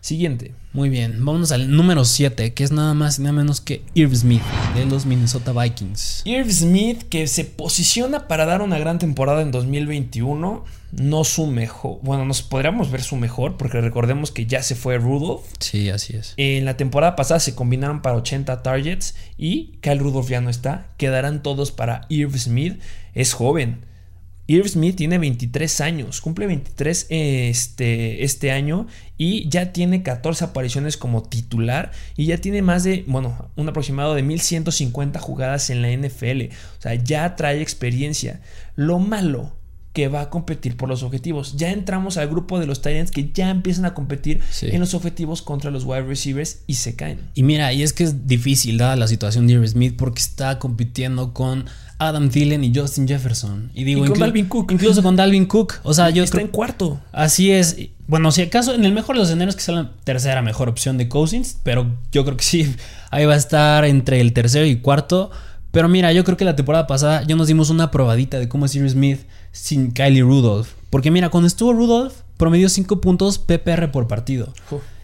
Siguiente. 0.06 0.52
Muy 0.72 0.89
bien, 0.89 1.13
vámonos 1.26 1.52
al 1.52 1.72
número 1.72 2.06
7, 2.06 2.54
que 2.54 2.63
es 2.63 2.72
nada 2.72 2.94
más 2.94 3.18
y 3.18 3.24
nada 3.24 3.34
menos 3.34 3.60
que 3.60 3.82
Irv 3.96 4.15
Smith, 4.15 4.44
de 4.76 4.86
los 4.86 5.08
Minnesota 5.08 5.52
Vikings. 5.52 6.22
Irv 6.26 6.52
Smith, 6.52 7.02
que 7.10 7.26
se 7.26 7.44
posiciona 7.44 8.28
para 8.28 8.46
dar 8.46 8.62
una 8.62 8.78
gran 8.78 9.00
temporada 9.00 9.41
en 9.41 9.50
2021, 9.50 10.63
no 10.91 11.24
su 11.24 11.48
mejor, 11.48 11.98
bueno, 12.04 12.24
nos 12.24 12.44
podríamos 12.44 12.91
ver 12.91 13.02
su 13.02 13.15
mejor, 13.15 13.58
porque 13.58 13.82
recordemos 13.82 14.30
que 14.30 14.46
ya 14.46 14.62
se 14.62 14.76
fue 14.76 15.00
Rudolph. 15.00 15.41
Sí, 15.60 15.89
así 15.89 16.15
es. 16.15 16.36
En 16.38 16.65
la 16.65 16.78
temporada 16.78 17.15
pasada 17.15 17.39
se 17.39 17.56
combinaron 17.56 18.04
para 18.04 18.18
80 18.18 18.62
targets 18.62 19.15
y 19.39 19.80
Kyle 19.82 19.98
Rudolph 19.98 20.30
ya 20.30 20.39
no 20.39 20.52
está, 20.52 20.89
quedarán 20.98 21.41
todos 21.41 21.72
para 21.72 22.06
Irv 22.10 22.38
Smith, 22.38 22.80
es 23.15 23.34
joven 23.34 23.84
Irv 24.47 24.67
Smith 24.67 24.95
tiene 24.95 25.17
23 25.17 25.81
años, 25.81 26.21
cumple 26.21 26.45
23 26.45 27.08
este, 27.10 28.23
este 28.23 28.51
año 28.51 28.86
y 29.17 29.49
ya 29.49 29.73
tiene 29.73 30.03
14 30.03 30.45
apariciones 30.45 30.97
como 30.97 31.23
titular 31.23 31.91
y 32.15 32.27
ya 32.27 32.38
tiene 32.38 32.62
más 32.62 32.84
de, 32.84 33.03
bueno, 33.08 33.49
un 33.55 33.67
aproximado 33.69 34.13
de 34.13 34.21
1150 34.21 35.19
jugadas 35.19 35.71
en 35.71 35.81
la 35.81 35.91
NFL. 35.91 36.53
O 36.77 36.81
sea, 36.81 36.93
ya 36.93 37.36
trae 37.36 37.62
experiencia. 37.62 38.41
Lo 38.75 38.99
malo 38.99 39.55
que 39.95 40.10
va 40.10 40.21
a 40.21 40.29
competir 40.29 40.75
por 40.75 40.89
los 40.89 41.03
objetivos. 41.03 41.55
Ya 41.55 41.71
entramos 41.71 42.17
al 42.17 42.27
grupo 42.27 42.60
de 42.60 42.67
los 42.67 42.81
Titans 42.81 43.12
que 43.12 43.31
ya 43.34 43.49
empiezan 43.49 43.86
a 43.86 43.93
competir 43.93 44.41
en 44.62 44.81
los 44.81 44.93
objetivos 44.93 45.41
contra 45.41 45.71
los 45.71 45.86
wide 45.86 46.03
receivers 46.03 46.60
y 46.67 46.73
se 46.73 46.97
caen. 46.97 47.21
Y 47.34 47.43
mira, 47.43 47.71
y 47.71 47.81
es 47.81 47.93
que 47.93 48.03
es 48.03 48.27
difícil 48.27 48.77
dada 48.77 48.97
la 48.97 49.08
situación 49.08 49.47
de 49.47 49.53
Irv 49.53 49.65
Smith 49.65 49.95
porque 49.97 50.21
está 50.21 50.60
compitiendo 50.60 51.33
con 51.33 51.65
Adam 51.98 52.29
Thielen 52.29 52.65
y 52.65 52.75
Justin 52.75 53.08
Jefferson. 53.08 53.71
Y 53.73 53.85
digo, 53.85 54.06
con 54.06 54.19
Dalvin 54.19 54.48
Cook. 54.48 54.73
Incluso 54.73 55.02
con 55.02 55.15
Dalvin 55.15 55.46
Cook. 55.46 55.75
O 55.83 55.93
sea, 55.93 56.10
yo 56.10 56.23
Está 56.23 56.41
en 56.41 56.50
cuarto. 56.50 57.00
Así 57.13 57.52
es. 57.52 57.77
Bueno, 58.08 58.33
si 58.33 58.41
acaso, 58.41 58.75
en 58.75 58.83
el 58.83 58.91
mejor 58.91 59.15
de 59.15 59.19
los 59.19 59.29
escenarios 59.29 59.56
que 59.56 59.62
sea 59.62 59.75
la 59.75 59.91
tercera 60.04 60.41
mejor 60.41 60.67
opción 60.67 60.98
de 60.98 61.08
Cousins, 61.08 61.58
pero 61.63 61.89
yo 62.12 62.25
creo 62.25 62.35
que 62.35 62.43
sí, 62.43 62.75
ahí 63.12 63.25
va 63.25 63.33
a 63.33 63.37
estar 63.37 63.85
entre 63.85 64.19
el 64.19 64.33
tercero 64.33 64.65
y 64.65 64.75
cuarto. 64.75 65.31
Pero 65.71 65.87
mira, 65.87 66.12
yo 66.12 66.25
creo 66.25 66.35
que 66.35 66.46
la 66.46 66.58
temporada 66.58 66.85
pasada 66.85 67.23
ya 67.25 67.35
nos 67.35 67.48
dimos 67.48 67.69
una 67.69 67.91
probadita 67.91 68.39
de 68.39 68.50
cómo 68.50 68.65
es 68.65 68.71
Sirius 68.71 68.91
Smith 68.91 69.21
sin 69.56 69.91
Kylie 69.91 70.21
Rudolph. 70.21 70.69
Porque 70.89 71.12
mira, 71.12 71.29
cuando 71.29 71.47
estuvo 71.47 71.73
Rudolph, 71.73 72.13
promedió 72.37 72.69
5 72.69 73.01
puntos 73.01 73.39
PPR 73.39 73.91
por 73.91 74.08
partido. 74.08 74.53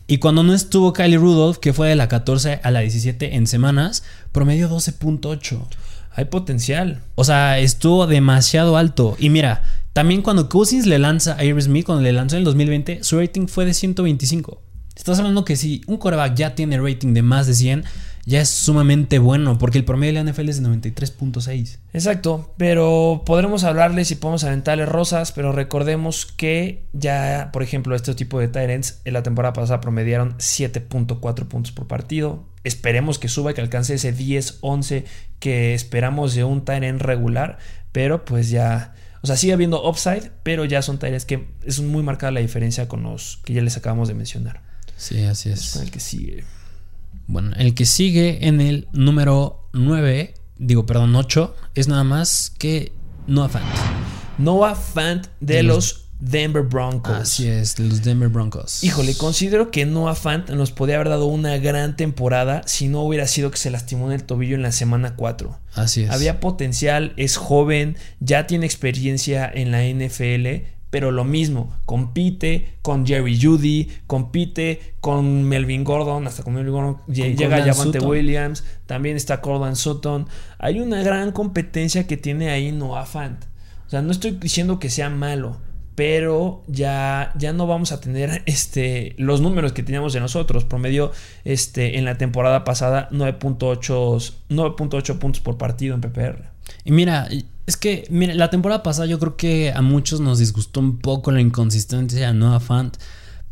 Y 0.07 0.17
cuando 0.17 0.43
no 0.43 0.53
estuvo 0.53 0.93
Kylie 0.93 1.17
Rudolph, 1.17 1.57
que 1.57 1.73
fue 1.73 1.87
de 1.89 1.95
la 1.95 2.07
14 2.07 2.59
a 2.61 2.71
la 2.71 2.81
17 2.81 3.35
en 3.35 3.47
semanas, 3.47 4.03
promedió 4.31 4.69
12.8 4.69 5.67
hay 6.13 6.25
potencial. 6.25 7.01
O 7.15 7.23
sea, 7.23 7.59
estuvo 7.59 8.07
demasiado 8.07 8.77
alto. 8.77 9.15
Y 9.19 9.29
mira, 9.29 9.63
también 9.93 10.21
cuando 10.21 10.49
Cousins 10.49 10.85
le 10.85 10.99
lanza 10.99 11.35
a 11.37 11.43
Iris 11.43 11.65
Smith, 11.65 11.85
cuando 11.85 12.03
le 12.03 12.13
lanzó 12.13 12.35
en 12.35 12.39
el 12.39 12.45
2020, 12.45 13.03
su 13.03 13.19
rating 13.19 13.47
fue 13.47 13.65
de 13.65 13.73
125. 13.73 14.61
Estás 14.95 15.19
hablando 15.19 15.45
que 15.45 15.55
si 15.55 15.81
un 15.87 15.97
coreback 15.97 16.35
ya 16.35 16.55
tiene 16.55 16.79
rating 16.79 17.13
de 17.13 17.21
más 17.21 17.47
de 17.47 17.53
100, 17.53 17.85
ya 18.25 18.41
es 18.41 18.49
sumamente 18.49 19.19
bueno, 19.19 19.57
porque 19.57 19.77
el 19.77 19.85
promedio 19.85 20.13
de 20.13 20.23
la 20.23 20.31
NFL 20.31 20.49
es 20.49 20.61
de 20.61 20.69
93.6. 20.69 21.77
Exacto, 21.93 22.53
pero 22.57 23.23
podremos 23.25 23.63
hablarles 23.63 24.11
y 24.11 24.15
podemos 24.15 24.43
aventarles 24.43 24.87
rosas, 24.87 25.31
pero 25.31 25.51
recordemos 25.51 26.25
que 26.25 26.85
ya, 26.93 27.49
por 27.51 27.63
ejemplo, 27.63 27.95
este 27.95 28.13
tipo 28.15 28.39
de 28.39 28.47
Tyrants 28.47 29.01
en 29.05 29.13
la 29.13 29.23
temporada 29.23 29.53
pasada 29.53 29.81
promediaron 29.81 30.37
7.4 30.37 31.47
puntos 31.47 31.71
por 31.71 31.87
partido. 31.87 32.45
Esperemos 32.63 33.17
que 33.17 33.27
suba, 33.27 33.53
que 33.53 33.61
alcance 33.61 33.95
ese 33.95 34.15
10-11 34.15 35.05
que 35.39 35.73
esperamos 35.73 36.35
de 36.35 36.43
un 36.43 36.63
Tyrant 36.63 37.01
regular, 37.01 37.57
pero 37.91 38.25
pues 38.25 38.49
ya... 38.49 38.93
O 39.23 39.27
sea, 39.27 39.35
sigue 39.35 39.53
habiendo 39.53 39.87
upside, 39.87 40.31
pero 40.41 40.65
ya 40.65 40.81
son 40.81 40.97
Tyrants 40.97 41.25
que 41.25 41.47
es 41.63 41.79
muy 41.79 42.01
marcada 42.01 42.31
la 42.31 42.39
diferencia 42.39 42.87
con 42.87 43.03
los 43.03 43.39
que 43.45 43.53
ya 43.53 43.61
les 43.61 43.77
acabamos 43.77 44.07
de 44.07 44.15
mencionar. 44.15 44.61
Sí, 44.97 45.23
así 45.23 45.49
es. 45.49 45.73
Con 45.73 45.83
el 45.83 45.91
que 45.91 45.99
sigue. 45.99 46.43
Bueno, 47.31 47.51
el 47.55 47.73
que 47.73 47.85
sigue 47.85 48.45
en 48.47 48.59
el 48.59 48.89
número 48.91 49.69
9, 49.71 50.33
digo, 50.57 50.85
perdón, 50.85 51.15
8, 51.15 51.55
es 51.75 51.87
nada 51.87 52.03
más 52.03 52.51
que 52.59 52.91
Noah 53.25 53.47
Fant. 53.47 53.65
Noah 54.37 54.75
Fant 54.75 55.27
de, 55.39 55.55
De 55.55 55.63
los- 55.63 56.09
Denver 56.19 56.61
Broncos. 56.61 57.15
Así 57.15 57.47
es, 57.47 57.75
de 57.77 57.85
los 57.85 58.03
Denver 58.03 58.27
Broncos. 58.29 58.83
Híjole, 58.83 59.15
considero 59.15 59.71
que 59.71 59.85
Noah 59.87 60.13
Fant 60.13 60.49
nos 60.51 60.71
podía 60.71 60.95
haber 60.95 61.09
dado 61.09 61.25
una 61.25 61.57
gran 61.57 61.95
temporada 61.95 62.61
si 62.67 62.89
no 62.89 63.01
hubiera 63.01 63.25
sido 63.27 63.49
que 63.49 63.57
se 63.57 63.71
lastimó 63.71 64.05
en 64.07 64.11
el 64.13 64.23
tobillo 64.25 64.55
en 64.55 64.61
la 64.61 64.71
semana 64.71 65.15
4. 65.15 65.57
Así 65.73 66.03
es. 66.03 66.11
Había 66.11 66.39
potencial, 66.41 67.13
es 67.17 67.37
joven, 67.37 67.95
ya 68.19 68.45
tiene 68.45 68.65
experiencia 68.67 69.49
en 69.51 69.71
la 69.71 69.83
NFL, 69.85 70.65
pero 70.91 71.09
lo 71.09 71.23
mismo, 71.23 71.73
compite 71.85 72.75
con 72.81 73.07
Jerry 73.07 73.39
Judy, 73.41 73.89
compite 74.07 74.95
con 74.99 75.43
Melvin 75.45 75.85
Gordon, 75.85 76.27
hasta 76.27 76.43
con 76.43 76.53
Melvin 76.53 76.73
Gordon 76.73 76.93
Con 76.95 77.15
llega 77.15 77.63
Javante. 77.63 77.99
Williams, 77.99 78.65
también 78.85 79.15
está 79.15 79.39
Cortland 79.39 79.77
Sutton. 79.77 80.27
Hay 80.59 80.81
una 80.81 81.01
gran 81.01 81.31
competencia 81.31 82.05
que 82.05 82.17
tiene 82.17 82.49
ahí 82.49 82.73
Noah 82.73 83.05
Fant. 83.05 83.45
O 83.87 83.89
sea, 83.89 84.01
no 84.01 84.11
estoy 84.11 84.31
diciendo 84.31 84.79
que 84.79 84.89
sea 84.89 85.09
malo, 85.09 85.61
pero 85.95 86.61
ya, 86.67 87.31
ya 87.37 87.53
no 87.53 87.67
vamos 87.67 87.93
a 87.93 88.01
tener 88.01 88.43
este, 88.45 89.15
los 89.17 89.39
números 89.39 89.71
que 89.71 89.83
teníamos 89.83 90.11
de 90.11 90.19
nosotros. 90.19 90.65
Promedio 90.65 91.13
este, 91.45 91.97
en 91.97 92.03
la 92.03 92.17
temporada 92.17 92.65
pasada 92.65 93.07
9.8 93.11 94.33
9.8 94.49 95.19
puntos 95.19 95.41
por 95.41 95.57
partido 95.57 95.95
en 95.95 96.01
PPR. 96.01 96.50
Y 96.85 96.91
mira, 96.91 97.27
es 97.67 97.77
que 97.77 98.05
mira, 98.09 98.33
la 98.35 98.49
temporada 98.49 98.83
pasada 98.83 99.07
yo 99.07 99.19
creo 99.19 99.35
que 99.37 99.71
a 99.75 99.81
muchos 99.81 100.19
nos 100.19 100.39
disgustó 100.39 100.79
un 100.79 100.99
poco 100.99 101.31
la 101.31 101.41
inconsistencia 101.41 102.27
de 102.27 102.33
Noah 102.33 102.59
Fant. 102.59 102.97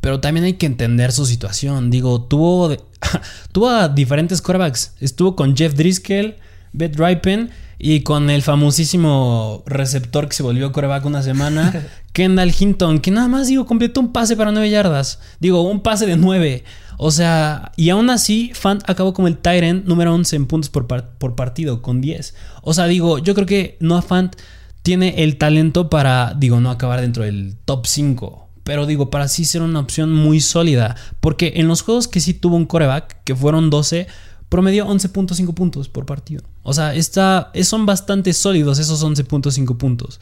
Pero 0.02 0.22
también 0.22 0.46
hay 0.46 0.54
que 0.54 0.66
entender 0.66 1.12
su 1.12 1.26
situación. 1.26 1.90
Digo, 1.92 2.22
tuvo, 2.24 2.70
de- 2.70 2.80
tuvo 3.52 3.70
a 3.70 3.90
diferentes 3.90 4.42
quarterbacks. 4.42 4.94
Estuvo 5.02 5.36
con 5.36 5.58
Jeff 5.58 5.74
Driscoll, 5.76 6.36
Beth 6.72 6.96
Ripen 6.98 7.50
y 7.78 8.02
con 8.02 8.30
el 8.30 8.42
famosísimo 8.42 9.64
receptor 9.66 10.28
que 10.30 10.36
se 10.36 10.44
volvió 10.44 10.72
quarterback 10.72 11.06
una 11.06 11.22
semana, 11.22 11.86
Kendall 12.14 12.54
Hinton, 12.58 13.00
que 13.00 13.12
nada 13.12 13.28
más, 13.28 13.48
digo, 13.48 13.66
completó 13.66 14.00
un 14.02 14.12
pase 14.14 14.36
para 14.36 14.52
9 14.52 14.70
yardas. 14.70 15.20
Digo, 15.40 15.62
un 15.62 15.82
pase 15.82 16.06
de 16.06 16.16
9. 16.18 16.64
O 17.02 17.12
sea, 17.12 17.72
y 17.78 17.92
aún 17.92 18.10
así, 18.10 18.52
Fant 18.54 18.84
acabó 18.86 19.14
como 19.14 19.30
el 19.30 19.38
Tyrant 19.38 19.86
número 19.86 20.14
11 20.14 20.36
en 20.36 20.46
puntos 20.48 20.70
por, 20.70 20.86
por 20.86 21.34
partido, 21.34 21.82
con 21.82 22.02
10. 22.02 22.36
O 22.62 22.74
sea, 22.74 22.88
digo, 22.88 23.20
yo 23.20 23.34
creo 23.36 23.48
que 23.48 23.78
Noah 23.80 24.02
Fant 24.02 24.36
tiene 24.82 25.24
el 25.24 25.38
talento 25.38 25.90
para, 25.90 26.34
digo, 26.38 26.60
no 26.60 26.70
acabar 26.70 27.00
dentro 27.00 27.24
del 27.24 27.56
top 27.64 27.88
5. 27.88 28.50
Pero 28.66 28.86
digo, 28.86 29.10
para 29.10 29.30
sí 29.30 29.46
ser 29.46 29.62
una 29.62 29.80
opción 29.80 30.12
muy 30.12 30.42
sólida. 30.42 30.98
Porque 31.22 31.54
en 31.56 31.70
los 31.70 31.84
juegos 31.84 32.10
que 32.10 32.20
sí 32.20 32.34
tuvo 32.34 32.58
un 32.58 32.66
coreback, 32.66 33.24
que 33.24 33.34
fueron 33.34 33.70
12, 33.70 34.08
promedió 34.50 34.86
11.5 34.86 35.54
puntos 35.54 35.88
por 35.88 36.06
partido. 36.06 36.44
O 36.64 36.74
sea, 36.74 36.94
está, 36.94 37.54
son 37.64 37.86
bastante 37.86 38.34
sólidos 38.34 38.78
esos 38.78 39.06
11.5 39.06 39.78
puntos. 39.78 40.20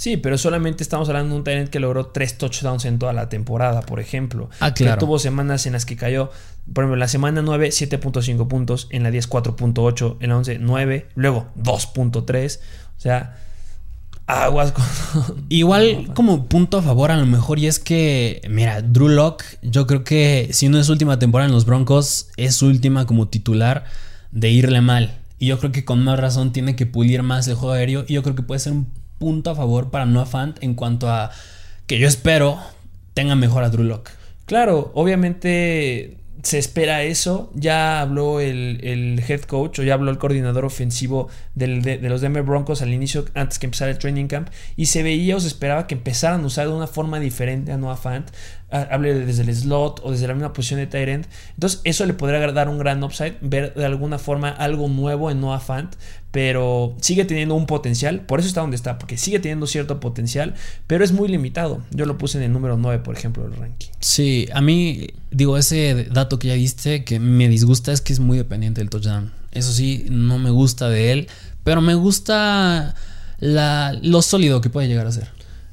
Sí, 0.00 0.16
pero 0.16 0.38
solamente 0.38 0.82
estamos 0.82 1.10
hablando 1.10 1.34
de 1.34 1.38
un 1.40 1.44
talent 1.44 1.68
que 1.68 1.78
logró 1.78 2.06
tres 2.06 2.38
touchdowns 2.38 2.86
en 2.86 2.98
toda 2.98 3.12
la 3.12 3.28
temporada, 3.28 3.82
por 3.82 4.00
ejemplo. 4.00 4.48
Ah, 4.58 4.72
claro. 4.72 4.96
Que 4.96 5.00
tuvo 5.00 5.18
semanas 5.18 5.66
en 5.66 5.74
las 5.74 5.84
que 5.84 5.94
cayó, 5.94 6.30
por 6.72 6.84
ejemplo, 6.84 6.94
en 6.94 7.00
la 7.00 7.08
semana 7.08 7.42
9, 7.42 7.68
7.5 7.68 8.48
puntos, 8.48 8.88
en 8.88 9.02
la 9.02 9.10
10, 9.10 9.28
4.8, 9.28 10.16
en 10.20 10.30
la 10.30 10.38
11, 10.38 10.58
9, 10.58 11.08
luego 11.16 11.48
2.3. 11.62 12.60
O 12.96 12.98
sea, 12.98 13.36
aguas 14.26 14.72
con... 14.72 14.86
Igual 15.50 16.14
como 16.14 16.46
punto 16.46 16.78
a 16.78 16.82
favor 16.82 17.10
a 17.10 17.18
lo 17.18 17.26
mejor 17.26 17.58
y 17.58 17.66
es 17.66 17.78
que, 17.78 18.40
mira, 18.48 18.80
Drew 18.80 19.08
Lock, 19.08 19.44
yo 19.60 19.86
creo 19.86 20.02
que 20.02 20.48
si 20.52 20.70
no 20.70 20.78
es 20.78 20.86
su 20.86 20.92
última 20.92 21.18
temporada 21.18 21.46
en 21.46 21.54
los 21.54 21.66
Broncos, 21.66 22.30
es 22.38 22.54
su 22.54 22.68
última 22.68 23.04
como 23.04 23.28
titular 23.28 23.84
de 24.32 24.48
irle 24.48 24.80
mal. 24.80 25.18
Y 25.38 25.48
yo 25.48 25.58
creo 25.58 25.72
que 25.72 25.84
con 25.84 26.02
más 26.02 26.18
razón 26.18 26.52
tiene 26.52 26.74
que 26.74 26.86
pulir 26.86 27.22
más 27.22 27.46
el 27.48 27.54
juego 27.56 27.74
aéreo 27.74 28.06
y 28.08 28.14
yo 28.14 28.22
creo 28.22 28.34
que 28.34 28.42
puede 28.42 28.60
ser 28.60 28.72
un 28.72 28.99
punto 29.20 29.50
a 29.50 29.54
favor 29.54 29.90
para 29.90 30.06
Noah 30.06 30.26
Fant 30.26 30.56
en 30.62 30.74
cuanto 30.74 31.08
a 31.10 31.30
que 31.86 31.98
yo 32.00 32.08
espero 32.08 32.58
tenga 33.14 33.36
mejor 33.36 33.62
a 33.62 33.68
Drew 33.68 33.84
Lock. 33.84 34.10
Claro, 34.46 34.90
obviamente 34.94 36.16
se 36.42 36.58
espera 36.58 37.02
eso. 37.02 37.50
Ya 37.54 38.00
habló 38.00 38.40
el, 38.40 38.80
el 38.82 39.22
head 39.28 39.42
coach 39.42 39.78
o 39.78 39.82
ya 39.82 39.92
habló 39.94 40.10
el 40.10 40.16
coordinador 40.16 40.64
ofensivo 40.64 41.28
del- 41.54 41.82
de, 41.82 41.98
los 42.08 42.22
Denver 42.22 42.42
Broncos 42.42 42.80
al 42.80 42.94
inicio, 42.94 43.26
antes 43.34 43.58
que 43.58 43.66
empezara 43.66 43.90
el 43.90 43.98
training 43.98 44.26
camp. 44.26 44.48
Y 44.74 44.86
se 44.86 45.02
veía 45.02 45.36
o 45.36 45.40
se 45.40 45.48
esperaba 45.48 45.86
que 45.86 45.94
empezaran 45.94 46.42
a 46.42 46.46
usar 46.46 46.66
de 46.68 46.72
una 46.74 46.86
forma 46.86 47.20
diferente 47.20 47.72
a 47.72 47.76
Noah 47.76 47.96
Fant. 47.98 48.30
Hable 48.70 49.14
desde 49.26 49.42
el 49.42 49.54
slot 49.54 50.00
o 50.02 50.12
desde 50.12 50.28
la 50.28 50.34
misma 50.34 50.52
posición 50.52 50.80
de 50.80 50.86
tight. 50.86 51.26
Entonces, 51.54 51.80
eso 51.84 52.06
le 52.06 52.14
podría 52.14 52.38
dar 52.52 52.68
un 52.68 52.78
gran 52.78 53.02
upside. 53.04 53.36
Ver 53.42 53.74
de 53.74 53.84
alguna 53.84 54.18
forma 54.18 54.48
algo 54.48 54.88
nuevo 54.88 55.30
en 55.30 55.40
Noah 55.40 55.60
Fant. 55.60 55.94
Pero 56.30 56.96
sigue 57.00 57.24
teniendo 57.24 57.54
un 57.54 57.66
potencial. 57.66 58.20
Por 58.20 58.38
eso 58.38 58.48
está 58.48 58.60
donde 58.60 58.76
está. 58.76 58.98
Porque 58.98 59.16
sigue 59.16 59.40
teniendo 59.40 59.66
cierto 59.66 59.98
potencial. 59.98 60.54
Pero 60.86 61.04
es 61.04 61.12
muy 61.12 61.28
limitado. 61.28 61.82
Yo 61.90 62.06
lo 62.06 62.18
puse 62.18 62.38
en 62.38 62.44
el 62.44 62.52
número 62.52 62.76
9, 62.76 63.02
por 63.02 63.16
ejemplo, 63.16 63.42
del 63.42 63.56
ranking. 63.56 63.88
Sí, 63.98 64.48
a 64.52 64.60
mí, 64.60 65.08
digo, 65.30 65.58
ese 65.58 66.04
dato 66.04 66.38
que 66.38 66.48
ya 66.48 66.54
viste 66.54 67.04
que 67.04 67.18
me 67.18 67.48
disgusta 67.48 67.92
es 67.92 68.00
que 68.00 68.12
es 68.12 68.20
muy 68.20 68.38
dependiente 68.38 68.80
del 68.80 68.90
touchdown. 68.90 69.32
Eso 69.52 69.72
sí, 69.72 70.06
no 70.08 70.38
me 70.38 70.50
gusta 70.50 70.88
de 70.88 71.12
él, 71.12 71.28
pero 71.64 71.80
me 71.80 71.94
gusta 71.94 72.94
la, 73.40 73.98
lo 74.00 74.22
sólido 74.22 74.60
que 74.60 74.70
puede 74.70 74.86
llegar 74.86 75.06
a 75.06 75.12
ser. 75.12 75.28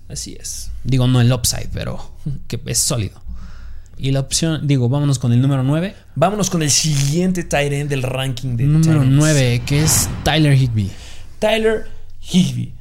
Así 0.10 0.36
es. 0.40 0.72
Digo, 0.84 1.08
no 1.08 1.22
el 1.22 1.32
upside, 1.32 1.70
pero 1.74 2.14
que 2.48 2.60
es 2.66 2.80
sólido. 2.80 3.22
Y 3.98 4.12
la 4.12 4.20
opción, 4.20 4.68
digo, 4.68 4.90
vámonos 4.90 5.18
con 5.20 5.34
el 5.34 5.42
número 5.42 5.64
9. 5.64 5.96
Vámonos 6.16 6.50
con 6.50 6.62
el 6.62 6.70
siguiente 6.70 7.44
tight 7.44 7.74
end 7.74 7.90
del 7.90 8.04
ranking 8.04 8.56
de 8.56 8.66
Número 8.66 9.02
ends. 9.02 9.16
9, 9.16 9.62
que 9.66 9.84
es 9.84 10.10
Tyler 10.24 10.54
Higby. 10.54 10.92
Tyler 11.40 11.88
Higby. 12.22 12.74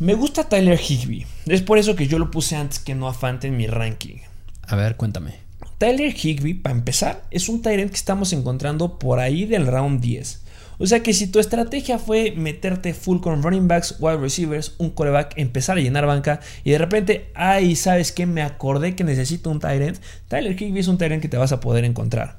Me 0.00 0.14
gusta 0.14 0.48
Tyler 0.48 0.78
Higby. 0.78 1.26
Es 1.46 1.62
por 1.62 1.78
eso 1.78 1.94
que 1.94 2.06
yo 2.06 2.18
lo 2.18 2.30
puse 2.30 2.56
antes 2.56 2.78
que 2.78 2.94
Noah 2.94 3.14
Fant 3.14 3.44
en 3.44 3.56
mi 3.56 3.66
ranking. 3.66 4.18
A 4.62 4.76
ver, 4.76 4.96
cuéntame. 4.96 5.47
Tyler 5.78 6.12
Higby, 6.12 6.54
para 6.54 6.74
empezar, 6.74 7.22
es 7.30 7.48
un 7.48 7.62
end 7.64 7.90
que 7.90 7.96
estamos 7.96 8.32
encontrando 8.32 8.98
por 8.98 9.20
ahí 9.20 9.46
del 9.46 9.68
round 9.68 10.00
10. 10.00 10.42
O 10.78 10.86
sea 10.86 11.04
que 11.04 11.14
si 11.14 11.28
tu 11.28 11.38
estrategia 11.38 12.00
fue 12.00 12.32
meterte 12.32 12.94
full 12.94 13.20
con 13.20 13.44
running 13.44 13.68
backs, 13.68 13.94
wide 14.00 14.16
receivers, 14.16 14.74
un 14.78 14.90
coreback, 14.90 15.34
empezar 15.36 15.78
a 15.78 15.80
llenar 15.80 16.06
banca 16.06 16.40
y 16.64 16.72
de 16.72 16.78
repente, 16.78 17.30
ay, 17.34 17.76
¿sabes 17.76 18.10
qué? 18.10 18.26
Me 18.26 18.42
acordé 18.42 18.96
que 18.96 19.04
necesito 19.04 19.50
un 19.50 19.60
end. 19.64 20.00
Tyler 20.26 20.60
Higby 20.60 20.80
es 20.80 20.88
un 20.88 21.00
end 21.00 21.22
que 21.22 21.28
te 21.28 21.36
vas 21.36 21.52
a 21.52 21.60
poder 21.60 21.84
encontrar. 21.84 22.38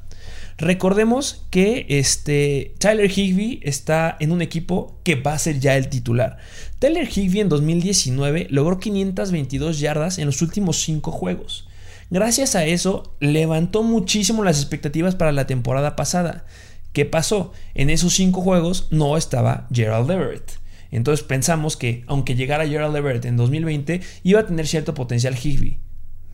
Recordemos 0.57 1.45
que 1.49 1.85
este 1.87 2.73
Tyler 2.77 3.09
Higby 3.09 3.61
está 3.63 4.17
en 4.19 4.33
un 4.33 4.41
equipo 4.41 4.99
que 5.03 5.15
va 5.15 5.31
a 5.31 5.39
ser 5.39 5.61
ya 5.61 5.77
el 5.77 5.87
titular. 5.87 6.39
Tyler 6.79 7.07
Higby 7.07 7.39
en 7.39 7.47
2019 7.47 8.47
logró 8.49 8.79
522 8.79 9.79
yardas 9.79 10.17
en 10.17 10.25
los 10.25 10.41
últimos 10.41 10.81
5 10.81 11.13
juegos. 11.13 11.68
Gracias 12.09 12.55
a 12.55 12.65
eso 12.65 13.15
levantó 13.19 13.83
muchísimo 13.83 14.43
las 14.43 14.59
expectativas 14.59 15.15
para 15.15 15.31
la 15.31 15.47
temporada 15.47 15.95
pasada. 15.95 16.45
¿Qué 16.93 17.05
pasó? 17.05 17.53
En 17.75 17.89
esos 17.89 18.13
5 18.13 18.41
juegos 18.41 18.87
no 18.89 19.15
estaba 19.15 19.67
Gerald 19.71 20.09
Everett. 20.09 20.53
Entonces 20.91 21.23
pensamos 21.25 21.77
que 21.77 22.03
aunque 22.07 22.35
llegara 22.35 22.67
Gerald 22.67 22.95
Everett 22.95 23.25
en 23.25 23.37
2020 23.37 24.01
iba 24.23 24.39
a 24.39 24.47
tener 24.47 24.67
cierto 24.67 24.93
potencial 24.93 25.35
Higby. 25.35 25.77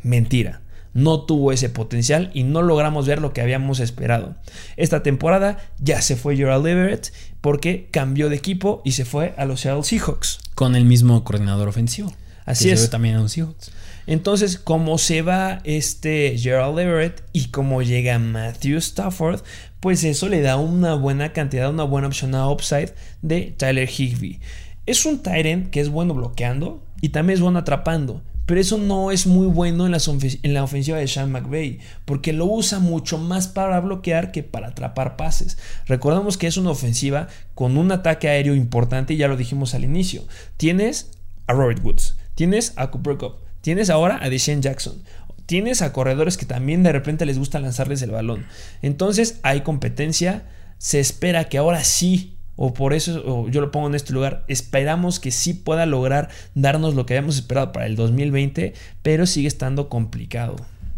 Mentira 0.01 0.61
no 0.95 1.19
tuvo 1.19 1.51
ese 1.51 1.69
potencial 1.69 2.32
y 2.34 2.43
no 2.43 2.61
logramos 2.61 3.05
ver 3.05 3.19
lo 3.21 3.34
que 3.34 3.41
habíamos 3.41 3.82
esperado. 3.82 4.36
Esta 4.78 5.03
temporada 5.03 5.57
ya 5.78 6.01
se 6.01 6.15
fue 6.15 6.38
Gerald 6.38 6.65
Everett 6.65 7.11
porque 7.41 7.89
cambió 7.91 8.30
de 8.30 8.38
equipo 8.38 8.82
y 8.86 8.93
se 8.93 9.03
fue 9.03 9.36
a 9.38 9.43
los 9.43 9.59
Seattle 9.59 9.84
Seahawks. 9.84 10.39
Con 10.55 10.73
el 10.73 10.86
mismo 10.86 11.21
coordinador 11.26 11.67
ofensivo. 11.67 12.13
Así 12.45 12.63
que 12.63 12.69
se 12.69 12.76
es. 12.76 12.82
ve 12.84 12.88
también 12.88 13.15
en 13.15 13.23
los 13.23 13.34
Seahawks. 13.34 13.71
Entonces, 14.08 14.58
como 14.58 14.97
se 14.97 15.22
va 15.22 15.60
este 15.64 16.38
Gerald 16.38 16.78
Everett 16.80 17.24
y 17.34 17.47
como 17.47 17.82
llega 17.82 18.20
Matthew 18.20 18.78
Stafford, 18.78 19.41
pues 19.80 20.03
eso 20.03 20.30
le 20.30 20.41
da 20.41 20.58
una 20.58 20.95
buena 20.95 21.34
cantidad, 21.34 21.70
una 21.70 21.84
buena 21.84 22.08
opción 22.08 22.36
a 22.36 22.49
upside 22.49 22.93
de 23.22 23.53
Tyler 23.58 23.89
Higby. 23.89 24.39
Es 24.86 25.06
un 25.06 25.24
Tyrant 25.24 25.70
que 25.70 25.80
es 25.80 25.89
bueno 25.89 26.14
bloqueando 26.14 26.84
y 27.01 27.10
también 27.10 27.36
es 27.36 27.41
bueno 27.41 27.60
atrapando, 27.60 28.22
Pero 28.45 28.62
eso 28.62 28.78
no 28.78 29.10
es 29.10 29.26
muy 29.26 29.47
bueno 29.47 29.88
en 29.88 29.91
la, 29.91 29.99
en 30.43 30.53
la 30.53 30.64
ofensiva 30.64 30.99
de 30.99 31.08
Sean 31.08 31.32
McVay, 31.32 31.80
porque 32.06 32.32
lo 32.32 32.45
usa 32.45 32.78
mucho 32.78 33.18
más 33.18 33.47
para 33.47 33.80
bloquear 33.80 34.32
que 34.32 34.43
para 34.43 34.68
atrapar 34.68 35.16
pases. 35.18 35.58
Recordemos 35.88 36.38
que 36.38 36.45
es 36.45 36.58
una 36.58 36.70
ofensiva 36.70 37.28
con 37.56 37.78
un 37.78 37.91
ataque 37.91 38.28
aéreo 38.28 38.53
importante 38.53 39.18
ya 39.18 39.28
lo 39.28 39.38
dijimos 39.38 39.74
al 39.74 39.84
inicio. 39.84 40.24
Tienes 40.58 41.12
a 41.47 41.53
Robert 41.53 41.84
Woods, 41.84 42.18
tienes 42.36 42.74
a 42.76 42.91
Cooper 42.91 43.18
Cup, 43.18 43.44
tienes 43.66 43.89
ahora 43.89 44.20
a 44.22 44.30
Deshaun 44.30 44.61
Jackson. 44.61 45.01
Tienes 45.47 45.82
a 45.82 45.91
corredores 45.91 46.38
que 46.38 46.45
también 46.45 46.84
de 46.84 46.91
repente 46.91 47.26
les 47.26 47.39
gusta 47.39 47.59
lanzarles 47.59 47.99
el 48.03 48.11
balón. 48.11 48.45
Entonces 48.84 49.39
hay 49.41 49.61
competencia. 49.61 50.43
Se 50.78 50.99
espera 50.99 51.49
que 51.49 51.57
ahora 51.57 51.84
sí 51.84 52.38
o 52.55 52.76
por 52.76 52.93
eso 52.93 53.49
yo 53.49 53.61
lo 53.61 53.72
pongo 53.72 53.88
en 53.88 53.95
este 53.95 54.13
lugar, 54.13 54.45
esperamos 54.47 55.20
que 55.20 55.32
sí 55.32 55.55
pueda 55.55 55.88
lograr 55.88 56.30
darnos 56.53 56.93
lo 56.93 57.07
que 57.07 57.16
habíamos 57.16 57.38
esperado 57.38 57.72
para 57.72 57.88
el 57.88 57.95
2020, 57.95 58.74
pero 59.01 59.26
sigue 59.26 59.47
estando 59.47 59.89
complicado. 59.89 60.55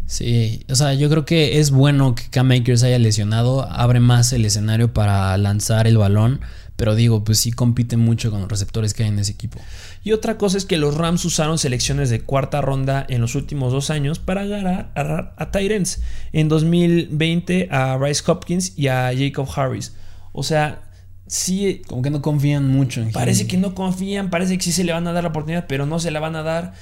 Sí, 0.08 0.64
o 0.70 0.74
sea, 0.74 0.94
yo 0.94 1.10
creo 1.10 1.26
que 1.26 1.60
es 1.60 1.70
bueno 1.70 2.14
que 2.14 2.24
Cam 2.30 2.50
Akers 2.50 2.82
haya 2.82 2.98
lesionado, 2.98 3.70
abre 3.70 4.00
más 4.00 4.32
el 4.32 4.46
escenario 4.46 4.94
para 4.94 5.36
lanzar 5.36 5.86
el 5.86 5.98
balón, 5.98 6.40
pero 6.76 6.94
digo, 6.94 7.24
pues 7.24 7.38
sí 7.40 7.52
compite 7.52 7.98
mucho 7.98 8.30
con 8.30 8.40
los 8.40 8.48
receptores 8.48 8.94
que 8.94 9.02
hay 9.02 9.10
en 9.10 9.18
ese 9.18 9.32
equipo. 9.32 9.60
Y 10.02 10.12
otra 10.12 10.38
cosa 10.38 10.56
es 10.56 10.64
que 10.64 10.78
los 10.78 10.94
Rams 10.94 11.26
usaron 11.26 11.58
selecciones 11.58 12.08
de 12.08 12.22
cuarta 12.22 12.62
ronda 12.62 13.04
en 13.06 13.20
los 13.20 13.34
últimos 13.34 13.70
dos 13.70 13.90
años 13.90 14.18
para 14.18 14.42
agarrar 14.42 14.92
a, 14.94 15.34
a 15.36 15.50
Tyrants. 15.50 16.00
En 16.32 16.48
2020 16.48 17.68
a 17.70 17.94
Bryce 17.96 18.22
Hopkins 18.26 18.78
y 18.78 18.88
a 18.88 19.10
Jacob 19.14 19.46
Harris. 19.54 19.92
O 20.32 20.42
sea, 20.42 20.88
sí. 21.26 21.82
Como 21.86 22.00
que 22.00 22.10
no 22.10 22.22
confían 22.22 22.66
mucho 22.66 23.02
en 23.02 23.12
Parece 23.12 23.46
que 23.46 23.58
no 23.58 23.74
confían, 23.74 24.30
parece 24.30 24.56
que 24.56 24.64
sí 24.64 24.72
se 24.72 24.84
le 24.84 24.92
van 24.92 25.06
a 25.06 25.12
dar 25.12 25.24
la 25.24 25.30
oportunidad, 25.30 25.66
pero 25.68 25.84
no 25.84 25.98
se 25.98 26.10
la 26.10 26.20
van 26.20 26.36
a 26.36 26.42
dar. 26.42 26.72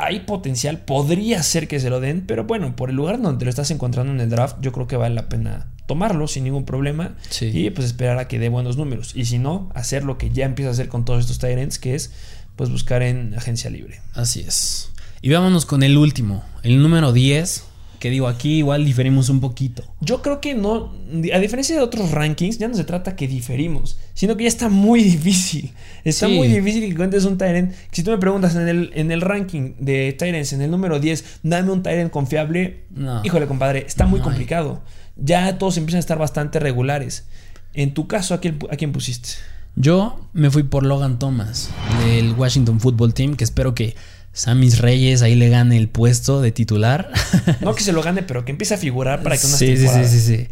Hay 0.00 0.20
potencial, 0.20 0.78
podría 0.80 1.42
ser 1.42 1.68
que 1.68 1.80
se 1.80 1.90
lo 1.90 2.00
den, 2.00 2.24
pero 2.26 2.44
bueno, 2.44 2.76
por 2.76 2.90
el 2.90 2.96
lugar 2.96 3.20
donde 3.20 3.44
lo 3.44 3.50
estás 3.50 3.70
encontrando 3.70 4.12
en 4.12 4.20
el 4.20 4.30
draft, 4.30 4.58
yo 4.60 4.72
creo 4.72 4.86
que 4.86 4.96
vale 4.96 5.14
la 5.14 5.28
pena 5.28 5.66
tomarlo 5.86 6.28
sin 6.28 6.44
ningún 6.44 6.64
problema 6.64 7.16
y 7.40 7.70
pues 7.70 7.86
esperar 7.86 8.18
a 8.18 8.28
que 8.28 8.38
dé 8.38 8.48
buenos 8.48 8.76
números. 8.76 9.12
Y 9.16 9.24
si 9.24 9.38
no, 9.38 9.70
hacer 9.74 10.04
lo 10.04 10.18
que 10.18 10.30
ya 10.30 10.44
empieza 10.44 10.68
a 10.68 10.72
hacer 10.72 10.88
con 10.88 11.04
todos 11.04 11.20
estos 11.20 11.38
Tyrants, 11.38 11.78
que 11.78 11.94
es 11.94 12.12
pues 12.56 12.70
buscar 12.70 13.02
en 13.02 13.34
agencia 13.34 13.70
libre. 13.70 14.00
Así 14.14 14.40
es. 14.40 14.90
Y 15.22 15.30
vámonos 15.30 15.66
con 15.66 15.82
el 15.82 15.96
último, 15.96 16.44
el 16.62 16.80
número 16.80 17.12
10, 17.12 17.64
que 17.98 18.10
digo, 18.10 18.28
aquí 18.28 18.58
igual 18.58 18.84
diferimos 18.84 19.28
un 19.28 19.40
poquito. 19.40 19.84
Yo 20.00 20.22
creo 20.22 20.40
que 20.40 20.54
no, 20.54 20.92
a 21.32 21.38
diferencia 21.38 21.74
de 21.74 21.82
otros 21.82 22.10
rankings, 22.12 22.58
ya 22.58 22.68
no 22.68 22.74
se 22.74 22.84
trata 22.84 23.16
que 23.16 23.26
diferimos, 23.26 23.98
sino 24.14 24.36
que 24.36 24.44
ya 24.44 24.48
está 24.48 24.68
muy 24.68 25.02
difícil. 25.02 25.72
Está 26.04 26.28
muy 26.28 26.48
difícil 26.48 26.82
que 26.82 26.90
encuentres 26.92 27.24
un 27.24 27.38
Tyrant. 27.38 27.72
Si 27.92 28.02
tú 28.02 28.10
me 28.10 28.18
preguntas 28.18 28.54
en 28.54 28.68
el, 28.68 28.90
en 28.94 29.10
el 29.10 29.20
ranking 29.20 29.74
de 29.78 30.12
Tyrants, 30.12 30.52
en 30.52 30.62
el 30.62 30.70
número 30.70 31.00
10, 31.00 31.40
dame 31.42 31.72
un 31.72 31.82
Tyrant 31.82 32.10
confiable. 32.10 32.84
Híjole, 33.24 33.46
compadre, 33.46 33.84
está 33.86 34.06
muy 34.06 34.20
complicado. 34.20 34.82
Ya 35.16 35.58
todos 35.58 35.76
empiezan 35.76 35.98
a 35.98 36.00
estar 36.00 36.18
bastante 36.18 36.60
regulares. 36.60 37.26
En 37.74 37.94
tu 37.94 38.06
caso, 38.06 38.34
¿a 38.34 38.40
quién, 38.40 38.58
a 38.70 38.76
quién 38.76 38.92
pusiste? 38.92 39.30
Yo 39.80 40.18
me 40.32 40.50
fui 40.50 40.64
por 40.64 40.84
Logan 40.84 41.18
Thomas, 41.18 41.70
del 42.04 42.32
Washington 42.32 42.80
Football 42.80 43.14
Team, 43.14 43.36
que 43.36 43.44
espero 43.44 43.74
que 43.74 43.94
Samis 44.38 44.78
Reyes 44.78 45.22
ahí 45.22 45.34
le 45.34 45.48
gane 45.48 45.76
el 45.76 45.88
puesto 45.88 46.40
de 46.40 46.52
titular. 46.52 47.10
No 47.60 47.74
que 47.74 47.82
se 47.82 47.92
lo 47.92 48.02
gane, 48.02 48.22
pero 48.22 48.44
que 48.44 48.52
empiece 48.52 48.74
a 48.74 48.78
figurar 48.78 49.22
para 49.22 49.36
que 49.36 49.46
una 49.46 49.56
sí, 49.56 49.76
sí, 49.76 49.88
sí, 49.88 50.04
sí, 50.04 50.20
sí. 50.20 50.48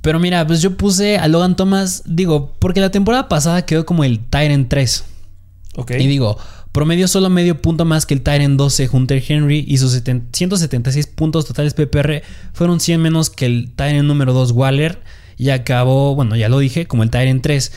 Pero 0.00 0.18
mira, 0.18 0.46
pues 0.46 0.62
yo 0.62 0.76
puse 0.76 1.18
a 1.18 1.28
Logan 1.28 1.54
Thomas, 1.54 2.02
digo, 2.06 2.56
porque 2.58 2.80
la 2.80 2.90
temporada 2.90 3.28
pasada 3.28 3.66
quedó 3.66 3.84
como 3.84 4.04
el 4.04 4.20
Tyrant 4.20 4.68
3. 4.68 5.04
Ok. 5.76 5.90
Y 5.98 6.06
digo, 6.06 6.38
promedio 6.72 7.08
solo 7.08 7.28
medio 7.28 7.60
punto 7.60 7.84
más 7.84 8.06
que 8.06 8.14
el 8.14 8.22
Tyrant 8.22 8.56
12 8.56 8.88
Hunter 8.90 9.22
Henry 9.28 9.66
y 9.68 9.76
sus 9.76 9.92
176 9.92 11.06
puntos 11.08 11.44
totales 11.44 11.74
PPR 11.74 12.22
fueron 12.54 12.80
100 12.80 13.02
menos 13.02 13.28
que 13.28 13.44
el 13.44 13.72
Tyrant 13.76 14.08
número 14.08 14.32
2 14.32 14.52
Waller 14.52 15.02
y 15.36 15.50
acabó, 15.50 16.14
bueno, 16.14 16.36
ya 16.36 16.48
lo 16.48 16.58
dije, 16.58 16.86
como 16.86 17.02
el 17.02 17.10
Tyrant 17.10 17.42
3. 17.42 17.72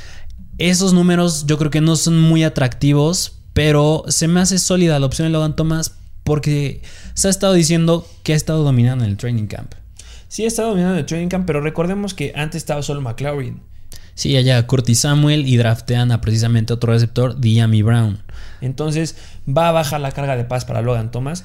Esos 0.57 0.93
números 0.93 1.45
yo 1.47 1.57
creo 1.57 1.69
que 1.69 1.81
no 1.81 1.97
son 1.97 2.17
muy 2.21 2.45
atractivos 2.45 3.42
pero 3.53 4.03
se 4.07 4.27
me 4.27 4.39
hace 4.39 4.59
sólida 4.59 4.99
la 4.99 5.05
opción 5.05 5.27
de 5.27 5.31
Logan 5.31 5.55
Thomas 5.55 5.95
porque 6.23 6.81
se 7.13 7.27
ha 7.27 7.31
estado 7.31 7.53
diciendo 7.53 8.07
que 8.23 8.33
ha 8.33 8.35
estado 8.35 8.63
dominando 8.63 9.03
en 9.05 9.11
el 9.11 9.17
training 9.17 9.47
camp. 9.47 9.73
Sí, 10.27 10.45
ha 10.45 10.47
estado 10.47 10.69
dominando 10.69 10.95
en 10.95 11.01
el 11.01 11.05
training 11.05 11.29
camp, 11.29 11.45
pero 11.45 11.61
recordemos 11.61 12.13
que 12.13 12.33
antes 12.35 12.57
estaba 12.57 12.81
solo 12.81 13.01
McLaurin. 13.01 13.61
Sí, 14.15 14.35
allá 14.37 14.65
Curtis 14.67 15.01
Samuel 15.01 15.47
y 15.47 15.57
draftean 15.57 16.11
a 16.11 16.21
precisamente 16.21 16.73
otro 16.73 16.93
receptor, 16.93 17.39
Diami 17.39 17.81
Brown. 17.81 18.21
Entonces 18.61 19.15
va 19.47 19.69
a 19.69 19.71
bajar 19.71 20.01
la 20.01 20.11
carga 20.11 20.35
de 20.35 20.45
paz 20.45 20.65
para 20.65 20.81
Logan 20.81 21.11
Thomas. 21.11 21.43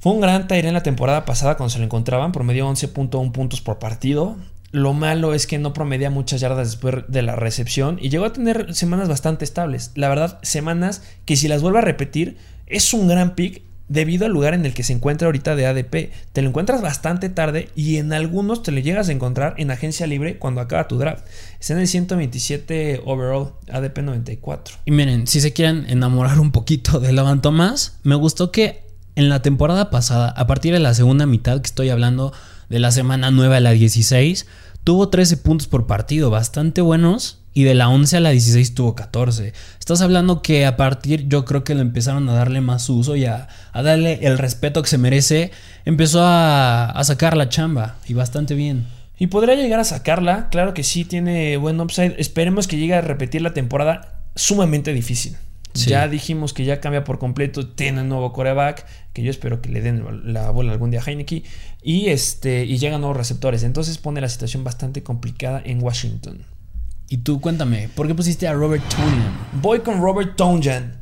Fue 0.00 0.12
un 0.12 0.20
gran 0.20 0.46
Tyre 0.46 0.68
en 0.68 0.74
la 0.74 0.82
temporada 0.82 1.24
pasada 1.24 1.56
cuando 1.56 1.70
se 1.70 1.78
lo 1.78 1.84
encontraban, 1.84 2.32
promedió 2.32 2.68
11.1 2.68 3.32
puntos 3.32 3.62
por 3.62 3.78
partido. 3.78 4.36
Lo 4.74 4.92
malo 4.92 5.34
es 5.34 5.46
que 5.46 5.58
no 5.58 5.72
promedia 5.72 6.10
muchas 6.10 6.40
yardas 6.40 6.66
después 6.72 7.04
de 7.06 7.22
la 7.22 7.36
recepción 7.36 7.96
y 8.02 8.08
llegó 8.08 8.24
a 8.24 8.32
tener 8.32 8.74
semanas 8.74 9.08
bastante 9.08 9.44
estables. 9.44 9.92
La 9.94 10.08
verdad, 10.08 10.40
semanas 10.42 11.00
que 11.26 11.36
si 11.36 11.46
las 11.46 11.62
vuelve 11.62 11.78
a 11.78 11.82
repetir, 11.82 12.38
es 12.66 12.92
un 12.92 13.06
gran 13.06 13.36
pick 13.36 13.62
debido 13.88 14.26
al 14.26 14.32
lugar 14.32 14.52
en 14.52 14.66
el 14.66 14.74
que 14.74 14.82
se 14.82 14.92
encuentra 14.92 15.26
ahorita 15.26 15.54
de 15.54 15.66
ADP. 15.66 16.10
Te 16.32 16.42
lo 16.42 16.48
encuentras 16.48 16.82
bastante 16.82 17.28
tarde 17.28 17.68
y 17.76 17.98
en 17.98 18.12
algunos 18.12 18.64
te 18.64 18.72
lo 18.72 18.80
llegas 18.80 19.08
a 19.08 19.12
encontrar 19.12 19.54
en 19.58 19.70
agencia 19.70 20.08
libre 20.08 20.40
cuando 20.40 20.60
acaba 20.60 20.88
tu 20.88 20.98
draft. 20.98 21.24
Está 21.60 21.74
en 21.74 21.78
el 21.78 21.86
127 21.86 23.02
overall, 23.04 23.52
ADP 23.70 23.98
94. 23.98 24.78
Y 24.86 24.90
miren, 24.90 25.28
si 25.28 25.40
se 25.40 25.52
quieren 25.52 25.86
enamorar 25.88 26.40
un 26.40 26.50
poquito 26.50 26.98
de 26.98 27.12
Logan 27.12 27.42
Thomas, 27.42 28.00
me 28.02 28.16
gustó 28.16 28.50
que 28.50 28.82
en 29.14 29.28
la 29.28 29.40
temporada 29.40 29.90
pasada, 29.90 30.30
a 30.30 30.48
partir 30.48 30.72
de 30.72 30.80
la 30.80 30.94
segunda 30.94 31.26
mitad 31.26 31.60
que 31.60 31.68
estoy 31.68 31.90
hablando 31.90 32.32
de 32.68 32.80
la 32.80 32.90
semana 32.90 33.30
9 33.30 33.56
a 33.56 33.60
la 33.60 33.70
16, 33.70 34.46
tuvo 34.84 35.08
13 35.08 35.38
puntos 35.38 35.66
por 35.66 35.86
partido, 35.86 36.30
bastante 36.30 36.80
buenos. 36.80 37.40
Y 37.56 37.62
de 37.62 37.74
la 37.74 37.88
11 37.88 38.16
a 38.16 38.20
la 38.20 38.30
16 38.30 38.74
tuvo 38.74 38.96
14. 38.96 39.52
Estás 39.78 40.00
hablando 40.00 40.42
que 40.42 40.66
a 40.66 40.76
partir, 40.76 41.28
yo 41.28 41.44
creo 41.44 41.62
que 41.62 41.76
lo 41.76 41.82
empezaron 41.82 42.28
a 42.28 42.32
darle 42.32 42.60
más 42.60 42.90
uso 42.90 43.14
y 43.14 43.26
a, 43.26 43.46
darle 43.72 44.18
el 44.22 44.38
respeto 44.38 44.82
que 44.82 44.88
se 44.88 44.98
merece. 44.98 45.52
Empezó 45.84 46.24
a, 46.24 46.86
a 46.86 47.04
sacar 47.04 47.36
la 47.36 47.48
chamba 47.48 47.96
y 48.08 48.14
bastante 48.14 48.54
bien. 48.54 48.86
Y 49.20 49.28
podría 49.28 49.54
llegar 49.54 49.78
a 49.78 49.84
sacarla, 49.84 50.48
claro 50.50 50.74
que 50.74 50.82
sí, 50.82 51.04
tiene 51.04 51.56
buen 51.56 51.80
upside. 51.80 52.16
Esperemos 52.18 52.66
que 52.66 52.76
llegue 52.76 52.94
a 52.94 53.00
repetir 53.02 53.40
la 53.40 53.54
temporada 53.54 54.24
sumamente 54.34 54.92
difícil. 54.92 55.36
Ya 55.74 56.06
dijimos 56.06 56.52
que 56.52 56.64
ya 56.64 56.80
cambia 56.80 57.02
por 57.02 57.18
completo, 57.18 57.66
tiene 57.66 58.02
un 58.02 58.08
nuevo 58.08 58.32
coreback, 58.32 58.86
que 59.12 59.22
yo 59.22 59.30
espero 59.30 59.60
que 59.60 59.68
le 59.68 59.80
den 59.80 60.32
la 60.32 60.50
bola 60.50 60.72
algún 60.72 60.90
día 60.90 61.00
a 61.00 61.04
Heineke, 61.04 61.42
y, 61.82 62.08
este, 62.08 62.64
y 62.64 62.78
llegan 62.78 63.00
nuevos 63.00 63.16
receptores. 63.16 63.64
Entonces 63.64 63.98
pone 63.98 64.20
la 64.20 64.28
situación 64.28 64.62
bastante 64.62 65.02
complicada 65.02 65.60
en 65.64 65.82
Washington. 65.82 66.44
Y 67.08 67.18
tú 67.18 67.40
cuéntame, 67.40 67.88
¿por 67.94 68.06
qué 68.06 68.14
pusiste 68.14 68.46
a 68.46 68.54
Robert 68.54 68.84
Tonyan? 68.88 69.36
Voy 69.60 69.80
con 69.80 70.00
Robert 70.00 70.36
Tonyan. 70.36 71.00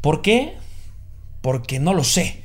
¿Por 0.00 0.20
qué? 0.20 0.56
Porque 1.40 1.78
no 1.80 1.94
lo 1.94 2.04
sé. 2.04 2.42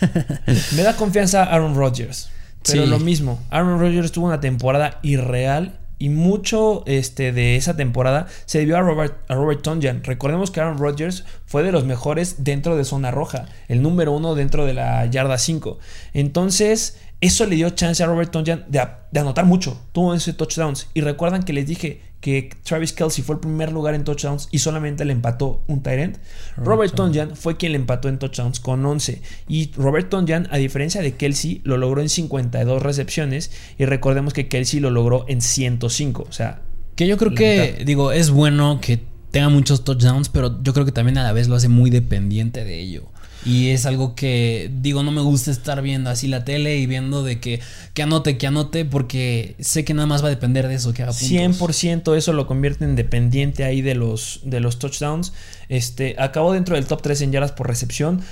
Me 0.76 0.82
da 0.82 0.96
confianza 0.96 1.44
Aaron 1.44 1.74
Rodgers. 1.74 2.30
Pero 2.66 2.86
lo 2.86 2.98
mismo, 2.98 3.40
Aaron 3.50 3.78
Rodgers 3.78 4.12
tuvo 4.12 4.26
una 4.26 4.40
temporada 4.40 4.98
irreal 5.02 5.78
y 6.02 6.08
mucho 6.08 6.82
este, 6.86 7.30
de 7.30 7.54
esa 7.54 7.76
temporada 7.76 8.26
se 8.44 8.58
debió 8.58 8.76
a 8.76 8.80
Robert, 8.80 9.14
a 9.28 9.36
Robert 9.36 9.62
Tonjan. 9.62 10.02
Recordemos 10.02 10.50
que 10.50 10.58
Aaron 10.58 10.78
Rodgers 10.78 11.24
fue 11.46 11.62
de 11.62 11.70
los 11.70 11.84
mejores 11.84 12.42
dentro 12.42 12.76
de 12.76 12.82
zona 12.84 13.12
roja, 13.12 13.46
el 13.68 13.82
número 13.82 14.10
uno 14.10 14.34
dentro 14.34 14.66
de 14.66 14.74
la 14.74 15.06
yarda 15.06 15.38
5. 15.38 15.78
Entonces, 16.12 16.98
eso 17.20 17.46
le 17.46 17.54
dio 17.54 17.70
chance 17.70 18.02
a 18.02 18.06
Robert 18.06 18.32
Tonjan 18.32 18.64
de, 18.66 18.84
de 19.12 19.20
anotar 19.20 19.44
mucho. 19.44 19.80
Tuvo 19.92 20.12
ese 20.12 20.32
touchdowns. 20.32 20.88
Y 20.92 21.02
recuerdan 21.02 21.44
que 21.44 21.52
les 21.52 21.68
dije 21.68 22.00
que 22.22 22.50
Travis 22.62 22.92
Kelsey 22.92 23.24
fue 23.24 23.34
el 23.34 23.40
primer 23.40 23.72
lugar 23.72 23.94
en 23.96 24.04
touchdowns 24.04 24.48
y 24.52 24.60
solamente 24.60 25.04
le 25.04 25.12
empató 25.12 25.64
un 25.66 25.82
Tyrant. 25.82 26.18
Robert 26.56 26.94
Tonjan 26.94 27.34
fue 27.34 27.56
quien 27.56 27.72
le 27.72 27.78
empató 27.78 28.08
en 28.08 28.20
touchdowns 28.20 28.60
con 28.60 28.86
11. 28.86 29.20
Y 29.48 29.72
Robert 29.76 30.08
Tonjan, 30.08 30.46
a 30.52 30.56
diferencia 30.56 31.02
de 31.02 31.16
Kelsey, 31.16 31.60
lo 31.64 31.76
logró 31.76 32.00
en 32.00 32.08
52 32.08 32.80
recepciones. 32.80 33.50
Y 33.76 33.86
recordemos 33.86 34.32
que 34.32 34.46
Kelsey 34.46 34.78
lo 34.78 34.90
logró 34.90 35.24
en 35.26 35.40
105. 35.40 36.24
O 36.28 36.32
sea, 36.32 36.62
que 36.94 37.08
yo 37.08 37.18
creo 37.18 37.34
que, 37.34 37.82
digo, 37.84 38.12
es 38.12 38.30
bueno 38.30 38.80
que 38.80 39.00
tenga 39.32 39.48
muchos 39.48 39.82
touchdowns, 39.82 40.28
pero 40.28 40.62
yo 40.62 40.72
creo 40.74 40.86
que 40.86 40.92
también 40.92 41.18
a 41.18 41.24
la 41.24 41.32
vez 41.32 41.48
lo 41.48 41.56
hace 41.56 41.68
muy 41.68 41.90
dependiente 41.90 42.62
de 42.62 42.78
ello. 42.78 43.11
Y 43.44 43.70
es 43.70 43.86
algo 43.86 44.14
que, 44.14 44.70
digo, 44.80 45.02
no 45.02 45.10
me 45.10 45.20
gusta 45.20 45.50
estar 45.50 45.82
viendo 45.82 46.10
así 46.10 46.28
la 46.28 46.44
tele 46.44 46.78
y 46.78 46.86
viendo 46.86 47.24
de 47.24 47.40
que, 47.40 47.60
que 47.92 48.02
anote, 48.02 48.38
que 48.38 48.46
anote, 48.46 48.84
porque 48.84 49.56
sé 49.58 49.84
que 49.84 49.94
nada 49.94 50.06
más 50.06 50.22
va 50.22 50.28
a 50.28 50.30
depender 50.30 50.68
de 50.68 50.76
eso, 50.76 50.92
que 50.94 51.02
haga 51.02 51.12
puntos. 51.12 51.28
100% 51.28 52.16
eso 52.16 52.32
lo 52.32 52.46
convierte 52.46 52.84
en 52.84 52.94
dependiente 52.94 53.64
ahí 53.64 53.82
de 53.82 53.96
los, 53.96 54.40
de 54.44 54.60
los 54.60 54.78
touchdowns. 54.78 55.32
Este, 55.68 56.14
acabó 56.18 56.52
dentro 56.52 56.76
del 56.76 56.86
top 56.86 57.02
3 57.02 57.22
en 57.22 57.32
yardas 57.32 57.52
por 57.52 57.66
recepción. 57.66 58.22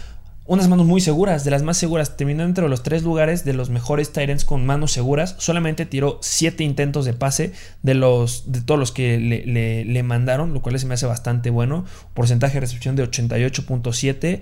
unas 0.46 0.68
manos 0.68 0.86
muy 0.86 1.00
seguras, 1.00 1.42
de 1.44 1.50
las 1.50 1.62
más 1.64 1.76
seguras. 1.76 2.16
Terminó 2.16 2.44
entre 2.44 2.68
los 2.68 2.82
tres 2.82 3.02
lugares 3.02 3.44
de 3.44 3.52
los 3.52 3.68
mejores 3.68 4.12
Tyrants 4.12 4.44
con 4.44 4.64
manos 4.64 4.92
seguras. 4.92 5.34
Solamente 5.38 5.86
tiró 5.86 6.18
siete 6.22 6.62
intentos 6.62 7.04
de 7.04 7.14
pase 7.14 7.52
de, 7.82 7.94
los, 7.94 8.52
de 8.52 8.60
todos 8.60 8.78
los 8.78 8.92
que 8.92 9.18
le, 9.18 9.84
le 9.84 10.02
mandaron, 10.04 10.52
lo 10.54 10.62
cual 10.62 10.78
se 10.78 10.86
me 10.86 10.94
hace 10.94 11.06
bastante 11.06 11.50
bueno. 11.50 11.84
Porcentaje 12.14 12.54
de 12.54 12.60
recepción 12.60 12.94
de 12.94 13.08
88.7. 13.08 14.40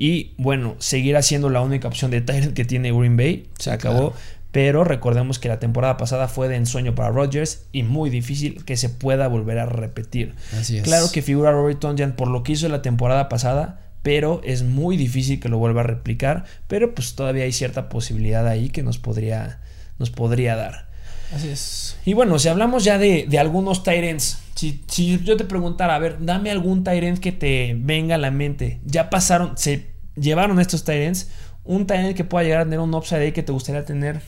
Y 0.00 0.34
bueno, 0.38 0.76
seguirá 0.78 1.22
siendo 1.22 1.50
la 1.50 1.60
única 1.60 1.88
opción 1.88 2.12
de 2.12 2.20
Tyrant 2.20 2.54
que 2.54 2.64
tiene 2.64 2.92
Green 2.92 3.16
Bay. 3.16 3.48
Se 3.58 3.72
acabó. 3.72 4.14
Pero 4.52 4.84
recordemos 4.84 5.40
que 5.40 5.48
la 5.48 5.58
temporada 5.58 5.96
pasada 5.96 6.28
fue 6.28 6.48
de 6.48 6.54
ensueño 6.54 6.94
para 6.94 7.10
Rodgers 7.10 7.66
y 7.72 7.82
muy 7.82 8.08
difícil 8.08 8.64
que 8.64 8.76
se 8.76 8.88
pueda 8.88 9.26
volver 9.26 9.58
a 9.58 9.66
repetir. 9.66 10.36
Así 10.58 10.78
es. 10.78 10.84
Claro 10.84 11.10
que 11.12 11.20
figura 11.20 11.50
Robert 11.50 11.80
Tonjan 11.80 12.12
por 12.12 12.28
lo 12.28 12.44
que 12.44 12.52
hizo 12.52 12.68
la 12.68 12.80
temporada 12.80 13.28
pasada, 13.28 13.80
pero 14.02 14.40
es 14.44 14.62
muy 14.62 14.96
difícil 14.96 15.40
que 15.40 15.48
lo 15.48 15.58
vuelva 15.58 15.80
a 15.80 15.84
replicar. 15.84 16.44
Pero 16.68 16.94
pues 16.94 17.16
todavía 17.16 17.42
hay 17.42 17.52
cierta 17.52 17.88
posibilidad 17.88 18.46
ahí 18.46 18.70
que 18.70 18.84
nos 18.84 18.98
podría, 18.98 19.58
nos 19.98 20.10
podría 20.10 20.54
dar. 20.54 20.87
Así 21.34 21.48
es. 21.48 21.96
Y 22.04 22.14
bueno, 22.14 22.38
si 22.38 22.48
hablamos 22.48 22.84
ya 22.84 22.98
de, 22.98 23.26
de 23.28 23.38
algunos 23.38 23.82
Tyrants, 23.82 24.38
si, 24.54 24.82
si, 24.88 25.22
yo 25.22 25.36
te 25.36 25.44
preguntara, 25.44 25.94
a 25.94 25.98
ver, 25.98 26.16
dame 26.20 26.50
algún 26.50 26.84
Tyrant 26.84 27.18
que 27.18 27.32
te 27.32 27.76
venga 27.78 28.16
a 28.16 28.18
la 28.18 28.30
mente. 28.30 28.80
Ya 28.84 29.10
pasaron, 29.10 29.56
se 29.56 29.92
llevaron 30.16 30.58
estos 30.60 30.84
Tyrants. 30.84 31.28
Un 31.64 31.86
Tyrant 31.86 32.16
que 32.16 32.24
pueda 32.24 32.44
llegar 32.44 32.60
a 32.62 32.64
tener 32.64 32.80
un 32.80 32.94
upside 32.94 33.20
ahí 33.20 33.32
que 33.32 33.42
te 33.42 33.52
gustaría 33.52 33.84
tener. 33.84 34.20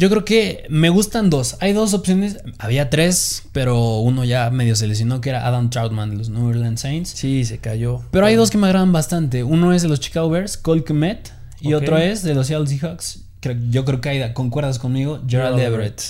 Yo 0.00 0.08
creo 0.08 0.24
que 0.24 0.64
me 0.70 0.88
gustan 0.88 1.28
dos. 1.28 1.58
Hay 1.60 1.74
dos 1.74 1.92
opciones. 1.92 2.38
Había 2.58 2.88
tres, 2.88 3.42
pero 3.52 3.98
uno 3.98 4.24
ya 4.24 4.48
medio 4.48 4.74
se 4.74 4.86
lesionó, 4.86 5.20
que 5.20 5.28
era 5.28 5.46
Adam 5.46 5.68
Troutman 5.68 6.08
de 6.08 6.16
los 6.16 6.30
New 6.30 6.48
Orleans 6.48 6.80
Saints. 6.80 7.10
Sí, 7.10 7.44
se 7.44 7.58
cayó. 7.58 8.00
Pero 8.10 8.24
hay 8.24 8.34
dos 8.34 8.50
que 8.50 8.56
me 8.56 8.66
agradan 8.66 8.92
bastante. 8.92 9.44
Uno 9.44 9.74
es 9.74 9.82
de 9.82 9.88
los 9.88 10.00
Chicago 10.00 10.30
Bears, 10.30 10.56
Cole 10.56 10.84
Kmet. 10.84 11.34
Y 11.60 11.74
otro 11.74 11.98
es 11.98 12.22
de 12.22 12.34
los 12.34 12.46
Seattle 12.46 12.66
Seahawks. 12.66 13.24
Creo- 13.40 13.56
Yo 13.70 13.84
creo 13.84 14.00
que 14.00 14.08
hay, 14.10 14.32
concuerdas 14.32 14.78
conmigo, 14.78 15.20
Gerald 15.26 15.58
Everett. 15.58 16.02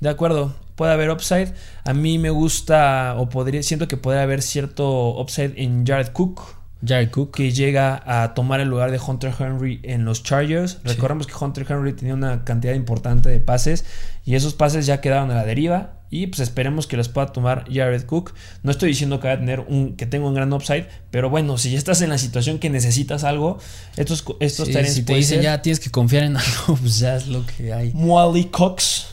De 0.00 0.08
acuerdo, 0.08 0.54
puede 0.74 0.92
haber 0.92 1.10
upside. 1.10 1.52
A 1.84 1.94
mí 1.94 2.18
me 2.18 2.30
gusta, 2.30 3.14
o 3.18 3.28
podría, 3.28 3.62
siento 3.62 3.88
que 3.88 3.96
podría 3.96 4.22
haber 4.22 4.42
cierto 4.42 5.18
upside 5.20 5.54
en 5.56 5.86
Jared 5.86 6.08
Cook, 6.08 6.42
Jared 6.86 7.10
Cook. 7.10 7.34
que 7.34 7.50
llega 7.52 8.02
a 8.04 8.34
tomar 8.34 8.60
el 8.60 8.68
lugar 8.68 8.90
de 8.90 9.00
Hunter 9.04 9.32
Henry 9.38 9.80
en 9.82 10.04
los 10.04 10.22
Chargers. 10.22 10.78
Recordemos 10.84 11.26
que 11.26 11.32
Hunter 11.42 11.64
Henry 11.68 11.92
tenía 11.94 12.14
una 12.14 12.44
cantidad 12.44 12.74
importante 12.74 13.28
de 13.30 13.40
pases 13.40 13.84
y 14.24 14.34
esos 14.34 14.52
pases 14.54 14.84
ya 14.86 15.00
quedaron 15.00 15.30
a 15.30 15.34
la 15.34 15.44
deriva. 15.44 15.95
Y 16.10 16.28
pues 16.28 16.40
esperemos 16.40 16.86
que 16.86 16.96
los 16.96 17.08
pueda 17.08 17.28
tomar 17.28 17.64
Jared 17.70 18.04
Cook. 18.04 18.32
No 18.62 18.70
estoy 18.70 18.90
diciendo 18.90 19.18
que 19.18 19.26
vaya 19.26 19.36
a 19.36 19.40
tener 19.40 19.60
un, 19.60 19.96
que 19.96 20.06
tenga 20.06 20.28
un 20.28 20.34
gran 20.34 20.52
upside, 20.52 20.86
pero 21.10 21.30
bueno, 21.30 21.58
si 21.58 21.72
ya 21.72 21.78
estás 21.78 22.00
en 22.02 22.10
la 22.10 22.18
situación 22.18 22.58
que 22.58 22.70
necesitas 22.70 23.24
algo, 23.24 23.58
estos, 23.96 24.24
estos 24.40 24.68
Sí, 24.68 24.84
si 24.86 25.02
te 25.02 25.14
dicen 25.14 25.42
ya 25.42 25.62
tienes 25.62 25.80
que 25.80 25.90
confiar 25.90 26.24
en 26.24 26.36
algo, 26.36 26.76
pues 26.80 26.98
ya 26.98 27.16
es 27.16 27.26
lo 27.26 27.44
que 27.44 27.72
hay. 27.72 27.92
Mwally 27.92 28.46
Cox. 28.46 29.08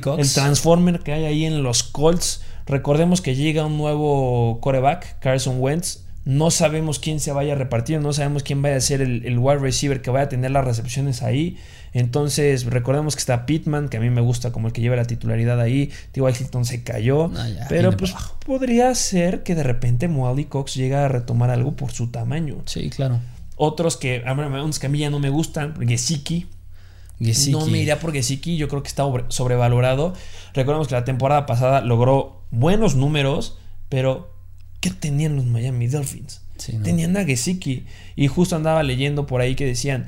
Cox. 0.00 0.18
El 0.18 0.32
Transformer 0.32 1.00
que 1.00 1.12
hay 1.12 1.24
ahí 1.24 1.44
en 1.44 1.62
los 1.62 1.82
Colts. 1.82 2.42
Recordemos 2.66 3.20
que 3.20 3.34
llega 3.34 3.64
un 3.64 3.76
nuevo 3.76 4.60
coreback, 4.60 5.18
Carson 5.20 5.60
Wentz. 5.60 6.00
No 6.24 6.50
sabemos 6.50 6.98
quién 6.98 7.20
se 7.20 7.30
vaya 7.30 7.52
a 7.52 7.56
repartir, 7.56 8.00
no 8.00 8.12
sabemos 8.12 8.42
quién 8.42 8.60
vaya 8.60 8.76
a 8.76 8.80
ser 8.80 9.00
el, 9.00 9.24
el 9.24 9.38
wide 9.38 9.58
receiver 9.58 10.02
que 10.02 10.10
vaya 10.10 10.24
a 10.24 10.28
tener 10.28 10.50
las 10.50 10.64
recepciones 10.64 11.22
ahí. 11.22 11.56
Entonces, 11.98 12.64
recordemos 12.66 13.14
que 13.16 13.20
está 13.20 13.46
Pittman, 13.46 13.88
que 13.88 13.96
a 13.96 14.00
mí 14.00 14.10
me 14.10 14.20
gusta 14.20 14.52
como 14.52 14.66
el 14.68 14.72
que 14.74 14.80
lleva 14.82 14.96
la 14.96 15.06
titularidad 15.06 15.60
ahí. 15.60 15.90
T.Y. 16.12 16.22
Hilton 16.40 16.64
se 16.64 16.82
cayó. 16.82 17.32
Ya, 17.32 17.66
pero 17.68 17.96
pues 17.96 18.14
podría 18.44 18.94
ser 18.94 19.42
que 19.42 19.54
de 19.54 19.62
repente 19.62 20.06
Moali 20.08 20.44
Cox 20.44 20.74
llegue 20.74 20.94
a 20.94 21.08
retomar 21.08 21.50
algo 21.50 21.74
por 21.74 21.92
su 21.92 22.08
tamaño. 22.08 22.62
Sí, 22.66 22.90
claro. 22.90 23.20
Otros 23.56 23.96
que, 23.96 24.22
unos 24.30 24.78
que 24.78 24.86
a 24.86 24.90
mí 24.90 24.98
ya 24.98 25.08
no 25.08 25.18
me 25.20 25.30
gustan, 25.30 25.74
Gesicki. 25.88 26.46
Gesicki. 27.18 27.52
No 27.52 27.64
me 27.66 27.78
iría 27.78 27.98
por 27.98 28.12
Gesicki, 28.12 28.58
yo 28.58 28.68
creo 28.68 28.82
que 28.82 28.88
está 28.88 29.04
sobre- 29.04 29.24
sobrevalorado. 29.28 30.12
Recordemos 30.52 30.88
que 30.88 30.94
la 30.94 31.04
temporada 31.06 31.46
pasada 31.46 31.80
logró 31.80 32.42
buenos 32.50 32.94
números, 32.94 33.56
pero 33.88 34.34
¿qué 34.80 34.90
tenían 34.90 35.36
los 35.36 35.46
Miami 35.46 35.86
Dolphins? 35.86 36.42
Sí, 36.58 36.74
no. 36.76 36.82
Tenían 36.82 37.16
a 37.16 37.24
Gesicki 37.24 37.86
y 38.16 38.26
justo 38.26 38.54
andaba 38.56 38.82
leyendo 38.82 39.26
por 39.26 39.40
ahí 39.40 39.54
que 39.54 39.64
decían, 39.64 40.04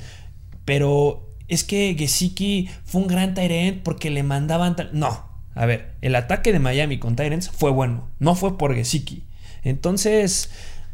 pero 0.66 1.27
es 1.48 1.64
que 1.64 1.94
Gesicki 1.98 2.68
fue 2.84 3.02
un 3.02 3.08
gran 3.08 3.34
Tyrant 3.34 3.82
porque 3.82 4.10
le 4.10 4.22
mandaban. 4.22 4.76
No, 4.92 5.26
a 5.54 5.66
ver, 5.66 5.94
el 6.02 6.14
ataque 6.14 6.52
de 6.52 6.58
Miami 6.58 6.98
con 6.98 7.16
Tyrants 7.16 7.50
fue 7.50 7.70
bueno, 7.70 8.08
no 8.18 8.34
fue 8.34 8.56
por 8.56 8.74
Gesicki. 8.74 9.24
Entonces, 9.64 10.50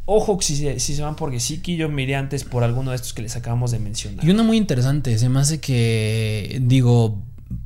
ojo 0.06 0.38
si 0.40 0.56
si 0.80 0.94
se 0.94 1.02
van 1.02 1.16
por 1.16 1.32
Gesicki, 1.32 1.76
yo 1.76 1.88
me 1.88 2.02
iría 2.02 2.18
antes 2.18 2.44
por 2.44 2.64
alguno 2.64 2.90
de 2.90 2.96
estos 2.96 3.12
que 3.12 3.22
les 3.22 3.36
acabamos 3.36 3.72
de 3.72 3.78
mencionar. 3.80 4.24
Y 4.24 4.30
una 4.30 4.42
muy 4.42 4.56
interesante, 4.56 5.18
se 5.18 5.28
me 5.28 5.40
hace 5.40 5.60
que, 5.60 6.60
digo, 6.62 7.22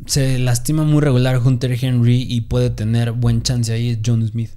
se 0.06 0.38
lastima 0.38 0.84
muy 0.84 1.00
regular 1.00 1.38
Hunter 1.38 1.78
Henry 1.80 2.26
y 2.28 2.42
puede 2.42 2.70
tener 2.70 3.12
buen 3.12 3.42
chance 3.42 3.72
ahí 3.72 3.90
es 3.90 3.98
John 4.04 4.26
Smith. 4.26 4.50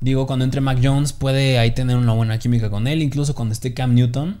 Digo, 0.00 0.26
cuando 0.26 0.46
entre 0.46 0.62
Mac 0.62 0.78
Jones 0.82 1.12
puede 1.12 1.58
ahí 1.58 1.72
tener 1.72 1.96
una 1.96 2.14
buena 2.14 2.38
química 2.38 2.70
con 2.70 2.86
él, 2.86 3.02
incluso 3.02 3.34
cuando 3.34 3.52
esté 3.52 3.74
Cam 3.74 3.94
Newton. 3.94 4.40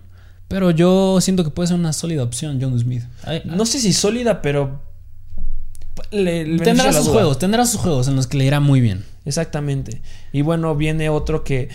Pero 0.50 0.72
yo 0.72 1.20
siento 1.20 1.44
que 1.44 1.50
puede 1.50 1.68
ser 1.68 1.76
una 1.78 1.92
sólida 1.92 2.24
opción 2.24 2.58
John 2.60 2.76
Smith. 2.78 3.04
Ay, 3.22 3.40
No 3.44 3.64
sé 3.64 3.78
si 3.78 3.92
sólida, 3.92 4.42
pero. 4.42 4.82
le- 6.10 6.58
tendrá 6.58 6.92
sus 6.92 7.04
duda. 7.04 7.12
juegos, 7.14 7.38
tendrá 7.38 7.64
sus 7.66 7.80
juegos 7.80 8.08
en 8.08 8.16
los 8.16 8.26
que 8.26 8.36
le 8.36 8.44
irá 8.46 8.58
muy 8.58 8.80
bien. 8.80 9.04
Exactamente. 9.24 10.02
Y 10.32 10.42
bueno, 10.42 10.74
viene 10.74 11.08
otro 11.08 11.44
que 11.44 11.68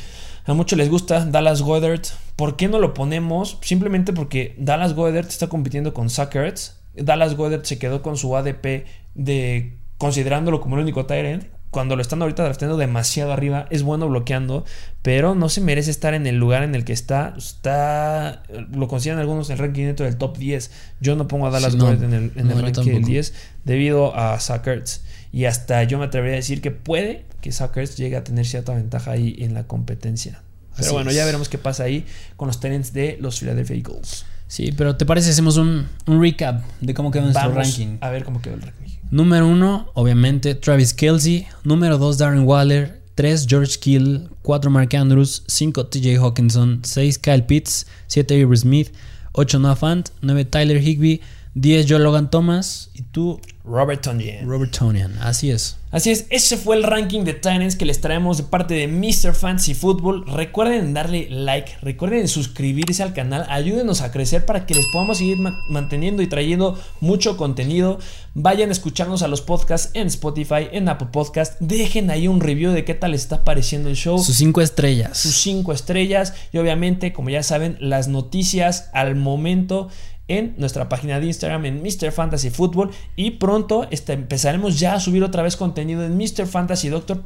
a 0.46 0.54
muchos 0.54 0.78
les 0.78 0.90
gusta, 0.90 1.26
Dallas 1.26 1.62
Goddard. 1.62 2.02
¿Por 2.36 2.58
qué 2.58 2.68
no 2.68 2.80
lo 2.80 2.94
ponemos? 2.94 3.58
Simplemente 3.62 4.12
porque 4.12 4.56
Dallas 4.58 4.94
Goddard 4.94 5.28
está 5.28 5.48
compitiendo 5.48 5.94
con 5.94 6.10
Suckers. 6.10 6.76
Dallas 6.96 7.36
Goddard 7.36 7.64
se 7.66 7.78
quedó 7.80 8.02
con 8.02 8.18
su 8.18 8.36
ADP 8.36 8.86
de 9.16 9.78
considerándolo 9.98 10.60
como 10.60 10.76
el 10.76 10.82
único 10.84 11.06
Tyrant. 11.06 11.46
Cuando 11.76 11.98
lo 11.98 12.02
están 12.02 12.22
ahorita 12.22 12.42
drafteando 12.42 12.78
demasiado 12.78 13.34
arriba, 13.34 13.68
es 13.70 13.84
bueno 13.84 14.08
bloqueando, 14.08 14.64
pero 15.02 15.36
no 15.36 15.50
se 15.50 15.60
merece 15.60 15.92
estar 15.92 16.14
en 16.14 16.26
el 16.26 16.38
lugar 16.38 16.64
en 16.64 16.74
el 16.74 16.86
que 16.86 16.94
está. 16.94 17.34
Está. 17.38 18.44
Lo 18.72 18.88
consideran 18.88 19.20
algunos 19.20 19.50
en 19.50 19.56
el 19.56 19.60
ranking 19.60 19.84
dentro 19.84 20.06
del 20.06 20.16
top 20.16 20.38
10. 20.38 20.72
Yo 21.02 21.18
no 21.18 21.28
pongo 21.28 21.48
a 21.48 21.50
Dallas 21.50 21.74
Sí, 21.74 21.78
no. 21.78 21.92
En 21.92 22.14
el, 22.14 22.32
en 22.38 22.48
No, 22.48 22.54
el 22.54 22.60
yo 22.60 22.62
ranking 22.62 22.82
del 22.84 22.94
tampoco. 22.94 23.08
10 23.12 23.34
debido 23.66 24.16
a 24.16 24.40
Suckers. 24.40 25.04
Y 25.34 25.44
hasta 25.44 25.84
yo 25.84 26.00
me 26.00 26.06
atrevería 26.06 26.36
a 26.36 26.38
decir 26.38 26.62
que 26.62 26.72
puede 26.72 27.26
que 27.42 27.52
Suckers 27.52 27.98
llegue 27.98 28.16
a 28.16 28.24
tener 28.24 28.46
cierta 28.46 28.74
ventaja 28.74 29.12
ahí 29.12 29.36
en 29.40 29.54
la 29.54 29.66
competencia. 29.68 30.42
Pero 30.78 30.86
Así 30.88 30.94
bueno, 30.94 31.10
es. 31.10 31.18
ya 31.18 31.26
veremos 31.26 31.50
qué 31.50 31.58
pasa 31.58 31.84
ahí 31.84 32.06
con 32.38 32.48
los 32.48 32.62
Tenants 32.62 32.94
de 32.94 33.18
los 33.20 33.38
Philadelphia 33.42 33.76
Eagles. 33.76 34.26
Sí, 34.48 34.74
pero 34.78 34.96
¿te 34.96 35.06
parece 35.06 35.30
hacemos 35.32 35.58
un, 35.58 35.88
un 36.06 36.22
recap 36.22 36.64
de 36.80 36.94
cómo 36.94 37.12
quedó 37.12 37.24
nuestro 37.24 37.50
Vamos 37.50 37.66
ranking? 37.68 37.98
a 38.00 38.10
ver 38.12 38.24
cómo 38.24 38.42
quedó 38.42 38.54
el 38.54 38.62
ranking. 38.62 38.86
Número 39.16 39.48
1, 39.48 39.92
obviamente, 39.94 40.56
Travis 40.56 40.92
Kelsey. 40.92 41.48
Número 41.64 41.98
2, 41.98 42.18
Darren 42.18 42.44
Waller. 42.44 43.00
3, 43.16 43.46
George 43.48 43.80
Kill. 43.80 44.28
4, 44.44 44.70
Mark 44.70 44.94
Andrews. 44.94 45.42
5, 45.48 45.86
TJ 45.90 46.18
Hawkinson. 46.18 46.82
6, 46.84 47.20
Kyle 47.20 47.42
Pitts. 47.42 47.86
7, 48.08 48.36
Avery 48.36 48.58
Smith. 48.58 48.92
8, 49.34 49.58
Noah 49.58 49.78
Fant. 49.78 50.12
9, 50.22 50.44
Tyler 50.52 50.80
Higby. 50.80 51.22
10, 51.56 51.86
Joe 51.90 52.00
Logan 52.00 52.30
Thomas. 52.30 52.90
Y 52.94 53.02
tú, 53.04 53.40
Robert 53.64 54.02
Tonyan. 54.02 54.46
Robert 54.48 54.72
Tonian. 54.78 55.18
Así 55.20 55.52
es. 55.52 55.78
Así 55.90 56.12
es, 56.12 56.26
ese 56.30 56.58
fue 56.58 56.76
el 56.76 56.84
ranking 56.84 57.24
de 57.24 57.34
Titans 57.34 57.78
que 57.78 57.86
les 57.86 58.02
traemos 58.02 58.36
de 58.36 58.44
parte 58.44 58.74
de 58.74 58.90
Mr. 58.90 59.34
Fantasy 59.34 59.74
Football. 59.74 60.26
Recuerden 60.28 60.94
darle 60.94 61.28
like, 61.30 61.72
recuerden 61.82 62.28
suscribirse 62.28 63.02
al 63.02 63.14
canal, 63.14 63.46
ayúdenos 63.50 64.02
a 64.02 64.12
crecer 64.12 64.46
para 64.46 64.66
que 64.66 64.76
les 64.76 64.86
podamos 64.92 65.20
seguir 65.20 65.38
ma- 65.38 65.58
manteniendo 65.70 66.22
y 66.22 66.28
trayendo 66.28 66.78
mucho 67.00 67.38
contenido. 67.38 67.98
Vayan 68.34 68.68
a 68.68 68.74
escucharnos 68.74 69.22
a 69.24 69.30
los 69.30 69.40
podcasts 69.40 69.92
en 69.94 70.08
Spotify, 70.08 70.68
en 70.74 70.90
Apple 70.90 71.08
Podcast. 71.14 71.54
Dejen 71.62 72.10
ahí 72.10 72.28
un 72.28 72.42
review 72.42 72.74
de 72.74 72.84
qué 72.84 72.94
tal 72.94 73.12
les 73.12 73.22
está 73.22 73.46
pareciendo 73.46 73.88
el 73.88 73.96
show. 73.96 74.20
Sus 74.20 74.36
5 74.36 74.60
estrellas. 74.60 75.18
sus 75.18 75.38
5 75.38 75.72
estrellas 75.72 76.34
y 76.52 76.58
obviamente, 76.58 77.14
como 77.14 77.30
ya 77.30 77.42
saben, 77.42 77.78
las 77.80 78.10
noticias 78.10 78.90
al 78.92 79.16
momento 79.16 79.88
en 80.28 80.56
nuestra 80.58 80.90
página 80.90 81.20
de 81.20 81.28
Instagram 81.28 81.66
en 81.66 81.84
Mr. 81.84 82.12
Fantasy 82.12 82.50
Football 82.50 82.92
y 83.16 83.32
pronto 83.32 83.88
este, 83.92 84.14
empezaremos 84.14 84.80
ya 84.80 84.96
a 84.96 85.00
subir 85.00 85.24
otra 85.24 85.44
vez 85.44 85.56
contenido 85.56 86.04
en 86.04 86.18
Mr. 86.18 86.48
Fantasy 86.48 86.90
Doctor 86.90 87.24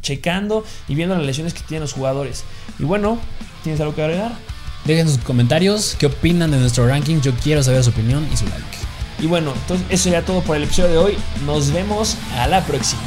checando 0.00 0.64
y 0.88 0.94
viendo 0.94 1.14
las 1.14 1.24
lesiones 1.24 1.54
que 1.54 1.60
tienen 1.60 1.82
los 1.82 1.92
jugadores. 1.92 2.44
Y 2.78 2.84
bueno, 2.84 3.18
¿tienes 3.62 3.80
algo 3.80 3.94
que 3.94 4.02
agregar? 4.02 4.32
Dejen 4.84 5.08
sus 5.08 5.18
comentarios. 5.18 5.96
¿Qué 5.98 6.06
opinan 6.06 6.50
de 6.50 6.58
nuestro 6.58 6.86
ranking? 6.86 7.20
Yo 7.20 7.32
quiero 7.34 7.62
saber 7.62 7.84
su 7.84 7.90
opinión 7.90 8.26
y 8.32 8.36
su 8.36 8.46
like. 8.46 8.64
Y 9.20 9.26
bueno, 9.26 9.52
entonces 9.54 9.86
eso 9.90 10.04
sería 10.04 10.24
todo 10.24 10.40
por 10.40 10.56
el 10.56 10.64
episodio 10.64 10.90
de 10.90 10.98
hoy. 10.98 11.18
Nos 11.46 11.72
vemos 11.72 12.16
a 12.36 12.48
la 12.48 12.64
próxima. 12.64 13.02